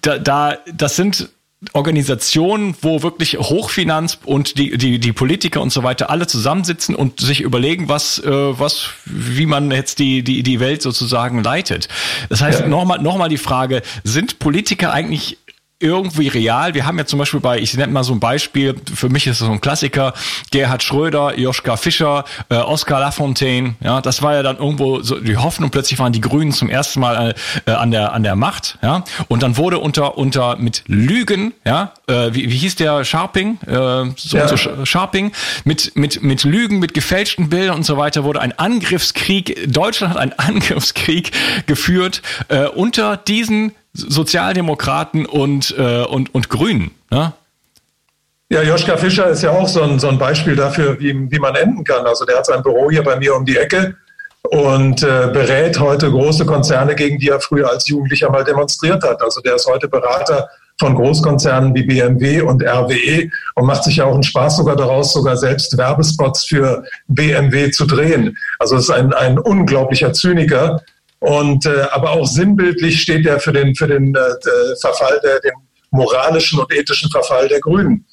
da, 0.02 0.18
da, 0.18 0.58
das 0.72 0.96
sind 0.96 1.30
Organisation, 1.74 2.74
wo 2.82 3.02
wirklich 3.02 3.38
Hochfinanz 3.38 4.18
und 4.24 4.58
die, 4.58 4.76
die, 4.76 4.98
die 4.98 5.12
Politiker 5.12 5.62
und 5.62 5.70
so 5.70 5.82
weiter 5.84 6.10
alle 6.10 6.26
zusammensitzen 6.26 6.94
und 6.94 7.20
sich 7.20 7.40
überlegen, 7.40 7.88
was, 7.88 8.18
äh, 8.18 8.30
was, 8.30 8.90
wie 9.04 9.46
man 9.46 9.70
jetzt 9.70 10.00
die, 10.00 10.22
die, 10.22 10.42
die 10.42 10.58
Welt 10.58 10.82
sozusagen 10.82 11.42
leitet. 11.42 11.88
Das 12.28 12.42
heißt, 12.42 12.60
ja. 12.60 12.68
nochmal, 12.68 13.00
nochmal 13.00 13.28
die 13.28 13.38
Frage, 13.38 13.82
sind 14.02 14.40
Politiker 14.40 14.92
eigentlich 14.92 15.38
irgendwie 15.82 16.28
real. 16.28 16.74
Wir 16.74 16.86
haben 16.86 16.98
ja 16.98 17.04
zum 17.04 17.18
Beispiel 17.18 17.40
bei, 17.40 17.58
ich 17.58 17.74
nenne 17.76 17.92
mal 17.92 18.04
so 18.04 18.12
ein 18.12 18.20
Beispiel, 18.20 18.74
für 18.94 19.08
mich 19.08 19.26
ist 19.26 19.40
das 19.40 19.46
so 19.46 19.52
ein 19.52 19.60
Klassiker, 19.60 20.14
Gerhard 20.50 20.82
Schröder, 20.82 21.38
Joschka 21.38 21.76
Fischer, 21.76 22.24
äh, 22.48 22.56
Oskar 22.56 23.00
Lafontaine, 23.00 23.74
ja, 23.80 24.00
das 24.00 24.22
war 24.22 24.34
ja 24.34 24.42
dann 24.42 24.58
irgendwo 24.58 25.02
so 25.02 25.18
die 25.18 25.36
Hoffnung, 25.36 25.70
plötzlich 25.70 25.98
waren 25.98 26.12
die 26.12 26.20
Grünen 26.20 26.52
zum 26.52 26.70
ersten 26.70 27.00
Mal 27.00 27.34
äh, 27.66 27.70
an 27.70 27.90
der 27.90 28.12
an 28.12 28.22
der 28.22 28.36
Macht, 28.36 28.78
ja, 28.82 29.04
und 29.28 29.42
dann 29.42 29.56
wurde 29.56 29.78
unter 29.78 30.16
unter 30.16 30.56
mit 30.56 30.84
Lügen, 30.86 31.52
ja, 31.64 31.92
äh, 32.06 32.32
wie, 32.32 32.50
wie 32.50 32.56
hieß 32.56 32.76
der 32.76 33.04
Sharping, 33.04 33.58
äh, 33.66 33.72
so, 34.16 34.36
ja. 34.36 34.48
so 34.48 34.56
Sharping, 34.84 35.32
mit 35.64 35.96
mit 35.96 36.22
mit 36.22 36.44
Lügen, 36.44 36.78
mit 36.78 36.94
gefälschten 36.94 37.48
Bildern 37.48 37.76
und 37.76 37.84
so 37.84 37.96
weiter 37.96 38.24
wurde 38.24 38.40
ein 38.40 38.58
Angriffskrieg, 38.58 39.72
Deutschland 39.72 40.14
hat 40.14 40.20
einen 40.20 40.32
Angriffskrieg 40.36 41.32
geführt 41.66 42.22
äh, 42.48 42.66
unter 42.66 43.16
diesen 43.16 43.72
Sozialdemokraten 43.94 45.26
und, 45.26 45.74
äh, 45.78 46.04
und, 46.04 46.34
und 46.34 46.48
Grünen. 46.48 46.92
Ne? 47.10 47.32
Ja, 48.48 48.62
Joschka 48.62 48.96
Fischer 48.96 49.28
ist 49.28 49.42
ja 49.42 49.50
auch 49.50 49.68
so 49.68 49.82
ein, 49.82 49.98
so 49.98 50.08
ein 50.08 50.18
Beispiel 50.18 50.56
dafür, 50.56 50.98
wie, 51.00 51.30
wie 51.30 51.38
man 51.38 51.54
enden 51.54 51.84
kann. 51.84 52.06
Also 52.06 52.24
der 52.24 52.38
hat 52.38 52.46
sein 52.46 52.62
Büro 52.62 52.90
hier 52.90 53.02
bei 53.02 53.16
mir 53.16 53.34
um 53.34 53.44
die 53.44 53.56
Ecke 53.56 53.96
und 54.42 55.02
äh, 55.02 55.30
berät 55.32 55.78
heute 55.78 56.10
große 56.10 56.44
Konzerne, 56.44 56.94
gegen 56.94 57.18
die 57.18 57.28
er 57.28 57.40
früher 57.40 57.70
als 57.70 57.88
Jugendlicher 57.88 58.30
mal 58.30 58.44
demonstriert 58.44 59.02
hat. 59.04 59.22
Also 59.22 59.40
der 59.40 59.54
ist 59.54 59.66
heute 59.66 59.88
Berater 59.88 60.48
von 60.78 60.94
Großkonzernen 60.94 61.74
wie 61.74 61.84
BMW 61.84 62.40
und 62.42 62.62
RWE 62.62 63.30
und 63.54 63.66
macht 63.66 63.84
sich 63.84 63.96
ja 63.96 64.04
auch 64.04 64.14
einen 64.14 64.22
Spaß 64.22 64.56
sogar 64.56 64.76
daraus, 64.76 65.12
sogar 65.12 65.36
selbst 65.36 65.76
Werbespots 65.78 66.44
für 66.44 66.84
BMW 67.08 67.70
zu 67.70 67.86
drehen. 67.86 68.36
Also 68.58 68.76
es 68.76 68.84
ist 68.84 68.90
ein, 68.90 69.12
ein 69.12 69.38
unglaublicher 69.38 70.12
Zyniker, 70.12 70.82
und 71.22 71.66
äh, 71.66 71.86
aber 71.92 72.10
auch 72.10 72.26
sinnbildlich 72.26 73.00
steht 73.00 73.26
er 73.26 73.38
für 73.38 73.52
den 73.52 73.76
für 73.76 73.86
den 73.86 74.12
äh, 74.14 74.76
Verfall 74.80 75.20
der 75.22 75.38
den 75.40 75.52
moralischen 75.92 76.58
und 76.58 76.72
ethischen 76.72 77.10
Verfall 77.10 77.46
der 77.48 77.60
Grünen. 77.60 78.04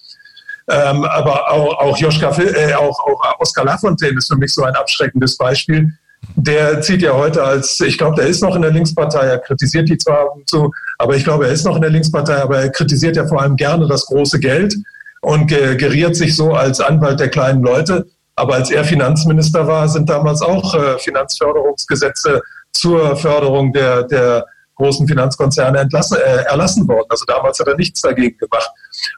Ähm, 0.70 1.03
aber 1.05 1.51
auch, 1.51 1.80
auch 1.80 1.97
Joschka, 1.97 2.30
äh, 2.38 2.76
auch, 2.76 2.99
auch 2.99 3.39
Oskar 3.39 3.66
Lafontaine 3.66 4.18
ist 4.18 4.28
für 4.28 4.38
mich 4.38 4.53
so 4.53 4.64
ein 4.64 4.76
abschreckendes 4.76 5.38
Beispiel. 5.38 5.91
Der 6.36 6.82
zieht 6.82 7.01
ja 7.01 7.14
heute 7.14 7.43
als, 7.43 7.80
ich 7.80 7.97
glaube, 7.97 8.18
der 8.18 8.28
ist 8.28 8.43
noch 8.43 8.55
in 8.55 8.62
der 8.62 8.72
Linkspartei, 8.72 9.26
er 9.26 9.39
kritisiert 9.39 9.89
die 9.89 9.97
zwar 9.97 10.28
so, 10.45 10.70
aber 10.99 11.16
ich 11.16 11.24
glaube, 11.24 11.47
er 11.47 11.53
ist 11.53 11.66
noch 11.66 11.78
in 11.78 11.82
der 11.82 11.89
Linkspartei, 11.89 12.36
aber 12.36 12.60
er 12.60 12.70
kritisiert 12.70 13.16
ja 13.16 13.26
vor 13.26 13.41
allem 13.41 13.55
gerne 13.55 13.88
das 13.88 14.05
große 14.05 14.39
Geld 14.39 14.76
und 15.22 15.47
geriert 15.47 16.16
sich 16.16 16.36
so 16.36 16.53
als 16.53 16.80
Anwalt 16.80 17.20
der 17.20 17.30
kleinen 17.30 17.64
Leute. 17.64 18.05
Aber 18.36 18.55
als 18.55 18.70
er 18.70 18.84
Finanzminister 18.84 19.66
war, 19.66 19.89
sind 19.89 20.10
damals 20.10 20.41
auch 20.41 20.76
äh, 20.76 20.99
Finanzförderungsgesetze 20.99 22.41
zur 22.74 23.16
Förderung 23.16 23.74
der, 23.74 24.04
der 24.04 24.46
großen 24.76 25.08
Finanzkonzerne 25.08 25.80
entlassen, 25.80 26.18
äh, 26.18 26.44
erlassen 26.44 26.88
worden. 26.88 27.08
Also 27.10 27.26
damals 27.26 27.60
hat 27.60 27.68
er 27.68 27.76
nichts 27.76 28.02
dagegen 28.02 28.38
gemacht. 28.38 28.70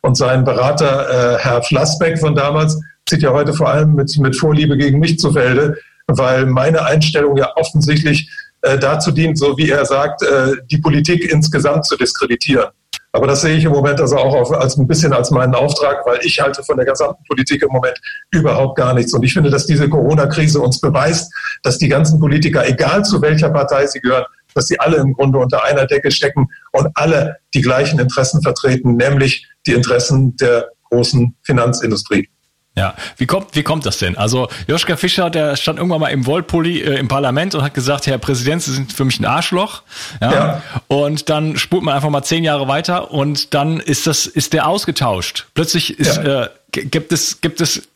Und 0.02 0.18
sein 0.18 0.44
Berater, 0.44 1.36
äh, 1.36 1.38
Herr 1.40 1.62
Flassbeck 1.64 2.20
von 2.20 2.36
damals, 2.36 2.80
zieht 3.08 3.22
ja 3.22 3.32
heute 3.32 3.54
vor 3.54 3.70
allem 3.70 3.94
mit, 3.94 4.18
mit 4.18 4.36
Vorliebe 4.36 4.78
gegen 4.78 5.00
mich 5.00 5.20
zu 5.20 5.32
Felde, 5.32 5.78
weil 6.08 6.46
meine 6.46 6.84
Einstellung 6.84 7.38
ja 7.38 7.52
offensichtlich 7.56 8.30
äh, 8.62 8.78
dazu 8.78 9.12
dient, 9.12 9.38
so 9.38 9.58
wie 9.58 9.70
er 9.70 9.86
sagt, 9.86 10.24
äh, 10.24 10.54
die 10.70 10.78
Politik 10.78 11.32
insgesamt 11.32 11.86
zu 11.86 11.96
diskreditieren. 11.96 12.70
Aber 13.14 13.28
das 13.28 13.42
sehe 13.42 13.58
ich 13.58 13.66
im 13.66 13.72
Moment 13.72 14.00
also 14.00 14.16
auch 14.18 14.34
auf, 14.34 14.52
als 14.54 14.78
ein 14.78 14.88
bisschen 14.88 15.12
als 15.12 15.32
meinen 15.32 15.54
Auftrag, 15.54 16.06
weil 16.06 16.20
ich 16.24 16.40
halte 16.40 16.64
von 16.64 16.78
der 16.78 16.86
gesamten 16.86 17.24
Politik 17.26 17.62
im 17.62 17.70
Moment 17.70 18.00
überhaupt 18.32 18.78
gar 18.78 18.94
nichts. 18.94 19.14
Und 19.14 19.24
ich 19.24 19.34
finde, 19.34 19.50
dass 19.50 19.66
diese 19.66 19.90
Corona-Krise 19.90 20.62
uns 20.62 20.80
beweist, 20.80 21.32
dass 21.64 21.78
die 21.78 21.90
ganzen 21.90 22.20
Politiker, 22.20 22.66
egal 22.66 23.04
zu 23.04 23.22
welcher 23.22 23.50
Partei 23.50 23.86
sie 23.86 24.00
gehören, 24.00 24.26
dass 24.54 24.68
sie 24.68 24.80
alle 24.80 24.98
im 24.98 25.14
Grunde 25.14 25.40
unter 25.40 25.64
einer 25.64 25.86
Decke 25.86 26.12
stecken 26.12 26.48
und 26.72 26.90
alle 26.96 27.38
die 27.54 27.62
gleichen 27.62 28.00
Interessen 28.00 28.42
vertreten, 28.42 28.96
nämlich 28.96 29.48
die 29.68 29.74
Interessen 29.74 30.36
der 30.38 30.70
großen 30.90 31.36
Finanzindustrie. 31.44 32.30
Ja, 32.76 32.96
wie 33.18 33.26
kommt, 33.26 33.54
wie 33.56 33.64
kommt 33.64 33.86
das 33.86 33.98
denn? 33.98 34.18
Also 34.18 34.48
Joschka 34.66 34.96
Fischer, 34.96 35.30
der 35.30 35.58
stand 35.58 35.78
irgendwann 35.78 36.00
mal 36.00 36.08
im 36.08 36.26
Wollpulli 36.26 36.80
äh, 36.80 37.00
im 37.00 37.10
Parlament 37.10 37.54
und 37.54 37.64
hat 37.64 37.74
gesagt, 37.74 38.08
Herr 38.08 38.18
Präsident, 38.18 38.62
Sie 38.64 38.72
sind 38.72 38.94
für 38.94 39.04
mich 39.04 39.20
ein 39.20 39.26
Arschloch. 39.26 39.84
Ja? 40.22 40.32
ja. 40.32 40.62
Und 40.88 41.30
dann 41.30 41.58
spult 41.58 41.84
man 41.84 41.96
einfach 41.96 42.10
mal 42.10 42.24
zehn 42.24 42.46
Jahre 42.46 42.70
weiter 42.70 43.12
und 43.12 43.54
dann 43.54 43.82
ist 43.82 44.08
das, 44.08 44.26
ist 44.26 44.54
der 44.54 44.68
ausgetauscht. 44.68 45.48
Plötzlich 45.54 46.00
ist, 46.00 46.18
ja. 46.18 46.44
äh, 46.44 46.50
gibt 46.72 47.12
es, 47.12 47.42
gibt 47.42 47.60
es 47.60 47.90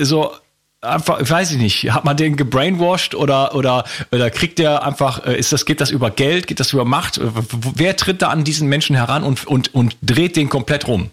so 0.00 0.32
einfach, 0.80 1.18
weiß 1.20 1.50
ich 1.52 1.58
nicht, 1.58 1.92
hat 1.92 2.06
man 2.06 2.16
den 2.16 2.36
gebrainwashed 2.36 3.14
oder, 3.14 3.54
oder, 3.54 3.84
oder 4.10 4.30
kriegt 4.30 4.58
der 4.58 4.84
einfach, 4.84 5.26
äh, 5.26 5.36
ist 5.38 5.52
das, 5.52 5.66
geht 5.66 5.82
das 5.82 5.90
über 5.90 6.10
Geld, 6.10 6.46
geht 6.46 6.60
das 6.60 6.72
über 6.72 6.86
Macht? 6.86 7.20
Wer 7.22 7.96
tritt 7.96 8.22
da 8.22 8.28
an 8.28 8.44
diesen 8.44 8.68
Menschen 8.68 8.96
heran 8.96 9.22
und, 9.22 9.46
und, 9.46 9.74
und 9.74 9.96
dreht 10.00 10.36
den 10.36 10.48
komplett 10.48 10.86
rum? 10.88 11.10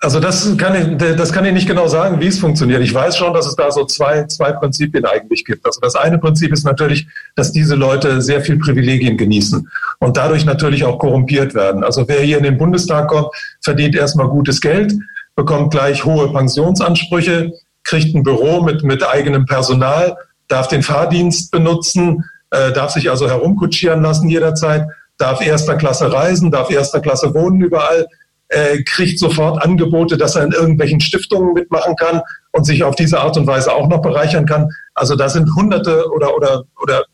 Also 0.00 0.20
das 0.20 0.56
kann 0.56 0.74
ich, 0.74 1.16
das 1.16 1.32
kann 1.32 1.44
ich 1.44 1.52
nicht 1.52 1.68
genau 1.68 1.86
sagen, 1.86 2.20
wie 2.20 2.26
es 2.26 2.38
funktioniert. 2.38 2.82
Ich 2.82 2.92
weiß 2.92 3.16
schon, 3.16 3.32
dass 3.34 3.46
es 3.46 3.54
da 3.54 3.70
so 3.70 3.84
zwei, 3.84 4.24
zwei 4.26 4.52
Prinzipien 4.52 5.04
eigentlich 5.04 5.44
gibt. 5.44 5.64
Also 5.64 5.80
das 5.80 5.94
eine 5.94 6.18
Prinzip 6.18 6.52
ist 6.52 6.64
natürlich, 6.64 7.06
dass 7.34 7.52
diese 7.52 7.74
Leute 7.74 8.20
sehr 8.20 8.40
viel 8.40 8.58
Privilegien 8.58 9.16
genießen 9.16 9.68
und 10.00 10.16
dadurch 10.16 10.44
natürlich 10.44 10.84
auch 10.84 10.98
korrumpiert 10.98 11.54
werden. 11.54 11.84
Also 11.84 12.08
wer 12.08 12.20
hier 12.20 12.38
in 12.38 12.44
den 12.44 12.58
Bundestag 12.58 13.08
kommt, 13.08 13.28
verdient 13.60 13.94
erstmal 13.94 14.28
gutes 14.28 14.60
Geld, 14.60 14.94
bekommt 15.34 15.70
gleich 15.70 16.04
hohe 16.04 16.32
Pensionsansprüche, 16.32 17.52
kriegt 17.84 18.14
ein 18.14 18.22
Büro 18.22 18.62
mit, 18.62 18.82
mit 18.82 19.06
eigenem 19.06 19.46
Personal, 19.46 20.16
darf 20.48 20.68
den 20.68 20.82
Fahrdienst 20.82 21.50
benutzen, 21.50 22.24
äh, 22.50 22.72
darf 22.72 22.90
sich 22.90 23.10
also 23.10 23.28
herumkutschieren 23.28 24.02
lassen 24.02 24.28
jederzeit, 24.28 24.86
darf 25.18 25.40
erster 25.40 25.76
Klasse 25.76 26.12
reisen, 26.12 26.50
darf 26.50 26.70
erster 26.70 27.00
Klasse 27.00 27.32
wohnen 27.34 27.60
überall 27.60 28.06
äh, 28.48 28.82
kriegt 28.82 29.18
sofort 29.18 29.62
Angebote, 29.62 30.16
dass 30.16 30.36
er 30.36 30.44
in 30.44 30.52
irgendwelchen 30.52 31.00
Stiftungen 31.00 31.54
mitmachen 31.54 31.96
kann 31.96 32.20
und 32.52 32.64
sich 32.64 32.84
auf 32.84 32.94
diese 32.94 33.20
Art 33.20 33.36
und 33.36 33.46
Weise 33.46 33.72
auch 33.72 33.88
noch 33.88 34.02
bereichern 34.02 34.46
kann. 34.46 34.70
Also 34.94 35.16
da 35.16 35.28
sind 35.28 35.54
Hunderte 35.54 36.10
oder, 36.12 36.34
oder, 36.36 36.64
oder 36.80 37.04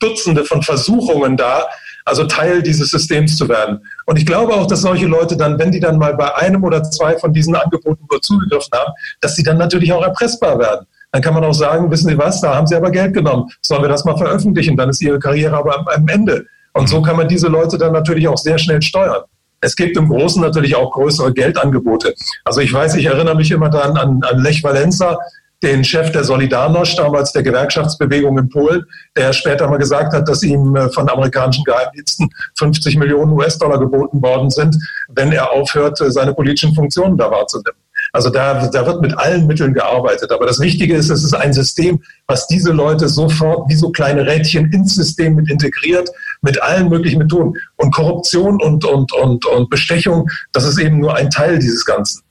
Dutzende 0.00 0.44
von 0.44 0.62
Versuchungen 0.62 1.36
da, 1.36 1.66
also 2.04 2.24
Teil 2.24 2.62
dieses 2.62 2.90
Systems 2.90 3.36
zu 3.36 3.48
werden. 3.48 3.80
Und 4.06 4.18
ich 4.18 4.26
glaube 4.26 4.54
auch, 4.54 4.66
dass 4.66 4.82
solche 4.82 5.06
Leute 5.06 5.36
dann, 5.36 5.58
wenn 5.58 5.72
die 5.72 5.80
dann 5.80 5.98
mal 5.98 6.14
bei 6.14 6.34
einem 6.36 6.62
oder 6.64 6.82
zwei 6.84 7.18
von 7.18 7.32
diesen 7.32 7.54
Angeboten 7.54 8.06
nur 8.10 8.22
zugegriffen 8.22 8.70
haben, 8.72 8.92
dass 9.20 9.34
sie 9.34 9.42
dann 9.42 9.58
natürlich 9.58 9.92
auch 9.92 10.02
erpressbar 10.02 10.58
werden. 10.58 10.86
Dann 11.12 11.22
kann 11.22 11.34
man 11.34 11.44
auch 11.44 11.54
sagen, 11.54 11.90
wissen 11.90 12.08
Sie 12.08 12.18
was, 12.18 12.40
da 12.40 12.54
haben 12.54 12.66
Sie 12.66 12.74
aber 12.74 12.90
Geld 12.90 13.14
genommen. 13.14 13.50
Sollen 13.62 13.82
wir 13.82 13.88
das 13.88 14.04
mal 14.04 14.16
veröffentlichen? 14.16 14.76
Dann 14.76 14.90
ist 14.90 15.00
Ihre 15.02 15.18
Karriere 15.18 15.56
aber 15.56 15.78
am, 15.78 15.88
am 15.88 16.08
Ende. 16.08 16.46
Und 16.74 16.88
so 16.88 17.00
kann 17.00 17.16
man 17.16 17.26
diese 17.26 17.48
Leute 17.48 17.78
dann 17.78 17.92
natürlich 17.92 18.28
auch 18.28 18.36
sehr 18.36 18.58
schnell 18.58 18.82
steuern. 18.82 19.22
Es 19.60 19.76
gibt 19.76 19.96
im 19.96 20.08
Großen 20.08 20.40
natürlich 20.40 20.76
auch 20.76 20.92
größere 20.92 21.32
Geldangebote. 21.32 22.14
Also 22.44 22.60
ich 22.60 22.72
weiß, 22.72 22.94
ich 22.96 23.06
erinnere 23.06 23.34
mich 23.34 23.50
immer 23.50 23.70
dann 23.70 23.96
an, 23.96 24.20
an 24.22 24.42
Lech 24.42 24.62
Walenza, 24.62 25.18
den 25.62 25.84
Chef 25.84 26.12
der 26.12 26.22
Solidarność, 26.22 26.96
damals 26.96 27.32
der 27.32 27.42
Gewerkschaftsbewegung 27.42 28.38
in 28.38 28.48
Polen, 28.48 28.84
der 29.16 29.32
später 29.32 29.68
mal 29.68 29.78
gesagt 29.78 30.12
hat, 30.12 30.28
dass 30.28 30.42
ihm 30.42 30.76
äh, 30.76 30.90
von 30.90 31.08
amerikanischen 31.08 31.64
Geheimdiensten 31.64 32.28
50 32.58 32.96
Millionen 32.96 33.32
US-Dollar 33.32 33.78
geboten 33.78 34.20
worden 34.20 34.50
sind, 34.50 34.76
wenn 35.08 35.32
er 35.32 35.50
aufhört, 35.52 36.00
äh, 36.00 36.10
seine 36.10 36.34
politischen 36.34 36.74
Funktionen 36.74 37.16
da 37.16 37.30
wahrzunehmen. 37.30 37.78
Also 38.12 38.30
da, 38.30 38.68
da 38.68 38.86
wird 38.86 39.00
mit 39.00 39.16
allen 39.18 39.46
Mitteln 39.46 39.72
gearbeitet. 39.72 40.30
Aber 40.30 40.46
das 40.46 40.60
Wichtige 40.60 40.94
ist, 40.94 41.10
es 41.10 41.24
ist 41.24 41.34
ein 41.34 41.52
System, 41.52 42.02
was 42.26 42.46
diese 42.46 42.72
Leute 42.72 43.08
sofort 43.08 43.68
wie 43.68 43.74
so 43.74 43.90
kleine 43.90 44.26
Rädchen 44.26 44.70
ins 44.72 44.94
System 44.94 45.34
mit 45.34 45.50
integriert, 45.50 46.10
mit 46.46 46.62
allen 46.62 46.88
möglichen 46.88 47.18
Methoden. 47.18 47.52
Und 47.76 47.92
Korruption 47.92 48.62
und, 48.62 48.84
und, 48.84 49.12
und, 49.12 49.44
und 49.44 49.68
Bestechung, 49.68 50.30
das 50.52 50.64
ist 50.64 50.78
eben 50.78 51.00
nur 51.00 51.14
ein 51.14 51.28
Teil 51.28 51.58
dieses 51.58 51.84
Ganzen. 51.84 52.22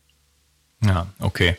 Ja, 0.83 1.05
okay. 1.19 1.57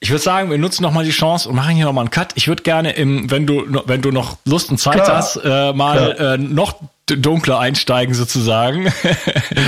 Ich 0.00 0.10
würde 0.10 0.22
sagen, 0.22 0.50
wir 0.50 0.58
nutzen 0.58 0.82
noch 0.82 0.92
mal 0.92 1.04
die 1.04 1.10
Chance 1.10 1.48
und 1.48 1.54
machen 1.54 1.74
hier 1.74 1.84
noch 1.84 1.92
mal 1.92 2.02
einen 2.02 2.10
Cut. 2.10 2.32
Ich 2.34 2.48
würde 2.48 2.62
gerne, 2.62 2.92
im, 2.92 3.30
wenn 3.30 3.46
du 3.46 3.64
wenn 3.86 4.02
du 4.02 4.10
noch 4.10 4.38
Lust 4.44 4.70
und 4.70 4.78
Zeit 4.78 5.02
Klar. 5.02 5.16
hast, 5.16 5.36
äh, 5.42 5.72
mal 5.72 6.16
äh, 6.18 6.38
noch 6.38 6.80
dunkler 7.06 7.60
einsteigen 7.60 8.14
sozusagen. 8.14 8.84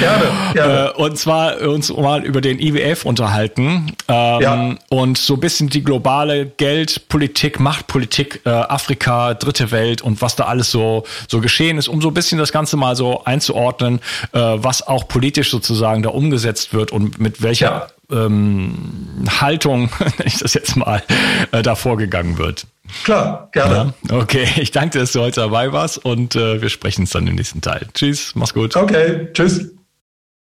Gerne, 0.01 0.25
gerne. 0.55 0.89
Äh, 0.89 1.01
und 1.01 1.19
zwar 1.19 1.61
uns 1.61 1.89
mal 1.91 2.25
über 2.25 2.41
den 2.41 2.59
IWF 2.59 3.05
unterhalten 3.05 3.93
ähm, 4.09 4.41
ja. 4.41 4.75
und 4.89 5.19
so 5.19 5.35
ein 5.35 5.41
bisschen 5.41 5.69
die 5.69 5.85
globale 5.85 6.47
Geldpolitik, 6.47 7.61
Machtpolitik, 7.61 8.41
äh, 8.45 8.51
Afrika, 8.51 9.35
dritte 9.35 9.71
Welt 9.71 10.03
und 10.03 10.21
was 10.21 10.35
da 10.35 10.45
alles 10.45 10.71
so, 10.71 11.05
so 11.29 11.41
geschehen 11.41 11.79
ist, 11.79 11.89
um 11.89 12.03
so 12.03 12.09
ein 12.09 12.15
bisschen 12.15 12.39
das 12.39 12.51
Ganze 12.51 12.77
mal 12.77 12.97
so 12.97 13.25
einzuordnen, 13.25 14.01
äh, 14.33 14.39
was 14.41 14.87
auch 14.87 15.07
politisch 15.07 15.51
sozusagen 15.51 16.03
da 16.03 16.11
umgesetzt 16.11 16.75
wird 16.75 16.91
und 16.91 17.21
mit 17.21 17.41
welcher 17.43 17.89
ja. 18.11 18.27
ähm, 18.27 19.25
Haltung, 19.41 19.91
wenn 20.17 20.27
ich 20.27 20.39
das 20.39 20.55
jetzt 20.55 20.77
mal, 20.77 21.03
äh, 21.53 21.63
da 21.63 21.77
vorgegangen 21.77 22.39
wird. 22.39 22.67
Klar, 23.05 23.49
gerne. 23.53 23.95
Ja, 24.09 24.17
okay, 24.17 24.47
ich 24.57 24.71
danke 24.71 24.91
dir, 24.91 25.01
dass 25.01 25.13
du 25.13 25.21
heute 25.21 25.41
dabei 25.41 25.73
warst 25.73 26.05
und 26.05 26.37
äh, 26.37 26.61
wir 26.61 26.69
sprechen 26.69 27.03
uns 27.03 27.11
dann 27.11 27.27
im 27.27 27.35
nächsten 27.35 27.61
Teil. 27.61 27.87
Tschüss, 27.95 28.33
mach's 28.35 28.55
gut. 28.55 28.77
Okay, 28.77 29.29
tschüss. 29.33 29.78